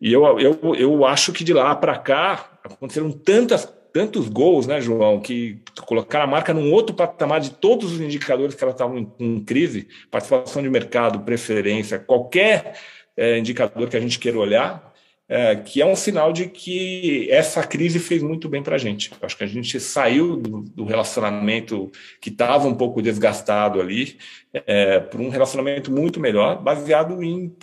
e 0.00 0.12
eu, 0.12 0.40
eu, 0.40 0.74
eu 0.74 1.06
acho 1.06 1.32
que 1.32 1.44
de 1.44 1.52
lá 1.52 1.76
para 1.76 1.96
cá 1.96 2.51
aconteceram 2.64 3.10
tantas, 3.10 3.66
tantos 3.92 4.28
gols, 4.28 4.66
né, 4.66 4.80
João, 4.80 5.20
que 5.20 5.60
colocaram 5.86 6.24
a 6.24 6.28
marca 6.28 6.54
num 6.54 6.72
outro 6.72 6.94
patamar 6.94 7.40
de 7.40 7.50
todos 7.50 7.92
os 7.92 8.00
indicadores 8.00 8.54
que 8.54 8.62
ela 8.62 8.72
estava 8.72 8.98
em, 8.98 9.10
em, 9.18 9.44
crise, 9.44 9.88
participação 10.10 10.62
de 10.62 10.70
mercado, 10.70 11.20
preferência, 11.20 11.98
qualquer 11.98 12.78
é, 13.16 13.38
indicador 13.38 13.88
que 13.88 13.96
a 13.96 14.00
gente 14.00 14.18
queira 14.18 14.38
olhar, 14.38 14.92
é, 15.28 15.56
que 15.56 15.80
é 15.80 15.86
um 15.86 15.96
sinal 15.96 16.32
de 16.32 16.46
que 16.46 17.30
essa 17.30 17.66
crise 17.66 17.98
fez 17.98 18.22
muito 18.22 18.48
bem 18.48 18.62
para 18.62 18.74
a 18.74 18.78
gente. 18.78 19.10
Acho 19.22 19.36
que 19.36 19.44
a 19.44 19.46
gente 19.46 19.80
saiu 19.80 20.36
do, 20.36 20.60
do 20.60 20.84
relacionamento 20.84 21.90
que 22.20 22.28
estava 22.28 22.68
um 22.68 22.74
pouco 22.74 23.00
desgastado 23.00 23.80
ali 23.80 24.18
é, 24.52 25.00
para 25.00 25.20
um 25.20 25.30
relacionamento 25.30 25.90
muito 25.90 26.20
melhor, 26.20 26.62
baseado 26.62 27.22
em 27.22 27.54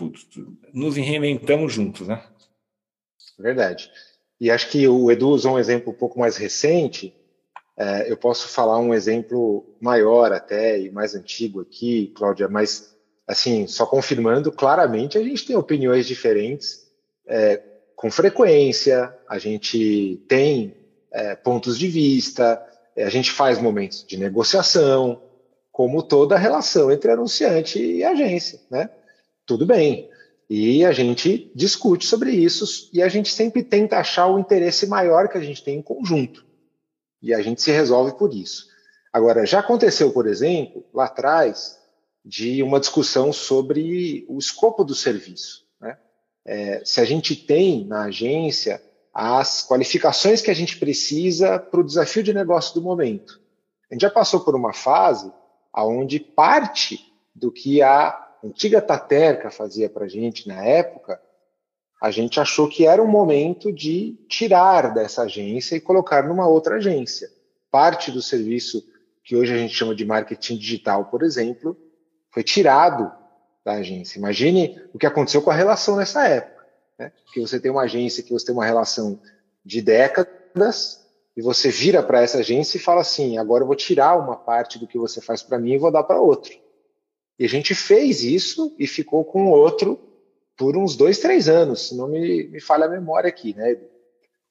nos 0.74 0.96
reinventamos 0.96 1.72
juntos, 1.72 2.08
né? 2.08 2.24
Verdade. 3.38 3.92
E 4.40 4.50
acho 4.50 4.70
que 4.70 4.88
o 4.88 5.12
Edu 5.12 5.30
usou 5.30 5.54
um 5.54 5.60
exemplo 5.60 5.92
um 5.92 5.96
pouco 5.96 6.20
mais 6.20 6.38
recente. 6.38 7.14
É, 7.78 8.12
eu 8.12 8.18
posso 8.18 8.48
falar 8.48 8.78
um 8.80 8.94
exemplo 8.94 9.66
maior 9.80 10.32
até 10.32 10.80
e 10.80 10.90
mais 10.92 11.16
antigo 11.16 11.62
aqui, 11.62 12.14
Cláudia, 12.16 12.48
mas 12.48 12.96
assim, 13.28 13.68
só 13.68 13.86
confirmando, 13.86 14.52
claramente 14.52 15.18
a 15.18 15.24
gente 15.24 15.46
tem 15.46 15.56
opiniões 15.56 16.08
diferentes 16.08 16.90
é, 17.28 17.62
com 17.96 18.10
frequência, 18.10 19.14
a 19.28 19.38
gente 19.38 20.24
tem 20.28 20.76
é, 21.12 21.36
pontos 21.36 21.78
de 21.78 21.88
vista, 21.88 22.62
é, 22.96 23.04
a 23.04 23.10
gente 23.10 23.32
faz 23.32 23.62
momentos 23.62 24.04
de 24.06 24.18
negociação, 24.18 25.22
como 25.72 26.02
toda 26.02 26.38
relação 26.38 26.92
entre 26.92 27.12
anunciante 27.12 27.80
e 27.80 28.04
agência, 28.04 28.60
né? 28.70 28.90
Tudo 29.46 29.66
bem. 29.66 30.09
E 30.50 30.84
a 30.84 30.92
gente 30.92 31.52
discute 31.54 32.08
sobre 32.08 32.32
isso 32.32 32.90
e 32.92 33.04
a 33.04 33.08
gente 33.08 33.32
sempre 33.32 33.64
tenta 33.64 33.98
achar 33.98 34.28
o 34.28 34.40
interesse 34.40 34.88
maior 34.88 35.28
que 35.28 35.38
a 35.38 35.42
gente 35.42 35.64
tem 35.64 35.78
em 35.78 35.82
conjunto. 35.82 36.44
E 37.22 37.34
a 37.34 37.42
gente 37.42 37.62
se 37.62 37.72
resolve 37.72 38.18
por 38.18 38.34
isso. 38.34 38.68
Agora, 39.14 39.46
já 39.46 39.60
aconteceu, 39.60 40.12
por 40.12 40.26
exemplo, 40.26 40.84
lá 40.94 41.06
atrás, 41.06 41.78
de 42.26 42.64
uma 42.64 42.80
discussão 42.80 43.32
sobre 43.32 44.26
o 44.28 44.40
escopo 44.40 44.84
do 44.84 44.96
serviço. 44.96 45.66
Né? 45.80 45.98
É, 46.46 46.82
se 46.84 47.00
a 47.00 47.06
gente 47.06 47.36
tem 47.36 47.86
na 47.86 48.06
agência 48.06 48.82
as 49.14 49.68
qualificações 49.68 50.42
que 50.42 50.52
a 50.52 50.54
gente 50.54 50.78
precisa 50.78 51.60
para 51.60 51.80
o 51.80 51.84
desafio 51.84 52.24
de 52.24 52.34
negócio 52.34 52.74
do 52.74 52.82
momento. 52.82 53.42
A 53.90 53.94
gente 53.94 54.02
já 54.02 54.10
passou 54.10 54.40
por 54.40 54.56
uma 54.56 54.74
fase 54.74 55.32
onde 55.76 56.20
parte 56.20 57.00
do 57.34 57.52
que 57.52 57.82
a 57.82 58.29
antiga 58.44 58.82
Taterca 58.82 59.52
fazia 59.52 59.90
para 59.90 60.06
a 60.06 60.08
gente 60.08 60.48
na 60.48 60.64
época, 60.64 61.22
a 62.02 62.12
gente 62.12 62.40
achou 62.40 62.70
que 62.70 62.86
era 62.86 63.04
um 63.04 63.08
momento 63.08 63.72
de 63.72 64.18
tirar 64.30 64.94
dessa 64.94 65.24
agência 65.24 65.76
e 65.76 65.82
colocar 65.82 66.28
numa 66.28 66.48
outra 66.48 66.76
agência. 66.76 67.30
Parte 67.70 68.12
do 68.12 68.22
serviço 68.22 68.84
que 69.24 69.36
hoje 69.36 69.54
a 69.54 69.58
gente 69.58 69.74
chama 69.74 69.94
de 69.94 70.06
marketing 70.06 70.58
digital, 70.58 71.06
por 71.06 71.24
exemplo, 71.24 71.78
foi 72.32 72.42
tirado 72.42 73.12
da 73.66 73.74
agência. 73.74 74.18
Imagine 74.18 74.82
o 74.94 74.98
que 74.98 75.06
aconteceu 75.06 75.42
com 75.42 75.52
a 75.52 75.56
relação 75.56 75.98
nessa 75.98 76.28
época. 76.28 76.66
Né? 76.98 77.12
Que 77.34 77.42
você 77.42 77.60
tem 77.60 77.70
uma 77.70 77.84
agência 77.84 78.24
que 78.24 78.32
você 78.32 78.46
tem 78.46 78.56
uma 78.56 78.66
relação 78.66 79.20
de 79.64 79.82
décadas 79.82 81.06
e 81.36 81.42
você 81.42 81.70
vira 81.70 82.02
para 82.02 82.22
essa 82.22 82.40
agência 82.40 82.78
e 82.78 82.82
fala 82.82 83.02
assim: 83.02 83.38
agora 83.38 83.64
eu 83.64 83.68
vou 83.68 83.76
tirar 83.76 84.18
uma 84.18 84.36
parte 84.36 84.80
do 84.80 84.88
que 84.88 84.98
você 84.98 85.22
faz 85.22 85.44
para 85.44 85.60
mim 85.60 85.74
e 85.74 85.78
vou 85.78 85.92
dar 85.92 86.04
para 86.04 86.20
outro. 86.20 86.52
E 87.40 87.46
a 87.46 87.50
gente 87.50 87.74
fez 87.74 88.22
isso 88.22 88.76
e 88.78 88.86
ficou 88.86 89.24
com 89.24 89.48
o 89.48 89.52
outro 89.52 89.98
por 90.58 90.76
uns 90.76 90.96
dois, 90.98 91.20
três 91.20 91.48
anos, 91.48 91.88
se 91.88 91.96
não 91.96 92.10
me, 92.10 92.44
me 92.50 92.60
falha 92.60 92.86
a 92.86 92.90
memória 92.90 93.30
aqui, 93.30 93.56
né? 93.56 93.78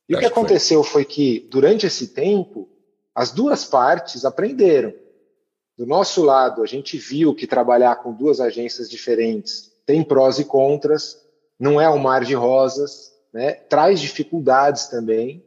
E 0.09 0.17
o 0.17 0.19
que 0.19 0.25
aconteceu 0.25 0.83
foi. 0.83 1.03
foi 1.03 1.05
que, 1.05 1.49
durante 1.51 1.87
esse 1.87 2.09
tempo, 2.09 2.67
as 3.15 3.31
duas 3.31 3.65
partes 3.65 4.25
aprenderam. 4.25 4.95
Do 5.77 5.85
nosso 5.85 6.25
lado, 6.25 6.63
a 6.63 6.67
gente 6.67 6.97
viu 6.97 7.35
que 7.35 7.47
trabalhar 7.47 7.97
com 7.97 8.13
duas 8.13 8.41
agências 8.41 8.89
diferentes 8.89 9.69
tem 9.89 10.05
prós 10.05 10.39
e 10.39 10.45
contras, 10.45 11.19
não 11.59 11.81
é 11.81 11.89
um 11.89 11.97
mar 11.97 12.23
de 12.23 12.35
rosas, 12.35 13.11
né? 13.33 13.53
traz 13.53 13.99
dificuldades 13.99 14.87
também. 14.87 15.43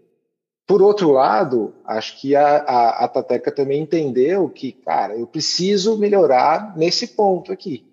Por 0.72 0.82
outro 0.82 1.12
lado, 1.12 1.74
acho 1.84 2.18
que 2.22 2.34
a, 2.34 2.60
a, 2.60 3.04
a 3.04 3.08
Tateca 3.10 3.52
também 3.52 3.82
entendeu 3.82 4.48
que, 4.48 4.72
cara, 4.72 5.18
eu 5.18 5.28
preciso 5.28 5.98
melhorar 5.98 6.78
nesse 6.78 7.08
ponto 7.08 7.52
aqui. 7.52 7.86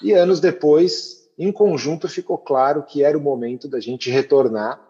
E 0.00 0.12
anos 0.12 0.38
depois, 0.38 1.28
em 1.36 1.50
conjunto, 1.50 2.08
ficou 2.08 2.38
claro 2.38 2.84
que 2.84 3.02
era 3.02 3.18
o 3.18 3.20
momento 3.20 3.66
da 3.66 3.80
gente 3.80 4.12
retornar. 4.12 4.80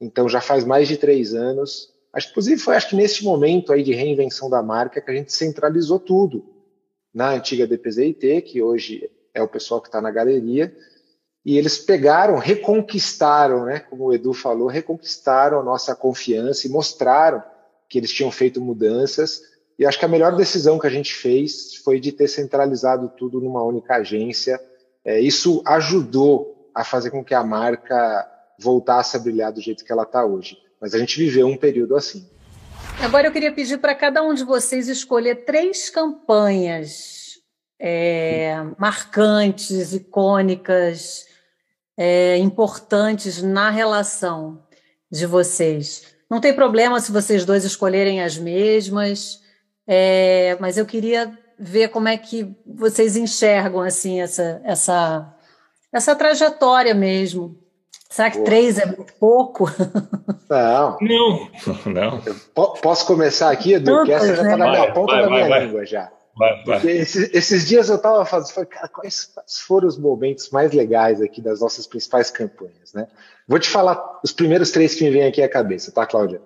Então, 0.00 0.28
já 0.28 0.40
faz 0.40 0.64
mais 0.64 0.88
de 0.88 0.96
três 0.96 1.32
anos. 1.32 1.92
Acho, 2.12 2.30
inclusive, 2.30 2.60
foi 2.60 2.74
acho 2.74 2.88
que 2.88 2.96
nesse 2.96 3.22
momento 3.22 3.72
aí 3.72 3.84
de 3.84 3.94
reinvenção 3.94 4.50
da 4.50 4.60
marca 4.60 5.00
que 5.00 5.10
a 5.12 5.14
gente 5.14 5.32
centralizou 5.32 6.00
tudo 6.00 6.44
na 7.14 7.30
antiga 7.30 7.68
DPZIT, 7.68 8.42
que 8.42 8.60
hoje 8.60 9.08
é 9.32 9.40
o 9.40 9.46
pessoal 9.46 9.80
que 9.80 9.86
está 9.86 10.02
na 10.02 10.10
galeria, 10.10 10.76
e 11.44 11.58
eles 11.58 11.76
pegaram, 11.76 12.38
reconquistaram, 12.38 13.66
né, 13.66 13.80
como 13.80 14.04
o 14.04 14.14
Edu 14.14 14.32
falou, 14.32 14.66
reconquistaram 14.66 15.60
a 15.60 15.62
nossa 15.62 15.94
confiança 15.94 16.66
e 16.66 16.70
mostraram 16.70 17.42
que 17.88 17.98
eles 17.98 18.10
tinham 18.10 18.30
feito 18.30 18.60
mudanças. 18.62 19.42
E 19.78 19.84
acho 19.84 19.98
que 19.98 20.04
a 20.04 20.08
melhor 20.08 20.34
decisão 20.36 20.78
que 20.78 20.86
a 20.86 20.90
gente 20.90 21.12
fez 21.14 21.74
foi 21.76 22.00
de 22.00 22.12
ter 22.12 22.28
centralizado 22.28 23.12
tudo 23.18 23.40
numa 23.40 23.62
única 23.62 23.96
agência. 23.96 24.58
É, 25.04 25.20
isso 25.20 25.62
ajudou 25.66 26.70
a 26.74 26.82
fazer 26.82 27.10
com 27.10 27.22
que 27.22 27.34
a 27.34 27.44
marca 27.44 28.26
voltasse 28.58 29.16
a 29.16 29.20
brilhar 29.20 29.52
do 29.52 29.60
jeito 29.60 29.84
que 29.84 29.92
ela 29.92 30.04
está 30.04 30.24
hoje. 30.24 30.56
Mas 30.80 30.94
a 30.94 30.98
gente 30.98 31.18
viveu 31.18 31.46
um 31.46 31.56
período 31.56 31.94
assim. 31.94 32.26
Agora 33.02 33.26
eu 33.26 33.32
queria 33.32 33.52
pedir 33.52 33.78
para 33.78 33.94
cada 33.94 34.22
um 34.22 34.32
de 34.32 34.44
vocês 34.44 34.88
escolher 34.88 35.44
três 35.44 35.90
campanhas 35.90 37.24
é, 37.78 38.56
marcantes, 38.78 39.92
icônicas, 39.92 41.26
é, 41.96 42.36
importantes 42.38 43.42
na 43.42 43.70
relação 43.70 44.62
de 45.10 45.26
vocês. 45.26 46.14
Não 46.30 46.40
tem 46.40 46.52
problema 46.52 47.00
se 47.00 47.12
vocês 47.12 47.44
dois 47.44 47.64
escolherem 47.64 48.22
as 48.22 48.36
mesmas, 48.36 49.40
é, 49.86 50.56
mas 50.60 50.76
eu 50.76 50.86
queria 50.86 51.36
ver 51.58 51.88
como 51.88 52.08
é 52.08 52.16
que 52.16 52.54
vocês 52.66 53.16
enxergam 53.16 53.80
assim 53.80 54.20
essa 54.20 54.60
essa 54.64 55.34
essa 55.92 56.16
trajetória 56.16 56.94
mesmo. 56.94 57.56
Será 58.10 58.30
que 58.30 58.38
Boa. 58.38 58.46
três 58.46 58.78
é 58.78 58.86
muito 58.86 59.12
pouco? 59.14 59.70
Não. 60.50 60.98
Não. 61.00 61.50
Não. 61.86 62.74
posso 62.80 63.06
começar 63.06 63.50
aqui, 63.50 63.72
Edu? 63.72 63.86
Tantas, 63.86 64.06
que 64.06 64.12
essa 64.12 64.36
já 64.36 64.42
está 64.42 64.56
na 64.56 64.70
minha 64.70 64.92
ponta 64.92 65.12
vai, 65.12 65.22
da 65.22 65.30
minha 65.30 65.48
vai, 65.48 65.66
língua 65.66 65.86
já. 65.86 66.12
Esses, 66.84 67.32
esses, 67.32 67.68
dias 67.68 67.88
eu 67.88 67.96
estava 67.96 68.24
falei, 68.24 68.66
cara, 68.66 68.88
quais 68.88 69.30
foram 69.66 69.86
os 69.86 69.96
momentos 69.96 70.50
mais 70.50 70.72
legais 70.72 71.20
aqui 71.22 71.40
das 71.40 71.60
nossas 71.60 71.86
principais 71.86 72.30
campanhas, 72.30 72.92
né? 72.92 73.06
Vou 73.46 73.58
te 73.58 73.68
falar 73.68 74.20
os 74.22 74.32
primeiros 74.32 74.70
três 74.70 74.94
que 74.94 75.04
me 75.04 75.10
vêm 75.10 75.26
aqui 75.26 75.42
à 75.42 75.48
cabeça, 75.48 75.92
tá, 75.92 76.04
Cláudia? 76.04 76.40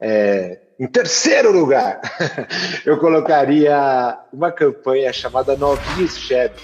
É, 0.00 0.60
em 0.78 0.86
terceiro 0.86 1.52
lugar, 1.52 2.00
eu 2.86 2.98
colocaria 2.98 4.18
uma 4.32 4.52
campanha 4.52 5.12
chamada 5.12 5.56
Novinhos 5.56 6.16
Shed, 6.16 6.54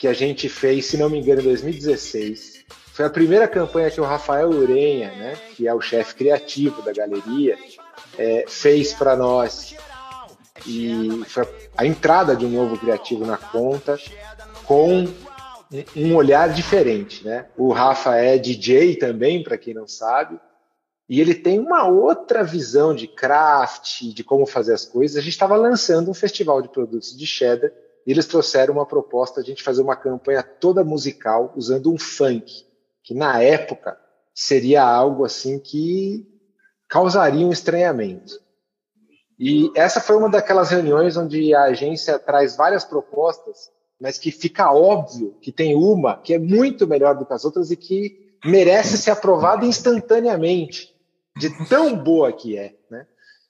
que 0.00 0.08
a 0.08 0.12
gente 0.12 0.48
fez, 0.48 0.86
se 0.86 0.96
não 0.96 1.08
me 1.08 1.20
engano, 1.20 1.40
em 1.42 1.44
2016. 1.44 2.64
Foi 2.92 3.04
a 3.04 3.10
primeira 3.10 3.46
campanha 3.46 3.90
que 3.90 4.00
o 4.00 4.04
Rafael 4.04 4.48
Urenha, 4.48 5.10
né, 5.10 5.36
que 5.54 5.68
é 5.68 5.74
o 5.74 5.80
chefe 5.80 6.14
criativo 6.14 6.80
da 6.82 6.92
galeria, 6.92 7.58
é, 8.18 8.46
fez 8.48 8.94
para 8.94 9.14
nós 9.14 9.76
e 10.66 11.24
foi 11.26 11.48
a 11.76 11.86
entrada 11.86 12.34
de 12.34 12.44
um 12.44 12.50
novo 12.50 12.78
criativo 12.78 13.24
na 13.24 13.36
conta 13.36 13.98
com 14.64 15.06
um 15.96 16.14
olhar 16.14 16.52
diferente, 16.52 17.24
né? 17.24 17.46
O 17.56 17.72
Rafa 17.72 18.16
é 18.16 18.38
DJ 18.38 18.96
também, 18.96 19.42
para 19.42 19.58
quem 19.58 19.74
não 19.74 19.86
sabe, 19.86 20.38
e 21.08 21.20
ele 21.20 21.34
tem 21.34 21.58
uma 21.58 21.86
outra 21.86 22.42
visão 22.42 22.94
de 22.94 23.06
craft, 23.06 24.02
de 24.12 24.24
como 24.24 24.44
fazer 24.44 24.74
as 24.74 24.84
coisas. 24.84 25.16
A 25.16 25.20
gente 25.20 25.32
estava 25.32 25.56
lançando 25.56 26.10
um 26.10 26.14
festival 26.14 26.60
de 26.60 26.68
produtos 26.68 27.16
de 27.16 27.26
cheddar 27.26 27.70
e 28.06 28.10
eles 28.10 28.26
trouxeram 28.26 28.74
uma 28.74 28.86
proposta 28.86 29.42
de 29.42 29.50
a 29.50 29.54
gente 29.54 29.62
fazer 29.62 29.82
uma 29.82 29.96
campanha 29.96 30.42
toda 30.42 30.84
musical 30.84 31.52
usando 31.56 31.92
um 31.92 31.98
funk, 31.98 32.64
que 33.02 33.14
na 33.14 33.40
época 33.40 33.96
seria 34.34 34.82
algo 34.82 35.24
assim 35.24 35.58
que 35.58 36.26
causariam 36.88 37.50
estranhamento. 37.50 38.45
E 39.38 39.70
essa 39.74 40.00
foi 40.00 40.16
uma 40.16 40.30
daquelas 40.30 40.70
reuniões 40.70 41.16
onde 41.16 41.54
a 41.54 41.64
agência 41.64 42.18
traz 42.18 42.56
várias 42.56 42.84
propostas, 42.84 43.70
mas 44.00 44.18
que 44.18 44.30
fica 44.30 44.72
óbvio 44.72 45.36
que 45.40 45.52
tem 45.52 45.74
uma 45.74 46.16
que 46.16 46.32
é 46.32 46.38
muito 46.38 46.86
melhor 46.86 47.14
do 47.16 47.26
que 47.26 47.32
as 47.32 47.44
outras 47.44 47.70
e 47.70 47.76
que 47.76 48.34
merece 48.44 48.96
ser 48.96 49.10
aprovada 49.10 49.66
instantaneamente, 49.66 50.94
de 51.36 51.50
tão 51.68 51.96
boa 51.96 52.32
que 52.32 52.56
é, 52.56 52.74
né? 52.90 53.06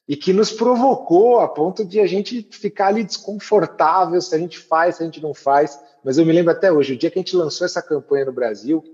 E 0.08 0.16
que 0.16 0.32
nos 0.32 0.50
provocou 0.52 1.40
a 1.40 1.48
ponto 1.48 1.84
de 1.84 2.00
a 2.00 2.06
gente 2.06 2.48
ficar 2.50 2.88
ali 2.88 3.04
desconfortável 3.04 4.20
se 4.20 4.34
a 4.34 4.38
gente 4.38 4.58
faz, 4.58 4.96
se 4.96 5.02
a 5.02 5.06
gente 5.06 5.20
não 5.20 5.34
faz. 5.34 5.80
Mas 6.04 6.18
eu 6.18 6.24
me 6.24 6.32
lembro 6.32 6.52
até 6.52 6.70
hoje, 6.70 6.94
o 6.94 6.98
dia 6.98 7.10
que 7.10 7.18
a 7.18 7.22
gente 7.22 7.36
lançou 7.36 7.64
essa 7.64 7.82
campanha 7.82 8.24
no 8.24 8.32
Brasil, 8.32 8.84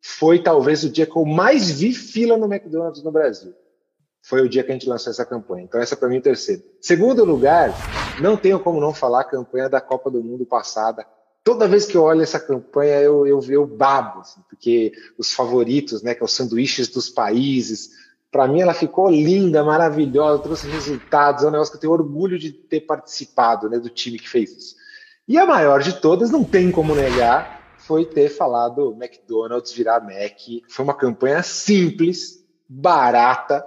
foi 0.00 0.42
talvez 0.42 0.84
o 0.84 0.90
dia 0.90 1.06
que 1.06 1.16
eu 1.16 1.24
mais 1.24 1.70
vi 1.70 1.92
fila 1.92 2.36
no 2.36 2.46
McDonald's 2.46 3.02
no 3.02 3.12
Brasil 3.12 3.54
foi 4.26 4.42
o 4.42 4.48
dia 4.48 4.64
que 4.64 4.72
a 4.72 4.74
gente 4.74 4.88
lançou 4.88 5.12
essa 5.12 5.24
campanha. 5.24 5.62
Então, 5.62 5.80
essa 5.80 5.96
para 5.96 6.08
mim 6.08 6.16
é 6.16 6.20
terceiro. 6.20 6.60
Segundo 6.80 7.24
lugar, 7.24 7.72
não 8.20 8.36
tenho 8.36 8.58
como 8.58 8.80
não 8.80 8.92
falar 8.92 9.20
a 9.20 9.24
campanha 9.24 9.68
da 9.68 9.80
Copa 9.80 10.10
do 10.10 10.20
Mundo 10.20 10.44
passada. 10.44 11.06
Toda 11.44 11.68
vez 11.68 11.86
que 11.86 11.96
eu 11.96 12.02
olho 12.02 12.22
essa 12.22 12.40
campanha, 12.40 13.00
eu, 13.00 13.24
eu, 13.24 13.40
eu 13.48 13.64
babo, 13.64 14.22
assim, 14.22 14.40
porque 14.50 14.92
os 15.16 15.32
favoritos, 15.32 16.02
né, 16.02 16.12
que 16.12 16.22
é 16.22 16.24
os 16.24 16.32
sanduíches 16.32 16.88
dos 16.88 17.08
países, 17.08 17.90
para 18.28 18.48
mim 18.48 18.62
ela 18.62 18.74
ficou 18.74 19.08
linda, 19.08 19.62
maravilhosa, 19.62 20.42
trouxe 20.42 20.68
resultados, 20.68 21.44
é 21.44 21.46
um 21.46 21.52
negócio 21.52 21.70
que 21.70 21.76
eu 21.76 21.82
tenho 21.82 21.92
orgulho 21.92 22.36
de 22.36 22.50
ter 22.50 22.80
participado, 22.80 23.70
né, 23.70 23.78
do 23.78 23.88
time 23.88 24.18
que 24.18 24.28
fez 24.28 24.50
isso. 24.50 24.74
E 25.28 25.38
a 25.38 25.46
maior 25.46 25.80
de 25.80 26.00
todas, 26.00 26.32
não 26.32 26.42
tem 26.42 26.72
como 26.72 26.96
negar, 26.96 27.76
foi 27.78 28.04
ter 28.04 28.28
falado 28.28 28.96
McDonald's 29.00 29.72
virar 29.72 30.00
Mac. 30.00 30.40
Foi 30.68 30.84
uma 30.84 30.94
campanha 30.94 31.44
simples, 31.44 32.44
barata, 32.68 33.64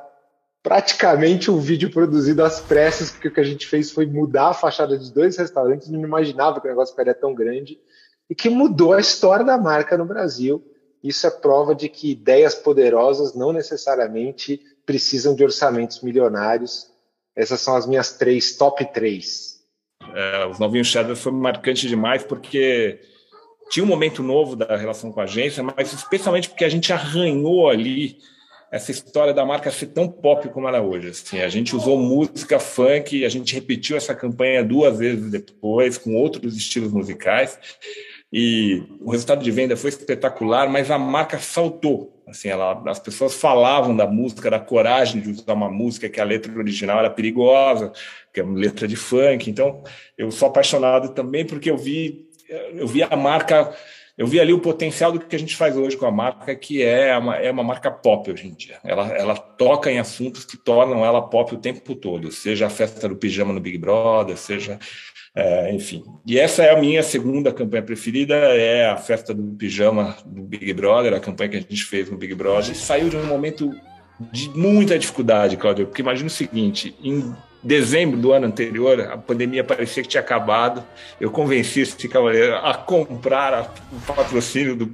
praticamente 0.61 1.49
um 1.49 1.59
vídeo 1.59 1.89
produzido 1.89 2.43
às 2.43 2.59
pressas, 2.59 3.11
porque 3.11 3.27
o 3.29 3.33
que 3.33 3.39
a 3.39 3.45
gente 3.45 3.65
fez 3.67 3.91
foi 3.91 4.05
mudar 4.05 4.49
a 4.49 4.53
fachada 4.53 4.97
de 4.97 5.11
dois 5.13 5.37
restaurantes, 5.37 5.89
não 5.89 6.01
imaginava 6.01 6.59
que 6.59 6.67
o 6.67 6.69
negócio 6.69 6.93
ficaria 6.93 7.13
tão 7.13 7.33
grande, 7.33 7.79
e 8.29 8.35
que 8.35 8.49
mudou 8.49 8.93
a 8.93 8.99
história 8.99 9.43
da 9.43 9.57
marca 9.57 9.97
no 9.97 10.05
Brasil. 10.05 10.63
Isso 11.03 11.25
é 11.25 11.31
prova 11.31 11.73
de 11.73 11.87
que 11.87 12.11
ideias 12.11 12.53
poderosas 12.53 13.33
não 13.33 13.53
necessariamente 13.53 14.61
precisam 14.85 15.33
de 15.33 15.43
orçamentos 15.43 16.01
milionários. 16.01 16.87
Essas 17.35 17.61
são 17.61 17.75
as 17.75 17.87
minhas 17.87 18.17
três, 18.17 18.57
top 18.57 18.85
três. 18.93 19.59
É, 20.13 20.45
os 20.45 20.59
novinhos 20.59 20.87
Cheddar 20.87 21.15
foi 21.15 21.31
marcante 21.31 21.87
demais 21.87 22.23
porque 22.23 22.99
tinha 23.69 23.83
um 23.83 23.87
momento 23.87 24.21
novo 24.21 24.55
da 24.55 24.75
relação 24.75 25.11
com 25.11 25.21
a 25.21 25.23
agência, 25.23 25.63
mas 25.63 25.93
especialmente 25.93 26.49
porque 26.49 26.65
a 26.65 26.69
gente 26.69 26.91
arranhou 26.91 27.69
ali 27.69 28.17
essa 28.71 28.91
história 28.91 29.33
da 29.33 29.45
marca 29.45 29.71
ser 29.71 29.87
tão 29.87 30.07
pop 30.07 30.47
como 30.49 30.67
ela 30.67 30.77
é 30.77 30.81
hoje. 30.81 31.09
Assim, 31.09 31.41
a 31.41 31.49
gente 31.49 31.75
usou 31.75 31.97
música 31.97 32.59
funk, 32.59 33.25
a 33.25 33.29
gente 33.29 33.53
repetiu 33.53 33.97
essa 33.97 34.13
campanha 34.13 34.63
duas 34.63 34.97
vezes 34.97 35.31
depois, 35.31 35.97
com 35.97 36.15
outros 36.15 36.55
estilos 36.55 36.91
musicais, 36.91 37.57
e 38.31 38.83
o 39.01 39.11
resultado 39.11 39.43
de 39.43 39.49
venda 39.49 39.75
foi 39.75 39.89
espetacular, 39.89 40.69
mas 40.69 40.91
a 40.91 40.99
marca 40.99 41.39
saltou. 41.39 42.15
Assim, 42.27 42.47
ela, 42.47 42.83
as 42.85 42.99
pessoas 42.99 43.33
falavam 43.33 43.95
da 43.95 44.05
música, 44.05 44.51
da 44.51 44.59
coragem 44.59 45.19
de 45.19 45.31
usar 45.31 45.53
uma 45.53 45.69
música 45.69 46.07
que 46.07 46.21
a 46.21 46.23
letra 46.23 46.55
original 46.55 46.99
era 46.99 47.09
perigosa, 47.09 47.91
que 48.31 48.39
é 48.39 48.43
uma 48.43 48.57
letra 48.57 48.87
de 48.87 48.95
funk. 48.95 49.49
Então, 49.49 49.83
eu 50.15 50.29
sou 50.29 50.47
apaixonado 50.47 51.09
também 51.09 51.43
porque 51.43 51.71
eu 51.71 51.77
vi, 51.77 52.27
eu 52.75 52.85
vi 52.85 53.01
a 53.01 53.15
marca 53.15 53.75
eu 54.19 54.27
vi 54.27 54.37
ali 54.37 54.51
o 54.51 54.59
potencial 54.59 55.13
do 55.13 55.19
que 55.21 55.33
a 55.33 55.39
gente 55.39 55.55
faz 55.55 55.77
hoje 55.77 55.95
com 55.95 56.05
a 56.05 56.11
marca, 56.11 56.53
que 56.53 56.83
é 56.83 57.17
uma, 57.17 57.37
é 57.37 57.49
uma 57.49 57.63
marca 57.63 57.89
pop 57.89 58.29
hoje 58.29 58.47
em 58.49 58.53
dia. 58.53 58.77
Ela, 58.83 59.07
ela 59.13 59.33
toca 59.37 59.89
em 59.89 59.97
assuntos 59.97 60.43
que 60.43 60.57
tornam 60.57 61.05
ela 61.05 61.21
pop 61.21 61.55
o 61.55 61.57
tempo 61.57 61.95
todo, 61.95 62.29
seja 62.29 62.67
a 62.67 62.69
festa 62.69 63.07
do 63.07 63.15
pijama 63.15 63.53
no 63.53 63.61
Big 63.61 63.77
Brother, 63.77 64.35
seja. 64.35 64.77
É, 65.33 65.73
enfim. 65.73 66.03
E 66.27 66.37
essa 66.37 66.63
é 66.63 66.75
a 66.75 66.77
minha 66.77 67.01
segunda 67.01 67.53
campanha 67.53 67.81
preferida, 67.81 68.35
é 68.35 68.89
a 68.89 68.97
festa 68.97 69.33
do 69.33 69.55
pijama 69.55 70.17
do 70.25 70.41
Big 70.41 70.73
Brother, 70.73 71.13
a 71.13 71.19
campanha 71.21 71.51
que 71.51 71.57
a 71.57 71.61
gente 71.61 71.85
fez 71.85 72.11
no 72.11 72.17
Big 72.17 72.35
Brother. 72.35 72.75
Saiu 72.75 73.07
de 73.07 73.15
um 73.15 73.25
momento 73.25 73.71
de 74.33 74.49
muita 74.49 74.99
dificuldade, 74.99 75.55
Cláudio, 75.55 75.85
porque 75.85 76.01
imagina 76.01 76.27
o 76.27 76.31
seguinte: 76.31 76.93
em 77.01 77.33
dezembro 77.61 78.17
do 78.17 78.31
ano 78.31 78.47
anterior, 78.47 79.01
a 79.01 79.17
pandemia 79.17 79.63
parecia 79.63 80.01
que 80.01 80.09
tinha 80.09 80.21
acabado. 80.21 80.83
Eu 81.19 81.29
convenci 81.29 81.81
esse 81.81 82.07
cavaleiro 82.07 82.55
a 82.55 82.73
comprar 82.73 83.73
o 83.91 84.13
patrocínio 84.13 84.75
do, 84.75 84.91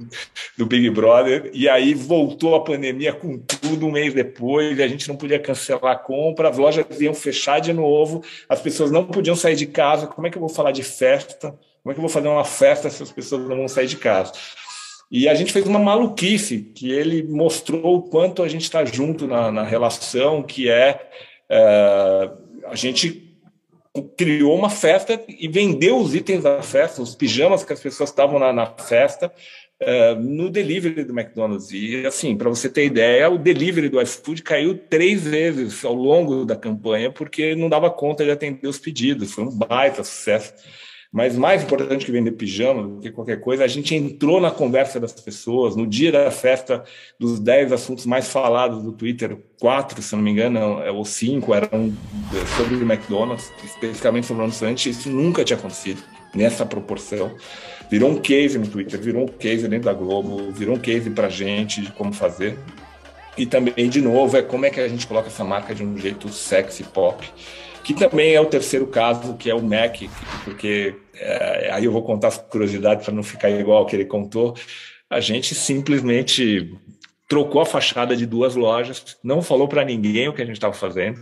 do 0.56 0.66
Big 0.66 0.90
Brother, 0.90 1.50
e 1.52 1.68
aí 1.68 1.94
voltou 1.94 2.54
a 2.54 2.64
pandemia 2.64 3.12
com 3.12 3.38
tudo 3.38 3.86
um 3.86 3.92
mês 3.92 4.12
depois, 4.12 4.78
a 4.80 4.88
gente 4.88 5.08
não 5.08 5.16
podia 5.16 5.38
cancelar 5.38 5.92
a 5.92 5.96
compra, 5.96 6.48
as 6.48 6.58
lojas 6.58 6.84
iam 7.00 7.14
fechar 7.14 7.60
de 7.60 7.72
novo, 7.72 8.22
as 8.48 8.60
pessoas 8.60 8.90
não 8.90 9.04
podiam 9.04 9.36
sair 9.36 9.56
de 9.56 9.66
casa. 9.66 10.06
Como 10.06 10.26
é 10.26 10.30
que 10.30 10.36
eu 10.36 10.40
vou 10.40 10.50
falar 10.50 10.72
de 10.72 10.82
festa? 10.82 11.54
Como 11.82 11.92
é 11.92 11.94
que 11.94 11.98
eu 11.98 12.02
vou 12.02 12.10
fazer 12.10 12.28
uma 12.28 12.44
festa 12.44 12.90
se 12.90 13.02
as 13.02 13.12
pessoas 13.12 13.48
não 13.48 13.56
vão 13.56 13.68
sair 13.68 13.86
de 13.86 13.96
casa? 13.96 14.32
E 15.08 15.28
a 15.28 15.34
gente 15.34 15.52
fez 15.52 15.64
uma 15.66 15.78
maluquice, 15.78 16.72
que 16.74 16.90
ele 16.90 17.22
mostrou 17.22 17.98
o 17.98 18.02
quanto 18.02 18.42
a 18.42 18.48
gente 18.48 18.62
está 18.62 18.84
junto 18.84 19.28
na, 19.28 19.52
na 19.52 19.62
relação, 19.62 20.42
que 20.42 20.68
é, 20.68 21.08
é 21.48 22.30
a 22.70 22.74
gente 22.74 23.26
criou 24.16 24.54
uma 24.54 24.70
festa 24.70 25.22
e 25.28 25.48
vendeu 25.48 25.98
os 25.98 26.14
itens 26.14 26.42
da 26.42 26.62
festa, 26.62 27.00
os 27.00 27.14
pijamas 27.14 27.64
que 27.64 27.72
as 27.72 27.80
pessoas 27.80 28.10
estavam 28.10 28.38
na, 28.38 28.52
na 28.52 28.66
festa, 28.66 29.32
uh, 29.82 30.20
no 30.20 30.50
delivery 30.50 31.04
do 31.04 31.18
McDonald's. 31.18 31.70
E, 31.72 32.06
assim, 32.06 32.36
para 32.36 32.48
você 32.48 32.68
ter 32.68 32.84
ideia, 32.84 33.30
o 33.30 33.38
delivery 33.38 33.88
do 33.88 34.00
iFood 34.00 34.42
caiu 34.42 34.76
três 34.76 35.22
vezes 35.24 35.84
ao 35.84 35.94
longo 35.94 36.44
da 36.44 36.56
campanha, 36.56 37.10
porque 37.10 37.54
não 37.54 37.68
dava 37.68 37.90
conta 37.90 38.24
de 38.24 38.30
atender 38.30 38.66
os 38.66 38.78
pedidos. 38.78 39.32
Foi 39.32 39.44
um 39.44 39.50
baita 39.50 40.04
sucesso. 40.04 40.52
Mas 41.16 41.34
mais 41.34 41.62
importante 41.62 42.04
que 42.04 42.12
vender 42.12 42.32
pijama 42.32 42.86
do 42.86 43.00
que 43.00 43.10
qualquer 43.10 43.40
coisa, 43.40 43.64
a 43.64 43.66
gente 43.66 43.94
entrou 43.94 44.38
na 44.38 44.50
conversa 44.50 45.00
das 45.00 45.14
pessoas. 45.14 45.74
No 45.74 45.86
dia 45.86 46.12
da 46.12 46.30
festa, 46.30 46.84
dos 47.18 47.40
10 47.40 47.72
assuntos 47.72 48.04
mais 48.04 48.28
falados 48.28 48.82
do 48.82 48.92
Twitter, 48.92 49.38
quatro, 49.58 50.02
se 50.02 50.14
não 50.14 50.22
me 50.22 50.30
engano, 50.30 50.60
ou 50.94 51.06
cinco 51.06 51.54
eram 51.54 51.90
sobre 52.54 52.74
o 52.74 52.82
McDonald's, 52.82 53.50
especificamente 53.64 54.26
sobre 54.26 54.42
o 54.42 54.44
anunciante. 54.44 54.90
Isso 54.90 55.08
nunca 55.08 55.42
tinha 55.42 55.58
acontecido 55.58 56.02
nessa 56.34 56.66
proporção. 56.66 57.34
Virou 57.90 58.10
um 58.10 58.18
case 58.18 58.58
no 58.58 58.66
Twitter, 58.66 59.00
virou 59.00 59.22
um 59.22 59.28
case 59.28 59.66
dentro 59.66 59.86
da 59.86 59.94
Globo, 59.94 60.52
virou 60.52 60.76
um 60.76 60.78
case 60.78 61.08
para 61.08 61.30
gente 61.30 61.80
de 61.80 61.92
como 61.92 62.12
fazer. 62.12 62.58
E 63.38 63.46
também, 63.46 63.88
de 63.88 64.02
novo, 64.02 64.36
é 64.36 64.42
como 64.42 64.66
é 64.66 64.70
que 64.70 64.80
a 64.80 64.88
gente 64.88 65.06
coloca 65.06 65.28
essa 65.28 65.44
marca 65.44 65.74
de 65.74 65.82
um 65.82 65.96
jeito 65.96 66.28
sexy 66.28 66.84
pop 66.84 67.26
que 67.86 67.94
também 67.94 68.34
é 68.34 68.40
o 68.40 68.46
terceiro 68.46 68.84
caso, 68.88 69.36
que 69.36 69.48
é 69.48 69.54
o 69.54 69.62
Mac, 69.62 69.98
porque 70.42 70.96
é, 71.14 71.70
aí 71.72 71.84
eu 71.84 71.92
vou 71.92 72.02
contar 72.02 72.26
as 72.26 72.36
curiosidades 72.36 73.04
para 73.04 73.14
não 73.14 73.22
ficar 73.22 73.48
igual 73.48 73.78
ao 73.78 73.86
que 73.86 73.94
ele 73.94 74.04
contou. 74.04 74.56
A 75.08 75.20
gente 75.20 75.54
simplesmente 75.54 76.76
trocou 77.28 77.60
a 77.60 77.64
fachada 77.64 78.16
de 78.16 78.26
duas 78.26 78.56
lojas, 78.56 79.16
não 79.22 79.40
falou 79.40 79.68
para 79.68 79.84
ninguém 79.84 80.28
o 80.28 80.32
que 80.32 80.42
a 80.42 80.44
gente 80.44 80.56
estava 80.56 80.74
fazendo, 80.74 81.20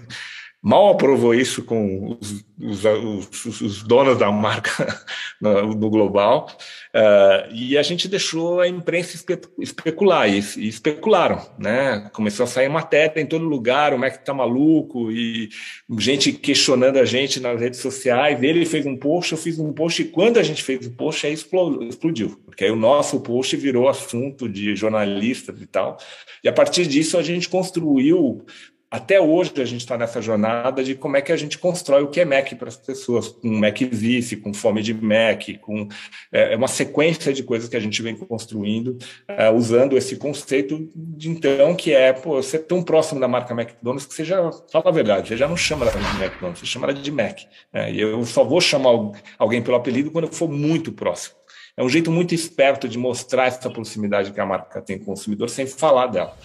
mal 0.64 0.88
aprovou 0.88 1.34
isso 1.34 1.62
com 1.62 2.16
os, 2.18 2.42
os, 2.58 3.44
os, 3.44 3.60
os 3.60 3.82
donos 3.82 4.16
da 4.16 4.32
marca 4.32 4.98
no, 5.38 5.74
no 5.74 5.90
global, 5.90 6.48
uh, 6.94 7.52
e 7.52 7.76
a 7.76 7.82
gente 7.82 8.08
deixou 8.08 8.60
a 8.60 8.66
imprensa 8.66 9.14
espe 9.14 9.38
especular, 9.58 10.26
e, 10.26 10.38
e, 10.56 10.66
especularam, 10.66 11.46
né? 11.58 12.08
Começou 12.14 12.44
a 12.44 12.46
sair 12.46 12.70
matéria 12.70 13.20
em 13.20 13.26
todo 13.26 13.44
lugar, 13.44 13.92
o 13.92 13.98
Mac 13.98 14.16
tá 14.24 14.32
maluco, 14.32 15.12
e 15.12 15.50
gente 15.98 16.32
questionando 16.32 16.96
a 16.96 17.04
gente 17.04 17.40
nas 17.40 17.60
redes 17.60 17.80
sociais, 17.80 18.42
ele 18.42 18.64
fez 18.64 18.86
um 18.86 18.96
post, 18.96 19.32
eu 19.32 19.38
fiz 19.38 19.58
um 19.58 19.70
post, 19.70 20.00
e 20.00 20.06
quando 20.06 20.38
a 20.38 20.42
gente 20.42 20.62
fez 20.62 20.86
o 20.86 20.92
post, 20.92 21.26
aí 21.26 21.34
explodiu, 21.34 22.40
porque 22.46 22.64
aí 22.64 22.70
o 22.70 22.76
nosso 22.76 23.20
post 23.20 23.54
virou 23.54 23.86
assunto 23.86 24.48
de 24.48 24.74
jornalistas 24.74 25.60
e 25.60 25.66
tal, 25.66 25.98
e 26.42 26.48
a 26.48 26.52
partir 26.54 26.86
disso 26.86 27.18
a 27.18 27.22
gente 27.22 27.50
construiu 27.50 28.46
até 28.94 29.20
hoje 29.20 29.52
a 29.56 29.64
gente 29.64 29.80
está 29.80 29.98
nessa 29.98 30.22
jornada 30.22 30.84
de 30.84 30.94
como 30.94 31.16
é 31.16 31.20
que 31.20 31.32
a 31.32 31.36
gente 31.36 31.58
constrói 31.58 32.04
o 32.04 32.06
que 32.06 32.20
é 32.20 32.24
Mac 32.24 32.54
para 32.54 32.68
as 32.68 32.76
pessoas, 32.76 33.26
com 33.26 33.48
Mac 33.48 33.76
Vice, 33.80 34.36
com 34.36 34.54
fome 34.54 34.84
de 34.84 34.94
Mac, 34.94 35.48
com 35.60 35.88
é, 36.30 36.52
é, 36.52 36.56
uma 36.56 36.68
sequência 36.68 37.32
de 37.32 37.42
coisas 37.42 37.68
que 37.68 37.76
a 37.76 37.80
gente 37.80 38.00
vem 38.00 38.14
construindo, 38.14 38.96
é, 39.26 39.50
usando 39.50 39.98
esse 39.98 40.14
conceito 40.14 40.88
de 40.94 41.28
então 41.28 41.74
que 41.74 41.92
é 41.92 42.12
pô, 42.12 42.40
ser 42.40 42.60
tão 42.60 42.84
próximo 42.84 43.18
da 43.18 43.26
marca 43.26 43.52
McDonald's 43.52 44.06
que 44.06 44.14
você 44.14 44.24
já 44.24 44.52
fala 44.70 44.90
a 44.90 44.92
verdade, 44.92 45.26
você 45.26 45.36
já 45.36 45.48
não 45.48 45.56
chama 45.56 45.86
ela 45.86 46.00
de 46.00 46.22
McDonald's, 46.22 46.60
você 46.60 46.66
chama 46.66 46.86
ela 46.86 46.94
de 46.94 47.10
Mac. 47.10 47.40
Né? 47.72 47.94
E 47.94 48.00
eu 48.00 48.24
só 48.24 48.44
vou 48.44 48.60
chamar 48.60 48.90
alguém 49.36 49.60
pelo 49.60 49.76
apelido 49.76 50.12
quando 50.12 50.28
eu 50.28 50.32
for 50.32 50.48
muito 50.48 50.92
próximo. 50.92 51.34
É 51.76 51.82
um 51.82 51.88
jeito 51.88 52.12
muito 52.12 52.32
esperto 52.32 52.88
de 52.88 52.96
mostrar 52.96 53.46
essa 53.46 53.68
proximidade 53.68 54.30
que 54.30 54.38
a 54.38 54.46
marca 54.46 54.80
tem 54.80 54.98
com 54.98 55.02
o 55.02 55.06
consumidor 55.06 55.50
sem 55.50 55.66
falar 55.66 56.06
dela. 56.06 56.38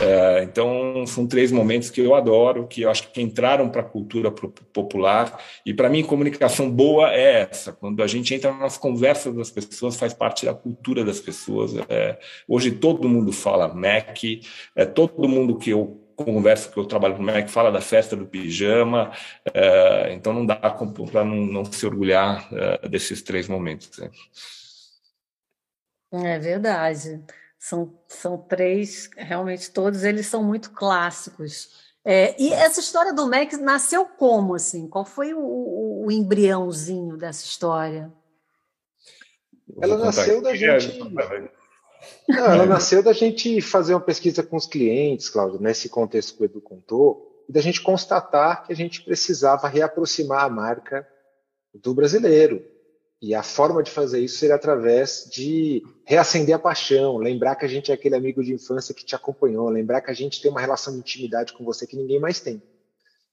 É, 0.00 0.42
então, 0.42 1.06
são 1.06 1.26
três 1.26 1.52
momentos 1.52 1.90
que 1.90 2.00
eu 2.00 2.14
adoro, 2.14 2.66
que 2.66 2.82
eu 2.82 2.90
acho 2.90 3.10
que 3.10 3.20
entraram 3.20 3.68
para 3.68 3.82
a 3.82 3.84
cultura 3.84 4.30
popular. 4.30 5.38
E, 5.64 5.74
para 5.74 5.88
mim, 5.88 6.02
comunicação 6.02 6.70
boa 6.70 7.12
é 7.12 7.42
essa. 7.42 7.72
Quando 7.72 8.02
a 8.02 8.06
gente 8.06 8.34
entra 8.34 8.52
nas 8.52 8.78
conversas 8.78 9.34
das 9.34 9.50
pessoas, 9.50 9.96
faz 9.96 10.14
parte 10.14 10.46
da 10.46 10.54
cultura 10.54 11.04
das 11.04 11.20
pessoas. 11.20 11.72
É, 11.88 12.18
hoje, 12.48 12.70
todo 12.70 13.08
mundo 13.08 13.32
fala 13.32 13.68
Mac, 13.68 14.18
é, 14.74 14.84
todo 14.84 15.28
mundo 15.28 15.56
que 15.56 15.70
eu 15.70 15.98
converso 16.16 16.70
que 16.70 16.78
eu 16.78 16.84
trabalho 16.84 17.16
no 17.16 17.24
Mac 17.24 17.48
fala 17.48 17.70
da 17.70 17.80
festa 17.80 18.14
do 18.14 18.26
pijama, 18.26 19.12
é, 19.52 20.12
então 20.12 20.32
não 20.32 20.46
dá 20.46 20.56
para 20.56 21.24
não, 21.24 21.46
não, 21.46 21.64
se 21.64 21.84
orgulhar 21.86 22.48
é, 22.52 22.88
desses 22.88 23.22
três 23.22 23.48
momentos. 23.48 23.98
Né? 23.98 24.10
É 26.12 26.38
verdade. 26.38 27.22
São, 27.64 27.96
são 28.08 28.36
três, 28.36 29.08
realmente 29.16 29.70
todos 29.70 30.02
eles 30.02 30.26
são 30.26 30.42
muito 30.42 30.72
clássicos. 30.72 31.70
É, 32.04 32.34
e 32.36 32.52
essa 32.52 32.80
história 32.80 33.14
do 33.14 33.28
Mac 33.28 33.52
nasceu 33.52 34.04
como, 34.04 34.56
assim? 34.56 34.88
Qual 34.88 35.04
foi 35.04 35.32
o, 35.32 35.38
o, 35.38 36.06
o 36.06 36.10
embriãozinho 36.10 37.16
dessa 37.16 37.44
história? 37.44 38.12
Ela 39.80 39.96
nasceu 39.96 40.42
da 40.42 40.56
gente... 40.56 40.98
Não, 42.28 42.46
ela 42.46 42.66
nasceu 42.66 43.00
da 43.00 43.12
gente 43.12 43.60
fazer 43.60 43.94
uma 43.94 44.00
pesquisa 44.00 44.42
com 44.42 44.56
os 44.56 44.66
clientes, 44.66 45.28
Cláudio, 45.28 45.60
nesse 45.60 45.88
contexto 45.88 46.36
que 46.36 46.42
o 46.42 46.46
Edu 46.46 46.60
contou, 46.60 47.44
e 47.48 47.52
da 47.52 47.60
gente 47.60 47.80
constatar 47.80 48.66
que 48.66 48.72
a 48.72 48.76
gente 48.76 49.04
precisava 49.04 49.68
reaproximar 49.68 50.42
a 50.44 50.48
marca 50.48 51.06
do 51.72 51.94
brasileiro. 51.94 52.71
E 53.22 53.36
a 53.36 53.42
forma 53.44 53.84
de 53.84 53.90
fazer 53.92 54.18
isso 54.18 54.38
seria 54.38 54.56
através 54.56 55.28
de 55.30 55.80
reacender 56.04 56.56
a 56.56 56.58
paixão, 56.58 57.18
lembrar 57.18 57.54
que 57.54 57.64
a 57.64 57.68
gente 57.68 57.92
é 57.92 57.94
aquele 57.94 58.16
amigo 58.16 58.42
de 58.42 58.52
infância 58.52 58.92
que 58.92 59.04
te 59.04 59.14
acompanhou, 59.14 59.68
lembrar 59.68 60.00
que 60.00 60.10
a 60.10 60.14
gente 60.14 60.42
tem 60.42 60.50
uma 60.50 60.60
relação 60.60 60.92
de 60.92 60.98
intimidade 60.98 61.52
com 61.52 61.64
você 61.64 61.86
que 61.86 61.96
ninguém 61.96 62.18
mais 62.18 62.40
tem. 62.40 62.60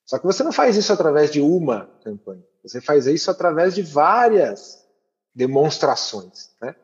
Só 0.05 0.19
que 0.19 0.27
você 0.27 0.43
não 0.43 0.51
faz 0.51 0.77
isso 0.77 0.93
através 0.93 1.31
de 1.31 1.41
uma 1.41 1.89
campanha, 2.03 2.43
você 2.61 2.79
faz 2.79 3.07
isso 3.07 3.31
através 3.31 3.73
de 3.73 3.81
várias 3.81 4.85
demonstrações. 5.33 6.51
Né? 6.61 6.75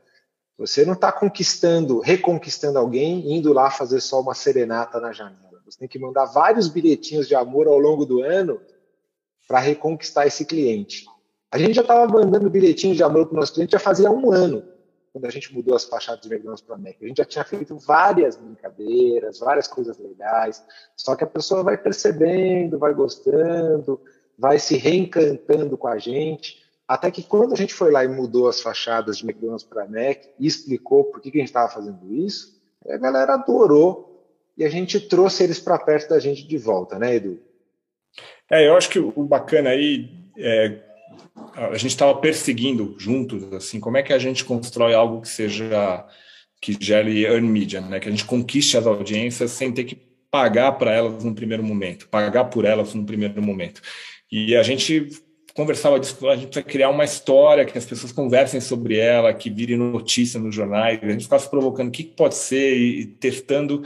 Você 0.57 0.83
não 0.83 0.93
está 0.93 1.11
conquistando, 1.11 1.99
reconquistando 1.99 2.79
alguém, 2.79 3.37
indo 3.37 3.53
lá 3.53 3.69
fazer 3.69 4.01
só 4.01 4.19
uma 4.19 4.33
serenata 4.33 4.99
na 4.99 5.11
janela. 5.11 5.61
Você 5.65 5.77
tem 5.77 5.87
que 5.87 5.99
mandar 5.99 6.25
vários 6.25 6.67
bilhetinhos 6.67 7.27
de 7.27 7.35
amor 7.35 7.67
ao 7.67 7.77
longo 7.77 8.03
do 8.03 8.23
ano 8.23 8.59
para 9.47 9.59
reconquistar 9.59 10.25
esse 10.25 10.43
cliente. 10.43 11.05
A 11.51 11.57
gente 11.57 11.73
já 11.73 11.81
estava 11.81 12.07
mandando 12.11 12.49
bilhetinhos 12.49 12.97
de 12.97 13.03
amor 13.03 13.27
para 13.27 13.37
o 13.37 13.39
nosso 13.39 13.53
cliente 13.53 13.71
já 13.71 13.79
fazia 13.79 14.11
um 14.11 14.31
ano, 14.31 14.63
quando 15.13 15.25
a 15.25 15.29
gente 15.29 15.53
mudou 15.53 15.75
as 15.75 15.85
fachadas 15.85 16.21
de 16.21 16.27
McDonald's 16.27 16.65
para 16.65 16.77
Mac. 16.77 16.95
A 17.01 17.07
gente 17.07 17.17
já 17.17 17.25
tinha 17.25 17.45
feito 17.45 17.77
várias 17.77 18.35
brincadeiras, 18.35 19.39
várias 19.39 19.67
coisas 19.67 19.97
legais, 19.97 20.61
só 20.95 21.15
que 21.15 21.23
a 21.23 21.27
pessoa 21.27 21.63
vai 21.63 21.77
percebendo, 21.77 22.77
vai 22.77 22.93
gostando, 22.93 24.01
vai 24.37 24.59
se 24.59 24.75
reencantando 24.75 25.77
com 25.77 25.87
a 25.87 25.97
gente. 25.97 26.61
Até 26.87 27.09
que 27.09 27.23
quando 27.23 27.53
a 27.53 27.55
gente 27.55 27.73
foi 27.73 27.91
lá 27.91 28.03
e 28.03 28.07
mudou 28.07 28.47
as 28.47 28.61
fachadas 28.61 29.17
de 29.17 29.23
McDonald's 29.23 29.65
para 29.65 29.87
Mac 29.87 30.25
e 30.37 30.45
explicou 30.45 31.05
por 31.05 31.21
que, 31.21 31.31
que 31.31 31.37
a 31.37 31.41
gente 31.41 31.49
estava 31.49 31.71
fazendo 31.71 32.13
isso, 32.13 32.61
a 32.87 32.97
galera 32.97 33.35
adorou 33.35 34.29
e 34.57 34.63
a 34.63 34.69
gente 34.69 34.99
trouxe 34.99 35.43
eles 35.43 35.59
para 35.59 35.79
perto 35.79 36.09
da 36.09 36.19
gente 36.19 36.47
de 36.47 36.57
volta, 36.57 36.99
né, 36.99 37.15
Edu? 37.15 37.39
É, 38.49 38.67
eu 38.67 38.75
acho 38.75 38.89
que 38.89 38.99
o 38.99 39.23
bacana 39.23 39.71
aí 39.71 40.09
é 40.37 40.84
a 41.55 41.77
gente 41.77 41.91
estava 41.91 42.15
perseguindo 42.15 42.95
juntos 42.99 43.51
assim 43.53 43.79
como 43.79 43.97
é 43.97 44.03
que 44.03 44.13
a 44.13 44.19
gente 44.19 44.43
constrói 44.43 44.93
algo 44.93 45.21
que 45.21 45.29
seja 45.29 46.05
que 46.61 46.75
gere 46.79 47.23
earn 47.23 47.47
media, 47.47 47.81
né? 47.81 47.99
Que 47.99 48.07
a 48.07 48.11
gente 48.11 48.25
conquiste 48.25 48.77
as 48.77 48.87
audiências 48.87 49.51
sem 49.51 49.71
ter 49.71 49.83
que 49.83 49.95
pagar 50.31 50.73
para 50.73 50.91
elas 50.91 51.23
no 51.23 51.33
primeiro 51.33 51.63
momento, 51.63 52.09
pagar 52.09 52.45
por 52.45 52.65
elas 52.65 52.93
no 52.93 53.05
primeiro 53.05 53.41
momento. 53.41 53.81
E 54.31 54.55
a 54.55 54.63
gente 54.63 55.09
conversava 55.55 55.97
disso, 55.97 56.27
a 56.27 56.35
gente 56.35 56.47
precisa 56.47 56.65
criar 56.65 56.89
uma 56.89 57.05
história 57.05 57.63
que 57.63 57.77
as 57.77 57.85
pessoas 57.85 58.11
conversem 58.11 58.59
sobre 58.59 58.97
ela, 58.97 59.33
que 59.33 59.49
vire 59.49 59.77
notícia 59.77 60.37
nos 60.37 60.53
jornais, 60.53 60.99
a 61.01 61.09
gente 61.09 61.23
ficava 61.23 61.41
se 61.41 61.49
provocando 61.49 61.87
o 61.87 61.91
que 61.91 62.03
pode 62.03 62.35
ser 62.35 62.75
e 62.77 63.05
testando 63.05 63.81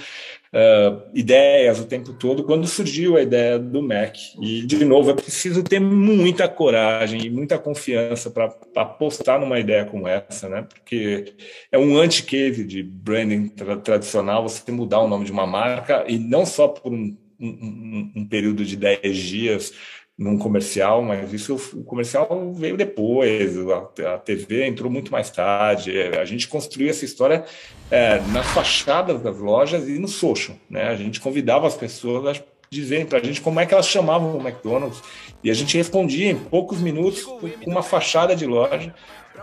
uh, 0.52 1.02
ideias 1.14 1.80
o 1.80 1.86
tempo 1.86 2.14
todo, 2.14 2.44
quando 2.44 2.66
surgiu 2.66 3.18
a 3.18 3.22
ideia 3.22 3.60
do 3.60 3.84
Mac. 3.84 4.16
E, 4.42 4.66
de 4.66 4.84
novo, 4.84 5.12
é 5.12 5.14
preciso 5.14 5.64
ter 5.64 5.80
muita 5.80 6.50
coragem 6.50 7.24
e 7.24 7.30
muita 7.30 7.60
confiança 7.60 8.32
para 8.32 8.52
apostar 8.76 9.40
numa 9.40 9.60
ideia 9.60 9.86
como 9.86 10.08
essa, 10.08 10.50
né? 10.50 10.64
porque 10.68 11.36
é 11.72 11.78
um 11.78 11.98
anti-case 12.00 12.64
de 12.64 12.82
branding 12.82 13.48
tra 13.48 13.78
tradicional 13.78 14.42
você 14.42 14.72
mudar 14.72 15.02
o 15.02 15.08
nome 15.08 15.24
de 15.24 15.32
uma 15.32 15.46
marca, 15.46 16.04
e 16.08 16.18
não 16.18 16.48
só 16.48 16.68
por 16.68 16.92
um, 16.92 17.16
um, 17.40 18.12
um 18.16 18.28
período 18.28 18.66
de 18.66 18.76
10 18.76 19.18
dias, 19.18 19.74
num 20.20 20.38
comercial, 20.38 21.02
mas 21.02 21.32
isso 21.32 21.56
o 21.74 21.84
comercial 21.86 22.52
veio 22.54 22.76
depois, 22.76 23.56
a, 23.58 24.16
a 24.16 24.18
TV 24.18 24.68
entrou 24.68 24.92
muito 24.92 25.14
mais 25.14 25.30
tarde. 25.30 25.98
A 26.20 26.26
gente 26.26 26.46
construiu 26.46 26.90
essa 26.90 27.06
história 27.06 27.46
é, 27.90 28.20
nas 28.34 28.46
fachadas 28.48 29.22
das 29.22 29.38
lojas 29.40 29.88
e 29.88 29.98
no 29.98 30.10
social. 30.10 30.58
Né? 30.70 30.90
A 30.90 30.96
gente 30.96 31.22
convidava 31.22 31.66
as 31.66 31.76
pessoas 31.76 32.38
a 32.38 32.44
dizerem 32.70 33.06
para 33.06 33.20
a 33.20 33.24
gente 33.24 33.40
como 33.40 33.62
é 33.62 33.66
que 33.66 33.74
elas 33.74 33.88
chamavam 33.88 34.38
o 34.38 34.42
McDonald's 34.42 35.02
e 35.42 35.50
a 35.50 35.54
gente 35.54 35.76
respondia 35.78 36.30
em 36.30 36.36
poucos 36.36 36.82
minutos 36.82 37.24
com 37.24 37.50
uma 37.66 37.82
fachada 37.82 38.36
de 38.36 38.46
loja 38.46 38.94
é, 38.94 38.94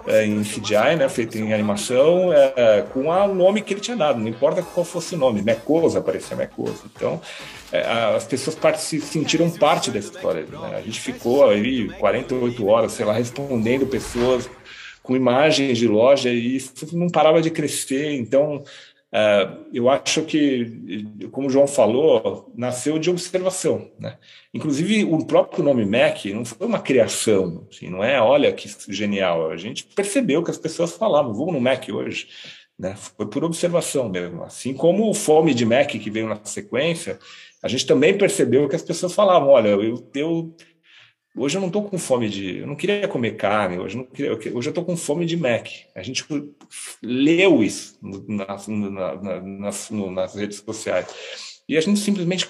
em 0.09 0.43
CGI, 0.43 0.97
né, 0.97 1.09
feito 1.09 1.37
em 1.37 1.53
animação, 1.53 2.33
é, 2.33 2.83
com 2.93 3.09
o 3.09 3.35
nome 3.35 3.63
que 3.63 3.75
ele 3.75 3.81
tinha 3.81 3.97
dado, 3.97 4.21
não 4.21 4.29
importa 4.29 4.63
qual 4.63 4.85
fosse 4.85 5.15
o 5.15 5.19
nome, 5.19 5.43
Mecosa 5.43 5.99
aparecia 5.99 6.37
Mecosa. 6.37 6.85
Então, 6.95 7.21
é, 7.73 7.81
as 8.15 8.25
pessoas 8.25 8.57
se 8.81 9.01
sentiram 9.01 9.51
parte 9.51 9.91
da 9.91 9.99
história. 9.99 10.45
Né? 10.47 10.77
A 10.77 10.81
gente 10.81 11.01
ficou 11.01 11.49
aí 11.49 11.89
48 11.99 12.67
horas, 12.67 12.93
sei 12.93 13.05
lá, 13.05 13.13
respondendo 13.13 13.87
pessoas 13.87 14.49
com 15.03 15.17
imagens 15.17 15.79
de 15.79 15.87
loja 15.87 16.31
e 16.31 16.57
isso 16.57 16.73
não 16.93 17.09
parava 17.09 17.41
de 17.41 17.51
crescer. 17.51 18.15
Então, 18.15 18.63
é, 18.63 18.65
eu 19.73 19.89
acho 19.89 20.23
que, 20.23 21.07
como 21.31 21.49
o 21.49 21.51
João 21.51 21.67
falou, 21.67 22.53
nasceu 22.55 22.99
de 22.99 23.09
observação. 23.09 23.91
Né? 23.99 24.19
Inclusive, 24.53 25.05
o 25.05 25.25
próprio 25.25 25.65
nome 25.65 25.87
Mac 25.87 26.25
não 26.27 26.45
foi 26.45 26.67
uma 26.67 26.81
criação, 26.81 27.67
assim, 27.71 27.89
não 27.89 28.05
é, 28.05 28.21
olha 28.21 28.53
que 28.53 28.69
genial. 28.89 29.51
A 29.51 29.57
gente 29.57 29.85
percebeu 29.85 30.43
que 30.43 30.51
as 30.51 30.59
pessoas 30.59 30.93
falavam, 30.93 31.33
vou 31.33 31.53
no 31.53 31.61
Mac 31.61 31.89
hoje. 31.89 32.29
Né? 32.79 32.95
Foi 32.95 33.27
por 33.27 33.43
observação 33.43 34.09
mesmo. 34.09 34.43
Assim 34.43 34.75
como 34.75 35.09
o 35.09 35.15
Fome 35.15 35.55
de 35.55 35.65
Mac, 35.65 35.89
que 35.89 36.11
veio 36.11 36.29
na 36.29 36.39
sequência, 36.45 37.19
a 37.63 37.69
gente 37.69 37.87
também 37.87 38.17
percebeu 38.17 38.69
que 38.69 38.77
as 38.77 38.83
pessoas 38.83 39.15
falavam, 39.15 39.49
olha, 39.49 39.69
eu, 39.69 40.11
eu 40.15 40.55
Hoje 41.37 41.59
eu 41.59 41.61
não 41.61 41.69
estou 41.69 41.85
com 41.85 41.99
fome 41.99 42.31
de. 42.31 42.59
Eu 42.61 42.67
não 42.67 42.75
queria 42.75 43.07
comer 43.07 43.33
carne, 43.37 43.79
hoje, 43.79 43.95
não 43.95 44.05
queria, 44.05 44.33
hoje 44.33 44.51
eu 44.51 44.71
estou 44.71 44.85
com 44.85 44.97
fome 44.97 45.27
de 45.27 45.37
Mac. 45.37 45.69
A 45.95 46.03
gente 46.03 46.25
leu 47.03 47.63
isso 47.63 47.99
nas, 48.27 48.67
na, 48.67 49.43
nas, 49.43 49.91
nas 49.91 50.35
redes 50.35 50.59
sociais. 50.59 51.07
E 51.69 51.77
a 51.77 51.81
gente 51.81 52.01
simplesmente 52.01 52.49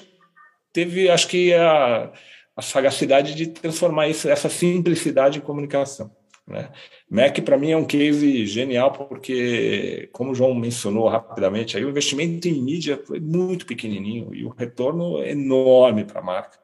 teve, 0.72 1.10
acho 1.10 1.26
que, 1.26 1.52
a, 1.52 2.12
a 2.54 2.62
sagacidade 2.62 3.34
de 3.34 3.48
transformar 3.48 4.08
isso, 4.08 4.28
essa 4.28 4.48
simplicidade 4.48 5.38
em 5.38 5.42
comunicação. 5.42 6.14
Né? 6.46 6.70
Mac, 7.10 7.40
para 7.40 7.58
mim, 7.58 7.72
é 7.72 7.76
um 7.76 7.84
case 7.84 8.46
genial, 8.46 8.92
porque, 8.92 10.08
como 10.12 10.30
o 10.30 10.34
João 10.34 10.54
mencionou 10.54 11.08
rapidamente, 11.08 11.76
aí, 11.76 11.84
o 11.84 11.88
investimento 11.88 12.46
em 12.46 12.62
mídia 12.62 13.02
foi 13.04 13.18
muito 13.18 13.66
pequenininho 13.66 14.32
e 14.32 14.44
o 14.44 14.50
retorno 14.50 15.20
é 15.20 15.32
enorme 15.32 16.04
para 16.04 16.20
a 16.20 16.24
marca 16.24 16.56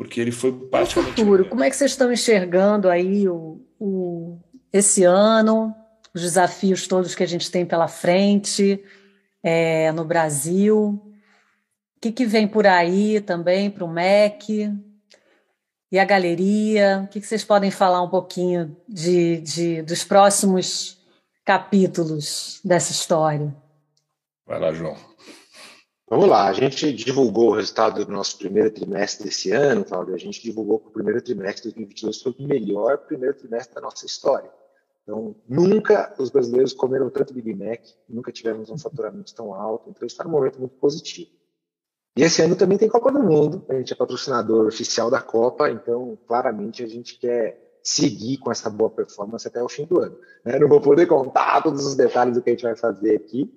porque 0.00 0.18
ele 0.18 0.32
foi 0.32 0.50
praticamente. 0.50 1.12
O 1.20 1.24
futuro, 1.24 1.44
como 1.46 1.62
é 1.62 1.68
que 1.68 1.76
vocês 1.76 1.90
estão 1.90 2.10
enxergando 2.10 2.88
aí 2.88 3.28
o, 3.28 3.60
o, 3.78 4.38
esse 4.72 5.04
ano, 5.04 5.74
os 6.14 6.22
desafios 6.22 6.86
todos 6.86 7.14
que 7.14 7.22
a 7.22 7.26
gente 7.26 7.50
tem 7.50 7.66
pela 7.66 7.86
frente 7.86 8.82
é, 9.42 9.92
no 9.92 10.02
Brasil? 10.02 10.98
O 11.94 12.00
que, 12.00 12.10
que 12.10 12.24
vem 12.24 12.48
por 12.48 12.66
aí 12.66 13.20
também 13.20 13.70
para 13.70 13.84
o 13.84 13.92
MEC? 13.92 14.74
E 15.92 15.98
a 15.98 16.04
galeria? 16.06 17.02
O 17.04 17.08
que, 17.08 17.20
vocês 17.20 17.44
podem 17.44 17.70
falar 17.70 18.00
um 18.00 18.08
pouquinho 18.08 18.74
de, 18.88 19.36
de, 19.42 19.82
dos 19.82 20.02
próximos 20.02 20.98
capítulos 21.44 22.58
dessa 22.64 22.90
história? 22.90 23.54
Vai 24.46 24.58
lá, 24.58 24.72
João. 24.72 24.96
Vamos 26.10 26.28
lá, 26.28 26.48
a 26.48 26.52
gente 26.52 26.92
divulgou 26.92 27.50
o 27.50 27.54
resultado 27.54 28.04
do 28.04 28.10
nosso 28.10 28.36
primeiro 28.36 28.68
trimestre 28.68 29.28
desse 29.28 29.52
ano, 29.52 29.84
Cláudio. 29.84 30.12
A 30.12 30.18
gente 30.18 30.42
divulgou 30.42 30.80
que 30.80 30.88
o 30.88 30.90
primeiro 30.90 31.22
trimestre 31.22 31.68
de 31.68 31.76
2022 31.76 32.20
foi 32.20 32.34
o 32.36 32.48
melhor 32.48 32.98
primeiro 32.98 33.36
trimestre 33.36 33.76
da 33.76 33.80
nossa 33.80 34.04
história. 34.04 34.50
Então, 35.04 35.36
nunca 35.48 36.12
os 36.18 36.28
brasileiros 36.28 36.72
comeram 36.72 37.08
tanto 37.10 37.32
Big 37.32 37.54
Mac, 37.54 37.82
nunca 38.08 38.32
tivemos 38.32 38.70
um 38.70 38.76
faturamento 38.76 39.32
tão 39.32 39.54
alto. 39.54 39.88
Então, 39.88 40.04
está 40.04 40.24
num 40.24 40.30
momento 40.30 40.58
muito 40.58 40.74
positivo. 40.78 41.30
E 42.16 42.24
esse 42.24 42.42
ano 42.42 42.56
também 42.56 42.76
tem 42.76 42.88
Copa 42.88 43.12
do 43.12 43.22
Mundo. 43.22 43.64
A 43.68 43.74
gente 43.74 43.92
é 43.92 43.96
patrocinador 43.96 44.66
oficial 44.66 45.12
da 45.12 45.22
Copa, 45.22 45.70
então, 45.70 46.18
claramente, 46.26 46.82
a 46.82 46.88
gente 46.88 47.20
quer 47.20 47.78
seguir 47.84 48.38
com 48.38 48.50
essa 48.50 48.68
boa 48.68 48.90
performance 48.90 49.46
até 49.46 49.62
o 49.62 49.68
fim 49.68 49.84
do 49.84 50.00
ano. 50.00 50.18
Né? 50.44 50.58
Não 50.58 50.68
vou 50.68 50.80
poder 50.80 51.06
contar 51.06 51.62
todos 51.62 51.86
os 51.86 51.94
detalhes 51.94 52.34
do 52.34 52.42
que 52.42 52.50
a 52.50 52.52
gente 52.52 52.64
vai 52.64 52.74
fazer 52.74 53.14
aqui, 53.14 53.48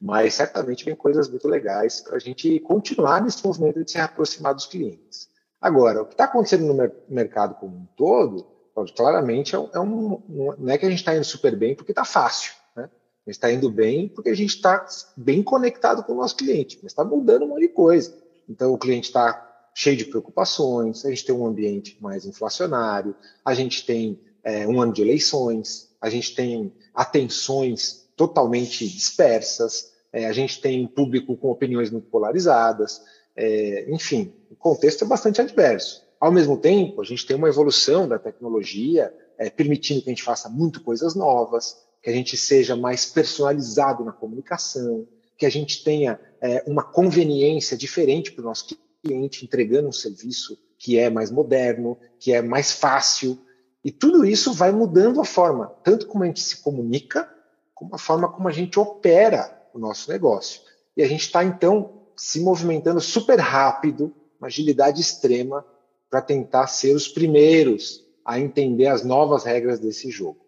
mas 0.00 0.34
certamente 0.34 0.84
vem 0.84 0.94
coisas 0.94 1.28
muito 1.28 1.48
legais 1.48 2.00
para 2.00 2.16
a 2.16 2.18
gente 2.18 2.60
continuar 2.60 3.22
nesse 3.22 3.44
movimento 3.44 3.82
de 3.84 3.90
se 3.90 3.98
aproximar 3.98 4.54
dos 4.54 4.66
clientes. 4.66 5.28
Agora, 5.60 6.02
o 6.02 6.06
que 6.06 6.14
está 6.14 6.24
acontecendo 6.24 6.72
no 6.72 6.92
mercado 7.08 7.54
como 7.54 7.76
um 7.76 7.86
todo, 7.96 8.46
claramente 8.94 9.54
é 9.54 9.58
um, 9.58 9.70
é 9.72 9.80
um, 9.80 10.54
não 10.58 10.72
é 10.72 10.76
que 10.76 10.84
a 10.84 10.90
gente 10.90 10.98
está 10.98 11.14
indo 11.16 11.24
super 11.24 11.56
bem 11.56 11.74
porque 11.74 11.92
está 11.92 12.04
fácil. 12.04 12.52
Né? 12.76 12.84
A 12.84 13.30
gente 13.30 13.36
está 13.36 13.50
indo 13.50 13.70
bem 13.70 14.08
porque 14.08 14.28
a 14.28 14.34
gente 14.34 14.54
está 14.54 14.86
bem 15.16 15.42
conectado 15.42 16.02
com 16.02 16.12
o 16.12 16.16
nosso 16.16 16.36
cliente, 16.36 16.78
mas 16.82 16.92
está 16.92 17.02
mudando 17.02 17.44
um 17.44 17.48
monte 17.48 17.62
de 17.62 17.68
coisa. 17.68 18.14
então 18.48 18.72
o 18.72 18.78
cliente 18.78 19.08
está 19.08 19.42
cheio 19.74 19.96
de 19.96 20.06
preocupações, 20.06 21.04
a 21.04 21.10
gente 21.10 21.24
tem 21.24 21.34
um 21.34 21.46
ambiente 21.46 21.98
mais 22.00 22.24
inflacionário, 22.24 23.14
a 23.44 23.52
gente 23.52 23.84
tem 23.84 24.18
é, 24.42 24.66
um 24.66 24.80
ano 24.80 24.92
de 24.92 25.02
eleições, 25.02 25.90
a 26.00 26.08
gente 26.08 26.34
tem 26.34 26.72
atenções 26.94 28.05
totalmente 28.16 28.88
dispersas, 28.88 29.92
é, 30.12 30.26
a 30.26 30.32
gente 30.32 30.60
tem 30.60 30.82
um 30.84 30.88
público 30.88 31.36
com 31.36 31.50
opiniões 31.50 31.90
muito 31.90 32.08
polarizadas, 32.08 33.02
é, 33.36 33.86
enfim, 33.90 34.32
o 34.50 34.56
contexto 34.56 35.04
é 35.04 35.06
bastante 35.06 35.40
adverso. 35.40 36.02
Ao 36.18 36.32
mesmo 36.32 36.56
tempo, 36.56 37.02
a 37.02 37.04
gente 37.04 37.26
tem 37.26 37.36
uma 37.36 37.48
evolução 37.48 38.08
da 38.08 38.18
tecnologia, 38.18 39.12
é, 39.36 39.50
permitindo 39.50 40.00
que 40.00 40.08
a 40.08 40.12
gente 40.12 40.22
faça 40.22 40.48
muito 40.48 40.82
coisas 40.82 41.14
novas, 41.14 41.76
que 42.02 42.08
a 42.08 42.12
gente 42.12 42.36
seja 42.36 42.74
mais 42.74 43.04
personalizado 43.04 44.04
na 44.04 44.12
comunicação, 44.12 45.06
que 45.36 45.44
a 45.44 45.50
gente 45.50 45.84
tenha 45.84 46.18
é, 46.40 46.64
uma 46.66 46.82
conveniência 46.82 47.76
diferente 47.76 48.32
para 48.32 48.42
o 48.42 48.46
nosso 48.46 48.74
cliente, 49.02 49.44
entregando 49.44 49.88
um 49.88 49.92
serviço 49.92 50.58
que 50.78 50.98
é 50.98 51.10
mais 51.10 51.30
moderno, 51.30 51.98
que 52.18 52.32
é 52.32 52.40
mais 52.40 52.72
fácil. 52.72 53.38
E 53.84 53.90
tudo 53.90 54.24
isso 54.24 54.52
vai 54.54 54.72
mudando 54.72 55.20
a 55.20 55.24
forma, 55.24 55.66
tanto 55.84 56.06
como 56.06 56.24
a 56.24 56.26
gente 56.26 56.40
se 56.40 56.62
comunica, 56.62 57.30
como 57.76 57.94
a 57.94 57.98
forma 57.98 58.26
como 58.32 58.48
a 58.48 58.52
gente 58.52 58.80
opera 58.80 59.54
o 59.72 59.78
nosso 59.78 60.10
negócio. 60.10 60.62
E 60.96 61.02
a 61.02 61.06
gente 61.06 61.20
está, 61.20 61.44
então, 61.44 62.06
se 62.16 62.40
movimentando 62.40 63.00
super 63.02 63.38
rápido, 63.38 64.14
uma 64.40 64.48
agilidade 64.48 65.00
extrema, 65.00 65.64
para 66.10 66.22
tentar 66.22 66.66
ser 66.68 66.94
os 66.94 67.06
primeiros 67.06 68.02
a 68.24 68.40
entender 68.40 68.86
as 68.86 69.04
novas 69.04 69.44
regras 69.44 69.78
desse 69.78 70.10
jogo. 70.10 70.40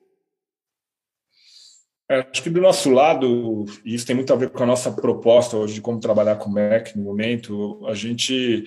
É, 2.11 2.26
acho 2.33 2.43
que 2.43 2.49
do 2.49 2.62
nosso 2.62 2.91
lado, 2.91 3.66
e 3.85 3.95
isso 3.95 4.07
tem 4.07 4.16
muito 4.16 4.33
a 4.33 4.37
ver 4.37 4.49
com 4.49 4.62
a 4.62 4.66
nossa 4.66 4.91
proposta 4.91 5.59
hoje 5.59 5.74
de 5.74 5.83
como 5.83 6.01
trabalhar 6.01 6.37
com 6.37 6.49
o 6.49 6.53
Mac 6.53 6.97
no 6.97 7.03
momento, 7.03 7.87
a 7.87 7.93
gente 7.93 8.64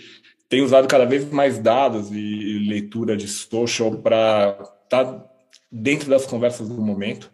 tem 0.48 0.62
usado 0.62 0.88
cada 0.88 1.06
vez 1.06 1.28
mais 1.32 1.58
dados 1.58 2.12
e 2.12 2.60
leitura 2.68 3.18
de 3.18 3.28
social 3.28 3.98
para 3.98 4.52
estar 4.84 5.06
tá 5.06 5.32
dentro 5.72 6.08
das 6.08 6.28
conversas 6.28 6.70
do 6.70 6.80
momento 6.80 7.32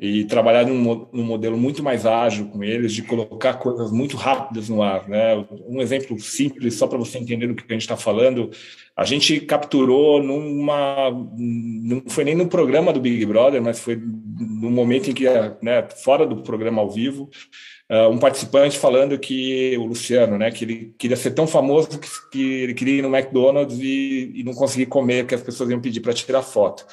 e 0.00 0.24
trabalhar 0.24 0.66
num, 0.66 1.08
num, 1.12 1.24
modelo 1.24 1.56
muito 1.56 1.82
mais 1.82 2.06
ágil 2.06 2.46
com 2.46 2.62
eles, 2.62 2.92
de 2.92 3.02
colocar 3.02 3.54
coisas 3.54 3.90
muito 3.90 4.16
rápidas 4.16 4.68
no 4.68 4.82
ar. 4.82 5.08
Né? 5.08 5.44
Um 5.66 5.80
exemplo 5.80 6.18
simples, 6.18 6.74
só 6.74 6.86
para 6.86 6.98
você 6.98 7.18
entender 7.18 7.46
do 7.46 7.54
que 7.54 7.64
a 7.68 7.72
gente 7.72 7.82
está 7.82 7.96
falando, 7.96 8.50
a 8.96 9.04
gente 9.04 9.40
capturou 9.40 10.22
numa. 10.22 11.10
Não 11.36 12.02
foi 12.08 12.24
nem 12.24 12.34
no 12.34 12.48
programa 12.48 12.92
do 12.92 13.00
Big 13.00 13.26
Brother, 13.26 13.60
mas 13.62 13.78
foi 13.78 13.96
no 13.96 14.70
momento 14.70 15.10
em 15.10 15.14
que, 15.14 15.24
né, 15.62 15.86
fora 16.02 16.26
do 16.26 16.42
programa 16.42 16.80
ao 16.80 16.90
vivo, 16.90 17.28
uh, 17.90 18.08
um 18.08 18.18
participante 18.18 18.78
falando 18.78 19.18
que 19.18 19.76
o 19.76 19.84
Luciano, 19.84 20.38
né, 20.38 20.50
que 20.50 20.64
ele 20.64 20.94
queria 20.98 21.16
ser 21.16 21.32
tão 21.32 21.46
famoso 21.46 21.98
que, 21.98 22.08
que 22.32 22.52
ele 22.62 22.74
queria 22.74 22.98
ir 22.98 23.02
no 23.02 23.14
McDonald's 23.14 23.78
e, 23.78 24.32
e 24.34 24.42
não 24.42 24.54
conseguir 24.54 24.86
comer, 24.86 25.26
que 25.26 25.34
as 25.34 25.42
pessoas 25.42 25.68
iam 25.68 25.80
pedir 25.80 26.00
para 26.00 26.14
tirar 26.14 26.42
foto. 26.42 26.86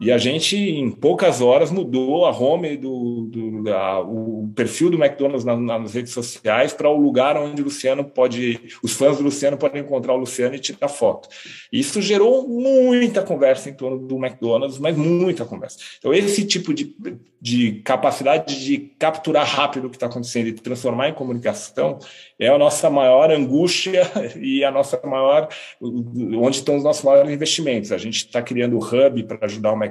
E 0.00 0.12
a 0.12 0.18
gente, 0.18 0.56
em 0.56 0.92
poucas 0.92 1.40
horas, 1.40 1.72
mudou 1.72 2.24
a 2.24 2.30
home, 2.30 2.76
do, 2.76 3.26
do 3.28 3.64
da, 3.64 3.98
o 3.98 4.48
perfil 4.54 4.90
do 4.90 4.96
McDonald's 4.96 5.44
nas, 5.44 5.58
nas 5.58 5.92
redes 5.92 6.12
sociais 6.12 6.72
para 6.72 6.88
o 6.88 6.96
lugar 6.96 7.36
onde 7.36 7.60
o 7.60 7.64
Luciano 7.64 8.04
pode, 8.04 8.60
os 8.80 8.92
fãs 8.92 9.16
do 9.16 9.24
Luciano 9.24 9.56
podem 9.56 9.82
encontrar 9.82 10.14
o 10.14 10.18
Luciano 10.18 10.54
e 10.54 10.60
tirar 10.60 10.86
foto. 10.86 11.28
Isso 11.72 12.00
gerou 12.00 12.46
muita 12.46 13.22
conversa 13.22 13.70
em 13.70 13.74
torno 13.74 13.98
do 13.98 14.24
McDonald's, 14.24 14.78
mas 14.78 14.96
muita 14.96 15.44
conversa. 15.44 15.78
Então, 15.98 16.14
esse 16.14 16.46
tipo 16.46 16.72
de, 16.72 16.94
de 17.40 17.80
capacidade 17.84 18.64
de 18.64 18.78
capturar 19.00 19.46
rápido 19.46 19.88
o 19.88 19.90
que 19.90 19.96
está 19.96 20.06
acontecendo 20.06 20.46
e 20.46 20.52
transformar 20.52 21.08
em 21.08 21.14
comunicação 21.14 21.98
é 22.38 22.46
a 22.46 22.56
nossa 22.56 22.88
maior 22.88 23.32
angústia 23.32 24.02
e 24.40 24.62
a 24.62 24.70
nossa 24.70 25.00
maior, 25.04 25.48
onde 25.82 26.58
estão 26.58 26.76
os 26.76 26.84
nossos 26.84 27.02
maiores 27.02 27.32
investimentos. 27.32 27.90
A 27.90 27.98
gente 27.98 28.26
está 28.26 28.40
criando 28.40 28.78
o 28.78 28.84
hub 28.84 29.24
para 29.24 29.44
ajudar 29.46 29.72
o 29.72 29.74
McDonald's 29.74 29.87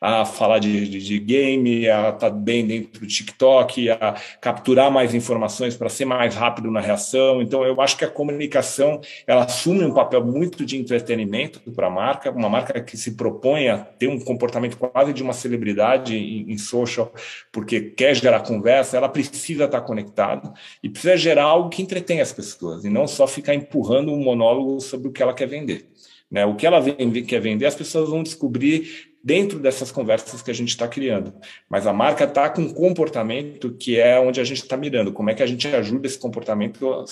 a 0.00 0.24
falar 0.24 0.58
de, 0.58 0.88
de, 0.88 0.98
de 1.00 1.18
game, 1.18 1.88
a 1.88 2.10
estar 2.10 2.12
tá 2.12 2.30
bem 2.30 2.66
dentro 2.66 3.00
do 3.00 3.06
TikTok, 3.06 3.90
a 3.90 4.14
capturar 4.40 4.90
mais 4.90 5.14
informações 5.14 5.76
para 5.76 5.88
ser 5.88 6.04
mais 6.04 6.34
rápido 6.34 6.70
na 6.70 6.80
reação. 6.80 7.42
Então, 7.42 7.64
eu 7.64 7.80
acho 7.80 7.96
que 7.96 8.04
a 8.04 8.10
comunicação 8.10 9.00
ela 9.26 9.44
assume 9.44 9.84
um 9.84 9.92
papel 9.94 10.24
muito 10.24 10.64
de 10.64 10.76
entretenimento 10.76 11.60
para 11.72 11.86
a 11.86 11.90
marca, 11.90 12.30
uma 12.30 12.48
marca 12.48 12.80
que 12.80 12.96
se 12.96 13.12
propõe 13.16 13.68
a 13.68 13.78
ter 13.78 14.08
um 14.08 14.18
comportamento 14.18 14.76
quase 14.76 15.12
de 15.12 15.22
uma 15.22 15.32
celebridade 15.32 16.16
em, 16.16 16.52
em 16.52 16.58
social, 16.58 17.12
porque 17.50 17.80
quer 17.80 18.14
gerar 18.14 18.40
conversa, 18.40 18.96
ela 18.96 19.08
precisa 19.08 19.64
estar 19.64 19.80
tá 19.80 19.86
conectada 19.86 20.52
e 20.82 20.88
precisa 20.88 21.16
gerar 21.16 21.44
algo 21.44 21.68
que 21.68 21.82
entretém 21.82 22.20
as 22.20 22.32
pessoas 22.32 22.84
e 22.84 22.90
não 22.90 23.06
só 23.06 23.26
ficar 23.26 23.54
empurrando 23.54 24.12
um 24.12 24.22
monólogo 24.22 24.80
sobre 24.80 25.08
o 25.08 25.12
que 25.12 25.22
ela 25.22 25.34
quer 25.34 25.46
vender. 25.46 25.91
Né? 26.32 26.46
O 26.46 26.56
que 26.56 26.66
ela 26.66 26.82
quer 27.28 27.40
vender, 27.40 27.66
as 27.66 27.74
pessoas 27.74 28.08
vão 28.08 28.22
descobrir 28.22 29.12
dentro 29.22 29.58
dessas 29.58 29.92
conversas 29.92 30.40
que 30.40 30.50
a 30.50 30.54
gente 30.54 30.70
está 30.70 30.88
criando. 30.88 31.34
Mas 31.68 31.86
a 31.86 31.92
marca 31.92 32.24
está 32.24 32.48
com 32.48 32.62
um 32.62 32.72
comportamento 32.72 33.70
que 33.74 34.00
é 34.00 34.18
onde 34.18 34.40
a 34.40 34.44
gente 34.44 34.62
está 34.62 34.76
mirando. 34.76 35.12
Como 35.12 35.28
é 35.28 35.34
que 35.34 35.42
a 35.42 35.46
gente 35.46 35.68
ajuda 35.68 36.06
esse 36.06 36.18
comportamento 36.18 37.04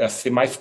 a, 0.00 0.08
ser 0.08 0.30
mais 0.30 0.60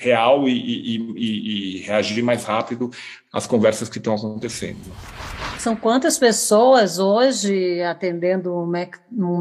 real 0.00 0.48
e, 0.48 0.52
e, 0.52 0.96
e, 0.96 1.76
e 1.76 1.78
reagir 1.82 2.22
mais 2.22 2.44
rápido 2.44 2.90
às 3.32 3.46
conversas 3.46 3.88
que 3.88 3.98
estão 3.98 4.14
acontecendo. 4.16 4.80
São 5.56 5.76
quantas 5.76 6.18
pessoas 6.18 6.98
hoje 6.98 7.80
atendendo 7.82 8.52
um 8.52 8.66
Mac, 8.66 8.96
um 9.12 9.40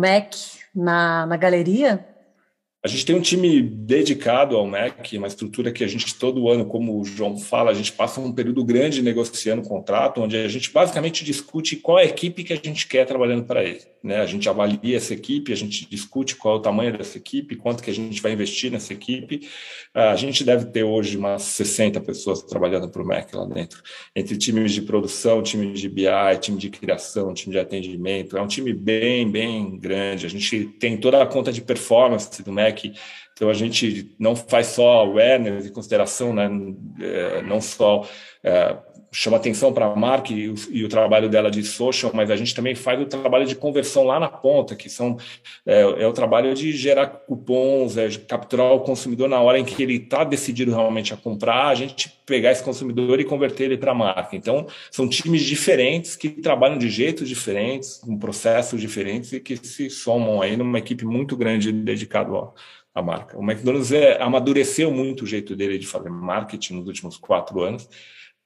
na, 0.76 1.26
na 1.26 1.38
galeria? 1.38 2.06
A 2.82 2.88
gente 2.88 3.06
tem 3.06 3.14
um 3.14 3.22
time 3.22 3.62
dedicado 3.62 4.56
ao 4.56 4.66
MEC, 4.66 5.18
uma 5.18 5.28
estrutura 5.28 5.70
que 5.70 5.84
a 5.84 5.88
gente 5.88 6.16
todo 6.16 6.50
ano, 6.50 6.66
como 6.66 6.98
o 6.98 7.04
João 7.04 7.38
fala, 7.38 7.72
a 7.72 7.74
gente 7.74 7.92
passa 7.92 8.22
um 8.22 8.32
período 8.32 8.64
grande 8.64 9.02
negociando 9.02 9.68
contrato, 9.68 10.22
onde 10.22 10.38
a 10.38 10.48
gente 10.48 10.72
basicamente 10.72 11.26
discute 11.26 11.76
qual 11.76 12.00
é 12.00 12.04
a 12.04 12.06
equipe 12.06 12.42
que 12.42 12.54
a 12.54 12.56
gente 12.56 12.88
quer 12.88 13.06
trabalhando 13.06 13.44
para 13.44 13.64
ele. 13.64 13.82
Né? 14.04 14.18
A 14.18 14.26
gente 14.26 14.48
avalia 14.48 14.98
essa 14.98 15.14
equipe, 15.14 15.52
a 15.52 15.56
gente 15.56 15.90
discute 15.90 16.36
qual 16.36 16.56
é 16.56 16.58
o 16.58 16.62
tamanho 16.62 16.98
dessa 16.98 17.18
equipe, 17.18 17.56
quanto 17.56 17.84
que 17.84 17.90
a 17.90 17.94
gente 17.94 18.22
vai 18.22 18.32
investir 18.32 18.72
nessa 18.72 18.94
equipe. 18.94 19.48
A 19.94 20.16
gente 20.16 20.44
deve 20.44 20.66
ter 20.66 20.84
hoje 20.84 21.18
umas 21.18 21.44
60 21.44 22.00
pessoas 22.02 22.42
trabalhando 22.44 22.90
para 22.90 23.02
o 23.02 23.06
MEC 23.06 23.36
lá 23.36 23.46
dentro, 23.46 23.82
entre 24.16 24.38
times 24.38 24.72
de 24.72 24.82
produção, 24.82 25.44
time 25.44 25.74
de 25.74 25.90
BI, 25.90 26.06
time 26.40 26.58
de 26.58 26.70
criação, 26.70 27.34
time 27.34 27.54
de 27.54 27.60
atendimento. 27.60 28.38
É 28.38 28.42
um 28.42 28.48
time 28.48 28.74
bem, 28.74 29.30
bem 29.30 29.78
grande. 29.78 30.26
A 30.26 30.30
gente 30.30 30.66
tem 30.80 30.98
toda 30.98 31.22
a 31.22 31.26
conta 31.26 31.52
de 31.52 31.62
performance 31.62 32.42
do 32.42 32.52
MEC 32.52 32.94
então 33.40 33.50
a 33.50 33.54
gente 33.54 34.14
não 34.20 34.36
faz 34.36 34.68
só 34.68 35.00
awareness 35.00 35.66
e 35.66 35.72
consideração, 35.72 36.34
né? 36.34 36.50
É, 37.00 37.42
não 37.42 37.62
só 37.62 38.06
é, 38.44 38.78
chama 39.12 39.38
atenção 39.38 39.74
para 39.74 39.86
a 39.86 39.96
marca 39.96 40.34
e 40.34 40.50
o, 40.50 40.56
e 40.70 40.84
o, 40.84 40.90
trabalho 40.90 41.30
dela 41.30 41.50
de 41.50 41.64
social, 41.64 42.12
mas 42.14 42.30
a 42.30 42.36
gente 42.36 42.54
também 42.54 42.76
faz 42.76 43.02
o 43.02 43.06
trabalho 43.06 43.46
de 43.46 43.56
conversão 43.56 44.04
lá 44.04 44.20
na 44.20 44.28
ponta, 44.28 44.76
que 44.76 44.90
são 44.90 45.18
é, 45.66 45.82
é 45.82 46.08
o 46.08 46.14
trabalho 46.14 46.54
de 46.54 46.72
gerar 46.72 47.08
cupons, 47.08 47.98
é, 47.98 48.10
capturar 48.28 48.72
o 48.72 48.82
consumidor 48.82 49.28
na 49.28 49.40
hora 49.42 49.60
em 49.60 49.66
que 49.66 49.82
ele 49.82 49.96
está 49.96 50.24
decidido 50.24 50.72
realmente 50.72 51.14
a 51.14 51.18
comprar, 51.18 51.68
a 51.68 51.76
gente 51.76 52.10
pegar 52.26 52.52
esse 52.52 52.64
consumidor 52.64 53.20
e 53.20 53.26
converter 53.26 53.66
ele 53.66 53.78
para 53.78 53.92
a 53.92 53.96
marca. 53.96 54.36
Então, 54.36 54.68
são 54.92 55.08
times 55.10 55.42
diferentes 55.44 56.16
que 56.16 56.30
trabalham 56.30 56.78
de 56.78 56.90
jeitos 56.90 57.28
diferentes, 57.28 57.98
com 57.98 58.18
processos 58.18 58.80
diferentes 58.80 59.34
e 59.34 59.40
que 59.40 59.58
se 59.58 59.90
somam 59.90 60.42
aí 60.42 60.56
numa 60.56 60.78
equipe 60.78 61.06
muito 61.06 61.36
grande 61.36 61.72
dedicada 61.72 62.30
ao 62.30 62.54
a 62.94 63.02
marca. 63.02 63.38
O 63.38 63.44
McDonald's 63.44 63.92
é, 63.92 64.22
amadureceu 64.22 64.92
muito 64.92 65.24
o 65.24 65.28
jeito 65.28 65.56
dele 65.56 65.78
de 65.78 65.88
fazer 65.88 66.10
marketing 66.10 66.76
nos 66.76 66.88
últimos 66.88 67.18
quatro 67.18 67.62
anos, 67.62 67.90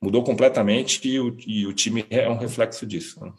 mudou 0.03 0.21
completamente 0.21 1.07
e 1.07 1.17
o, 1.17 1.35
e 1.47 1.65
o 1.65 1.73
time 1.73 2.05
é 2.09 2.29
um 2.29 2.37
reflexo 2.37 2.85
disso. 2.85 3.23
Né? 3.23 3.31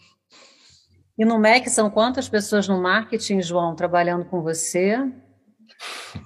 E 1.18 1.24
no 1.24 1.38
Mac 1.38 1.66
são 1.68 1.90
quantas 1.90 2.26
pessoas 2.26 2.66
no 2.66 2.80
marketing, 2.80 3.42
João, 3.42 3.76
trabalhando 3.76 4.24
com 4.24 4.40
você? 4.40 4.98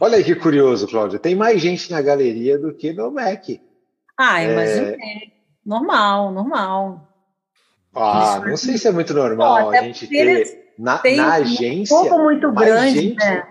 Olha 0.01 0.16
aí 0.16 0.24
que 0.24 0.36
curioso, 0.36 0.86
Cláudia. 0.86 1.18
Tem 1.18 1.34
mais 1.34 1.61
gente 1.61 1.91
na 1.91 2.01
galeria 2.01 2.57
do 2.57 2.72
que 2.72 2.93
no 2.93 3.11
Mac. 3.11 3.45
Ah, 4.16 4.43
imaginei. 4.43 4.95
É... 4.95 5.39
Normal, 5.66 6.32
normal. 6.32 7.09
Ah, 7.95 8.41
não 8.47 8.57
sei 8.57 8.78
se 8.78 8.86
é 8.86 8.93
muito 8.93 9.12
normal 9.12 9.70
a 9.70 9.82
gente 9.82 10.07
ter 10.07 10.72
na, 10.78 11.03
na 11.16 11.34
agência. 11.34 11.97
Um 11.97 12.01
pouco 12.01 12.22
muito 12.22 12.53
grande, 12.53 13.01
gente... 13.01 13.16
né? 13.16 13.47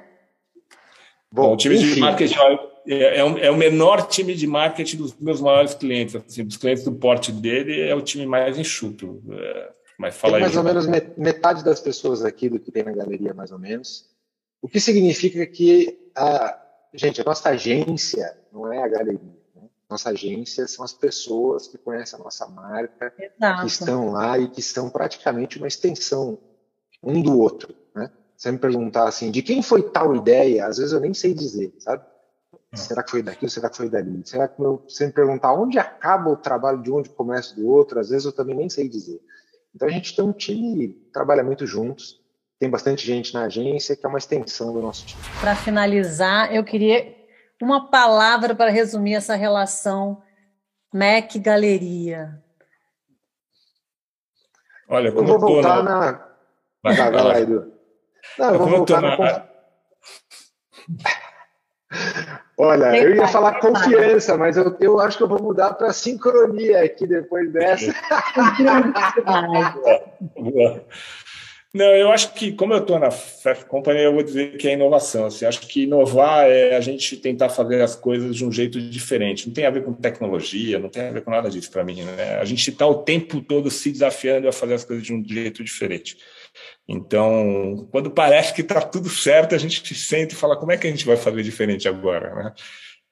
Bom, 1.32 1.54
o 1.54 1.58
time 1.58 1.76
enfim. 1.76 1.96
de 1.96 2.00
marketing 2.00 2.40
é, 2.88 3.20
é, 3.20 3.24
o, 3.24 3.38
é, 3.38 3.52
o 3.52 3.58
menor 3.58 4.08
time 4.08 4.34
de 4.34 4.48
marketing 4.48 4.98
dos 4.98 5.16
meus 5.20 5.42
maiores 5.42 5.74
clientes. 5.74 6.16
Assim, 6.16 6.44
dos 6.44 6.58
clientes 6.58 6.84
do 6.84 6.92
porte 6.92 7.32
dele, 7.32 7.82
é 7.82 7.96
o 7.96 8.02
time 8.02 8.26
mais 8.26 8.58
enxuto. 8.58 9.22
É, 9.30 9.72
mas 9.98 10.16
fala 10.16 10.34
tem 10.34 10.42
mais 10.42 10.54
aí, 10.54 10.58
ou 10.58 10.64
menos 10.64 10.88
metade 11.18 11.64
das 11.64 11.80
pessoas 11.80 12.24
aqui 12.24 12.50
do 12.50 12.60
que 12.60 12.72
tem 12.72 12.84
na 12.84 12.92
galeria, 12.92 13.34
mais 13.34 13.52
ou 13.52 13.60
menos. 13.60 14.06
O 14.62 14.68
que 14.68 14.80
significa 14.80 15.46
que, 15.46 15.98
a, 16.16 16.60
gente, 16.94 17.22
a 17.22 17.24
nossa 17.24 17.50
agência 17.50 18.38
não 18.52 18.72
é 18.72 18.84
a 18.84 18.88
galeria. 18.88 19.20
Né? 19.56 19.64
Nossa 19.90 20.10
agência 20.10 20.68
são 20.68 20.84
as 20.84 20.94
pessoas 20.94 21.68
que 21.68 21.78
conhecem 21.78 22.20
a 22.20 22.24
nossa 22.24 22.48
marca, 22.48 23.14
Exato. 23.20 23.62
que 23.62 23.68
estão 23.68 24.12
lá 24.12 24.38
e 24.38 24.48
que 24.50 24.62
são 24.62 24.90
praticamente 24.90 25.58
uma 25.58 25.68
extensão 25.68 26.38
um 27.04 27.22
do 27.22 27.40
outro 27.40 27.76
você 28.38 28.52
me 28.52 28.60
perguntar 28.60 29.08
assim, 29.08 29.32
de 29.32 29.42
quem 29.42 29.64
foi 29.64 29.82
tal 29.82 30.16
ideia, 30.16 30.68
às 30.68 30.78
vezes 30.78 30.94
eu 30.94 31.00
nem 31.00 31.14
sei 31.14 31.34
dizer, 31.34 31.74
sabe? 31.80 32.06
Será 32.74 33.02
que 33.02 33.12
foi 33.12 33.24
daqui 33.24 33.46
ou 33.46 33.50
será 33.50 33.70
que 33.70 33.78
foi 33.78 33.90
dali? 33.90 34.22
Será 34.26 34.48
que 34.48 34.62
você 34.62 35.06
me 35.06 35.14
perguntar 35.14 35.54
onde 35.54 35.80
acaba 35.80 36.30
o 36.30 36.36
trabalho 36.36 36.82
de 36.82 36.92
um, 36.92 36.98
onde 36.98 37.10
começa 37.10 37.56
do 37.56 37.66
outro, 37.68 38.00
às 38.00 38.10
vezes 38.10 38.26
eu 38.26 38.34
também 38.34 38.56
nem 38.56 38.70
sei 38.70 38.90
dizer. 38.90 39.22
Então 39.74 39.88
a 39.88 39.92
gente 39.92 40.16
tem 40.16 40.26
um 40.26 40.34
time 40.34 40.90
que 40.90 41.12
trabalha 41.14 41.44
muito 41.44 41.66
juntos, 41.66 42.20
tem 42.60 42.70
bastante 42.70 43.06
gente 43.06 43.34
na 43.34 43.46
agência 43.46 43.96
que 43.96 44.06
é 44.06 44.10
uma 44.10 44.18
extensão 44.18 44.74
do 44.74 44.82
nosso 44.82 45.06
time. 45.06 45.22
Para 45.40 45.56
finalizar, 45.56 46.54
eu 46.54 46.64
queria 46.64 47.16
uma 47.62 47.90
palavra 47.90 48.54
para 48.54 48.70
resumir 48.70 49.16
essa 49.16 49.36
relação 49.36 50.22
Mac 50.94 51.36
Galeria. 51.38 52.44
Olha, 54.90 55.12
como 55.12 55.30
eu 55.30 55.40
vou 55.40 55.50
voltar 55.54 55.84
na... 55.84 56.00
na... 56.00 56.28
Vai, 56.84 56.96
vai, 56.96 57.12
vai 57.12 57.24
lá, 57.24 57.40
Edu. 57.40 57.74
Não, 58.38 58.54
eu 58.54 58.60
vou 58.60 58.70
voltar 58.70 59.02
na... 59.02 59.48
Olha, 62.60 62.98
eu 62.98 63.16
ia 63.16 63.28
falar 63.28 63.60
confiança, 63.60 64.36
mas 64.36 64.58
eu, 64.58 64.76
eu 64.80 65.00
acho 65.00 65.16
que 65.18 65.24
eu 65.24 65.28
vou 65.28 65.40
mudar 65.40 65.74
para 65.74 65.94
sincronia 65.94 66.84
aqui 66.84 67.06
depois 67.06 67.54
dessa. 67.54 67.94
Não, 71.78 71.86
eu 71.96 72.12
acho 72.12 72.34
que, 72.34 72.54
como 72.54 72.74
eu 72.74 72.80
estou 72.80 72.98
na 72.98 73.12
Fast 73.12 73.66
Company, 73.66 74.02
eu 74.02 74.14
vou 74.14 74.24
dizer 74.24 74.58
que 74.58 74.68
é 74.68 74.74
inovação. 74.74 75.28
Assim, 75.28 75.46
acho 75.46 75.62
que 75.62 75.84
inovar 75.84 76.48
é 76.48 76.76
a 76.76 76.82
gente 76.82 77.16
tentar 77.18 77.50
fazer 77.50 77.80
as 77.82 77.96
coisas 77.96 78.36
de 78.36 78.44
um 78.44 78.52
jeito 78.52 78.82
diferente. 78.82 79.46
Não 79.46 79.54
tem 79.54 79.68
a 79.68 79.70
ver 79.70 79.84
com 79.84 79.94
tecnologia, 79.94 80.80
não 80.80 80.90
tem 80.90 81.04
a 81.04 81.12
ver 81.12 81.22
com 81.22 81.30
nada 81.30 81.52
disso 81.52 81.70
para 81.70 81.84
mim. 81.84 82.02
Né? 82.02 82.40
A 82.42 82.46
gente 82.46 82.68
está 82.68 82.88
o 82.88 83.04
tempo 83.04 83.40
todo 83.42 83.70
se 83.70 83.92
desafiando 83.92 84.48
a 84.48 84.52
fazer 84.52 84.74
as 84.74 84.84
coisas 84.84 85.06
de 85.06 85.14
um 85.14 85.24
jeito 85.24 85.64
diferente. 85.64 86.18
Então, 86.88 87.88
quando 87.92 88.10
parece 88.10 88.54
que 88.54 88.62
está 88.62 88.82
tudo 88.82 89.10
certo, 89.10 89.54
a 89.54 89.58
gente 89.58 89.86
se 89.86 89.96
sente 89.96 90.34
e 90.34 90.38
fala 90.38 90.58
como 90.58 90.72
é 90.72 90.78
que 90.78 90.88
a 90.88 90.90
gente 90.90 91.06
vai 91.06 91.18
fazer 91.18 91.44
diferente 91.44 91.88
agora, 91.88 92.34
né? 92.36 92.54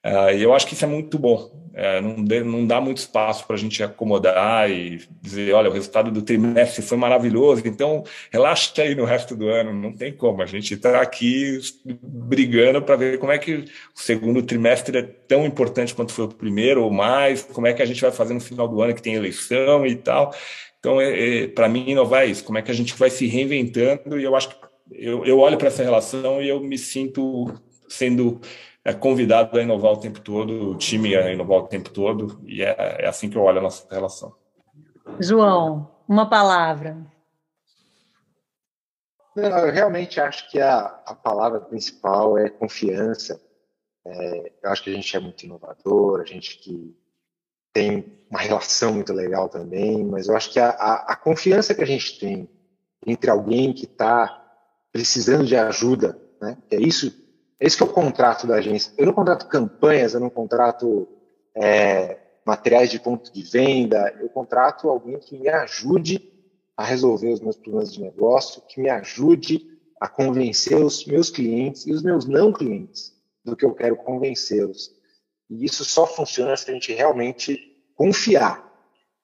Uh, 0.06 0.30
e 0.38 0.44
eu 0.44 0.54
acho 0.54 0.68
que 0.68 0.76
isso 0.76 0.86
é 0.86 0.88
muito 0.88 1.18
bom. 1.18 1.52
Uh, 1.74 2.00
não, 2.00 2.24
de, 2.24 2.44
não, 2.44 2.68
dá 2.68 2.80
muito 2.80 3.00
espaço 3.00 3.46
para 3.48 3.56
a 3.56 3.60
gente 3.60 3.82
acomodar 3.82 4.70
e 4.70 5.02
dizer, 5.20 5.52
olha, 5.52 5.68
o 5.68 5.74
resultado 5.74 6.12
do 6.12 6.22
trimestre 6.22 6.84
foi 6.84 6.96
maravilhoso, 6.96 7.64
então 7.66 8.04
relaxa 8.32 8.84
aí 8.84 8.94
no 8.94 9.04
resto 9.04 9.36
do 9.36 9.50
ano. 9.50 9.74
Não 9.74 9.92
tem 9.92 10.14
como. 10.14 10.44
A 10.44 10.46
gente 10.46 10.76
está 10.76 11.02
aqui 11.02 11.60
brigando 11.84 12.84
para 12.84 12.96
ver 12.96 13.18
como 13.18 13.32
é 13.32 13.40
que 13.40 13.56
o 13.56 13.66
segundo 13.96 14.44
trimestre 14.44 15.00
é 15.00 15.02
tão 15.02 15.44
importante 15.44 15.96
quanto 15.96 16.14
foi 16.14 16.26
o 16.26 16.30
primeiro 16.30 16.84
ou 16.84 16.92
mais, 16.92 17.42
como 17.42 17.66
é 17.66 17.74
que 17.74 17.82
a 17.82 17.86
gente 17.86 18.02
vai 18.02 18.12
fazer 18.12 18.36
no 18.36 18.40
final 18.40 18.68
do 18.68 18.80
ano 18.84 18.94
que 18.94 19.02
tem 19.02 19.16
eleição 19.16 19.88
e 19.88 19.96
tal. 19.96 20.32
Então, 20.86 21.02
é, 21.02 21.46
é, 21.46 21.48
para 21.48 21.68
mim, 21.68 21.90
inovar 21.90 22.22
é 22.22 22.28
isso. 22.28 22.44
Como 22.44 22.60
é 22.60 22.62
que 22.62 22.70
a 22.70 22.74
gente 22.76 22.94
vai 22.94 23.10
se 23.10 23.26
reinventando? 23.26 24.20
E 24.20 24.24
eu 24.24 24.36
acho 24.36 24.50
que 24.50 24.56
eu, 24.92 25.26
eu 25.26 25.40
olho 25.40 25.58
para 25.58 25.70
essa 25.70 25.82
relação 25.82 26.40
e 26.40 26.48
eu 26.48 26.60
me 26.60 26.78
sinto 26.78 27.52
sendo 27.90 28.40
é, 28.84 28.94
convidado 28.94 29.58
a 29.58 29.64
inovar 29.64 29.94
o 29.94 30.00
tempo 30.00 30.22
todo, 30.22 30.70
o 30.74 30.78
time 30.78 31.16
a 31.16 31.34
inovar 31.34 31.58
o 31.58 31.68
tempo 31.68 31.90
todo. 31.90 32.40
E 32.46 32.62
é, 32.62 32.98
é 33.00 33.08
assim 33.08 33.32
que 33.32 33.36
eu 33.36 33.42
olho 33.42 33.58
a 33.58 33.64
nossa 33.64 33.92
relação. 33.92 34.36
João, 35.20 35.90
uma 36.08 36.30
palavra. 36.30 36.96
Não, 39.36 39.58
eu 39.66 39.74
realmente 39.74 40.22
acho 40.22 40.52
que 40.52 40.62
a, 40.62 40.82
a 41.04 41.16
palavra 41.16 41.62
principal 41.62 42.38
é 42.38 42.48
confiança. 42.48 43.42
É, 44.06 44.52
eu 44.62 44.70
acho 44.70 44.84
que 44.84 44.92
a 44.92 44.94
gente 44.94 45.18
é 45.18 45.20
muito 45.20 45.44
inovador, 45.48 46.22
a 46.22 46.26
gente 46.26 46.60
que 46.60 46.96
tem 47.76 48.06
uma 48.30 48.40
relação 48.40 48.94
muito 48.94 49.12
legal 49.12 49.50
também, 49.50 50.02
mas 50.06 50.30
eu 50.30 50.36
acho 50.36 50.50
que 50.50 50.60
a, 50.60 50.70
a, 50.70 51.12
a 51.12 51.16
confiança 51.18 51.76
que 51.76 51.84
a 51.84 51.86
gente 51.86 52.18
tem 52.18 52.50
entre 53.06 53.30
alguém 53.30 53.74
que 53.74 53.84
está 53.84 54.44
precisando 54.94 55.46
de 55.46 55.58
ajuda, 55.58 56.18
né? 56.42 56.58
É 56.72 56.78
isso, 56.78 57.14
é 57.60 57.68
isso 57.68 57.76
que 57.76 57.84
é 57.84 57.86
o 57.86 57.92
contrato 57.92 58.48
da 58.48 58.56
agência. 58.56 58.94
Eu 58.98 59.06
não 59.06 59.14
contrato 59.14 59.50
campanhas, 59.50 60.14
eu 60.14 60.22
não 60.22 60.30
contrato 60.30 61.06
é, 61.54 62.18
materiais 62.46 62.90
de 62.90 62.98
ponto 62.98 63.32
de 63.32 63.44
venda, 63.44 64.16
eu 64.22 64.30
contrato 64.30 64.90
alguém 64.90 65.20
que 65.20 65.38
me 65.38 65.50
ajude 65.50 66.32
a 66.78 66.84
resolver 66.86 67.34
os 67.34 67.42
meus 67.42 67.58
problemas 67.58 67.94
de 67.94 68.02
negócio, 68.02 68.62
que 68.70 68.80
me 68.80 68.90
ajude 68.90 69.68
a 70.00 70.08
convencer 70.08 70.78
os 70.78 71.06
meus 71.06 71.30
clientes 71.30 71.86
e 71.86 71.92
os 71.92 72.02
meus 72.02 72.26
não 72.26 72.54
clientes 72.54 73.14
do 73.44 73.54
que 73.54 73.66
eu 73.66 73.74
quero 73.74 73.98
convencê-los. 73.98 74.96
E 75.50 75.66
isso 75.66 75.86
só 75.86 76.08
funciona 76.08 76.56
se 76.56 76.70
a 76.70 76.74
gente 76.74 76.94
realmente 76.94 77.60
confiar 77.96 78.64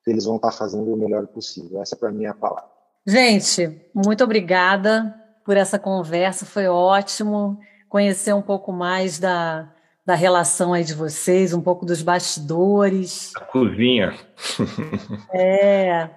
que 0.04 0.12
eles 0.12 0.26
vão 0.26 0.38
estar 0.38 0.52
fazendo 0.52 0.94
o 0.94 0.98
melhor 0.98 1.28
possível. 1.28 1.82
Essa, 1.82 1.96
para 1.96 2.12
mim, 2.12 2.26
é 2.26 2.30
a 2.30 2.34
palavra. 2.34 2.70
Gente, 3.06 3.82
muito 3.94 4.24
obrigada 4.24 5.16
por 5.46 5.58
essa 5.58 5.78
conversa. 5.80 6.46
Foi 6.46 6.68
ótimo 6.68 7.60
conhecer 7.90 8.34
um 8.34 8.42
pouco 8.42 8.72
mais 8.72 9.20
da, 9.20 9.72
da 10.06 10.16
relação 10.16 10.74
aí 10.74 10.84
de 10.84 10.94
vocês, 10.94 11.54
um 11.54 11.62
pouco 11.62 11.86
dos 11.86 12.02
bastidores. 12.02 13.32
A 13.36 13.42
cozinha. 13.42 14.16
É. 15.34 16.10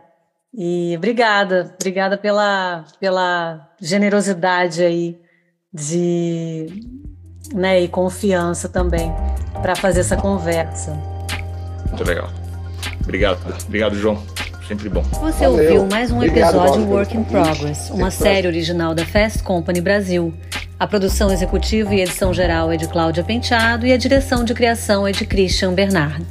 E 0.56 0.94
obrigada, 0.96 1.74
obrigada 1.74 2.16
pela, 2.16 2.84
pela 3.00 3.74
generosidade 3.80 4.84
aí 4.84 5.20
de 5.72 6.66
né, 7.52 7.80
e 7.80 7.88
confiança 7.88 8.68
também 8.68 9.12
para 9.60 9.74
fazer 9.74 10.00
essa 10.00 10.16
conversa. 10.16 10.92
Muito 11.88 12.04
legal. 12.04 12.30
Obrigado, 13.02 13.38
obrigado, 13.66 13.94
João. 13.96 14.22
Sempre 14.66 14.88
bom. 14.88 15.02
Você 15.02 15.46
Valeu. 15.46 15.50
ouviu 15.52 15.86
mais 15.86 16.10
um 16.10 16.16
Obrigado, 16.16 16.54
episódio 16.56 16.72
Paulo, 16.72 16.90
Work 16.90 17.16
in 17.16 17.24
Progress, 17.24 17.90
uma 17.90 18.10
série 18.10 18.46
original 18.46 18.94
da 18.94 19.04
Fast 19.04 19.42
Company 19.42 19.80
Brasil. 19.80 20.32
A 20.80 20.86
produção 20.86 21.30
executiva 21.30 21.94
e 21.94 22.00
edição 22.00 22.32
geral 22.32 22.72
é 22.72 22.76
de 22.76 22.88
Cláudia 22.88 23.22
Penteado 23.22 23.86
e 23.86 23.92
a 23.92 23.96
direção 23.96 24.42
de 24.42 24.54
criação 24.54 25.06
é 25.06 25.12
de 25.12 25.26
Christian 25.26 25.74
Bernard. 25.74 26.24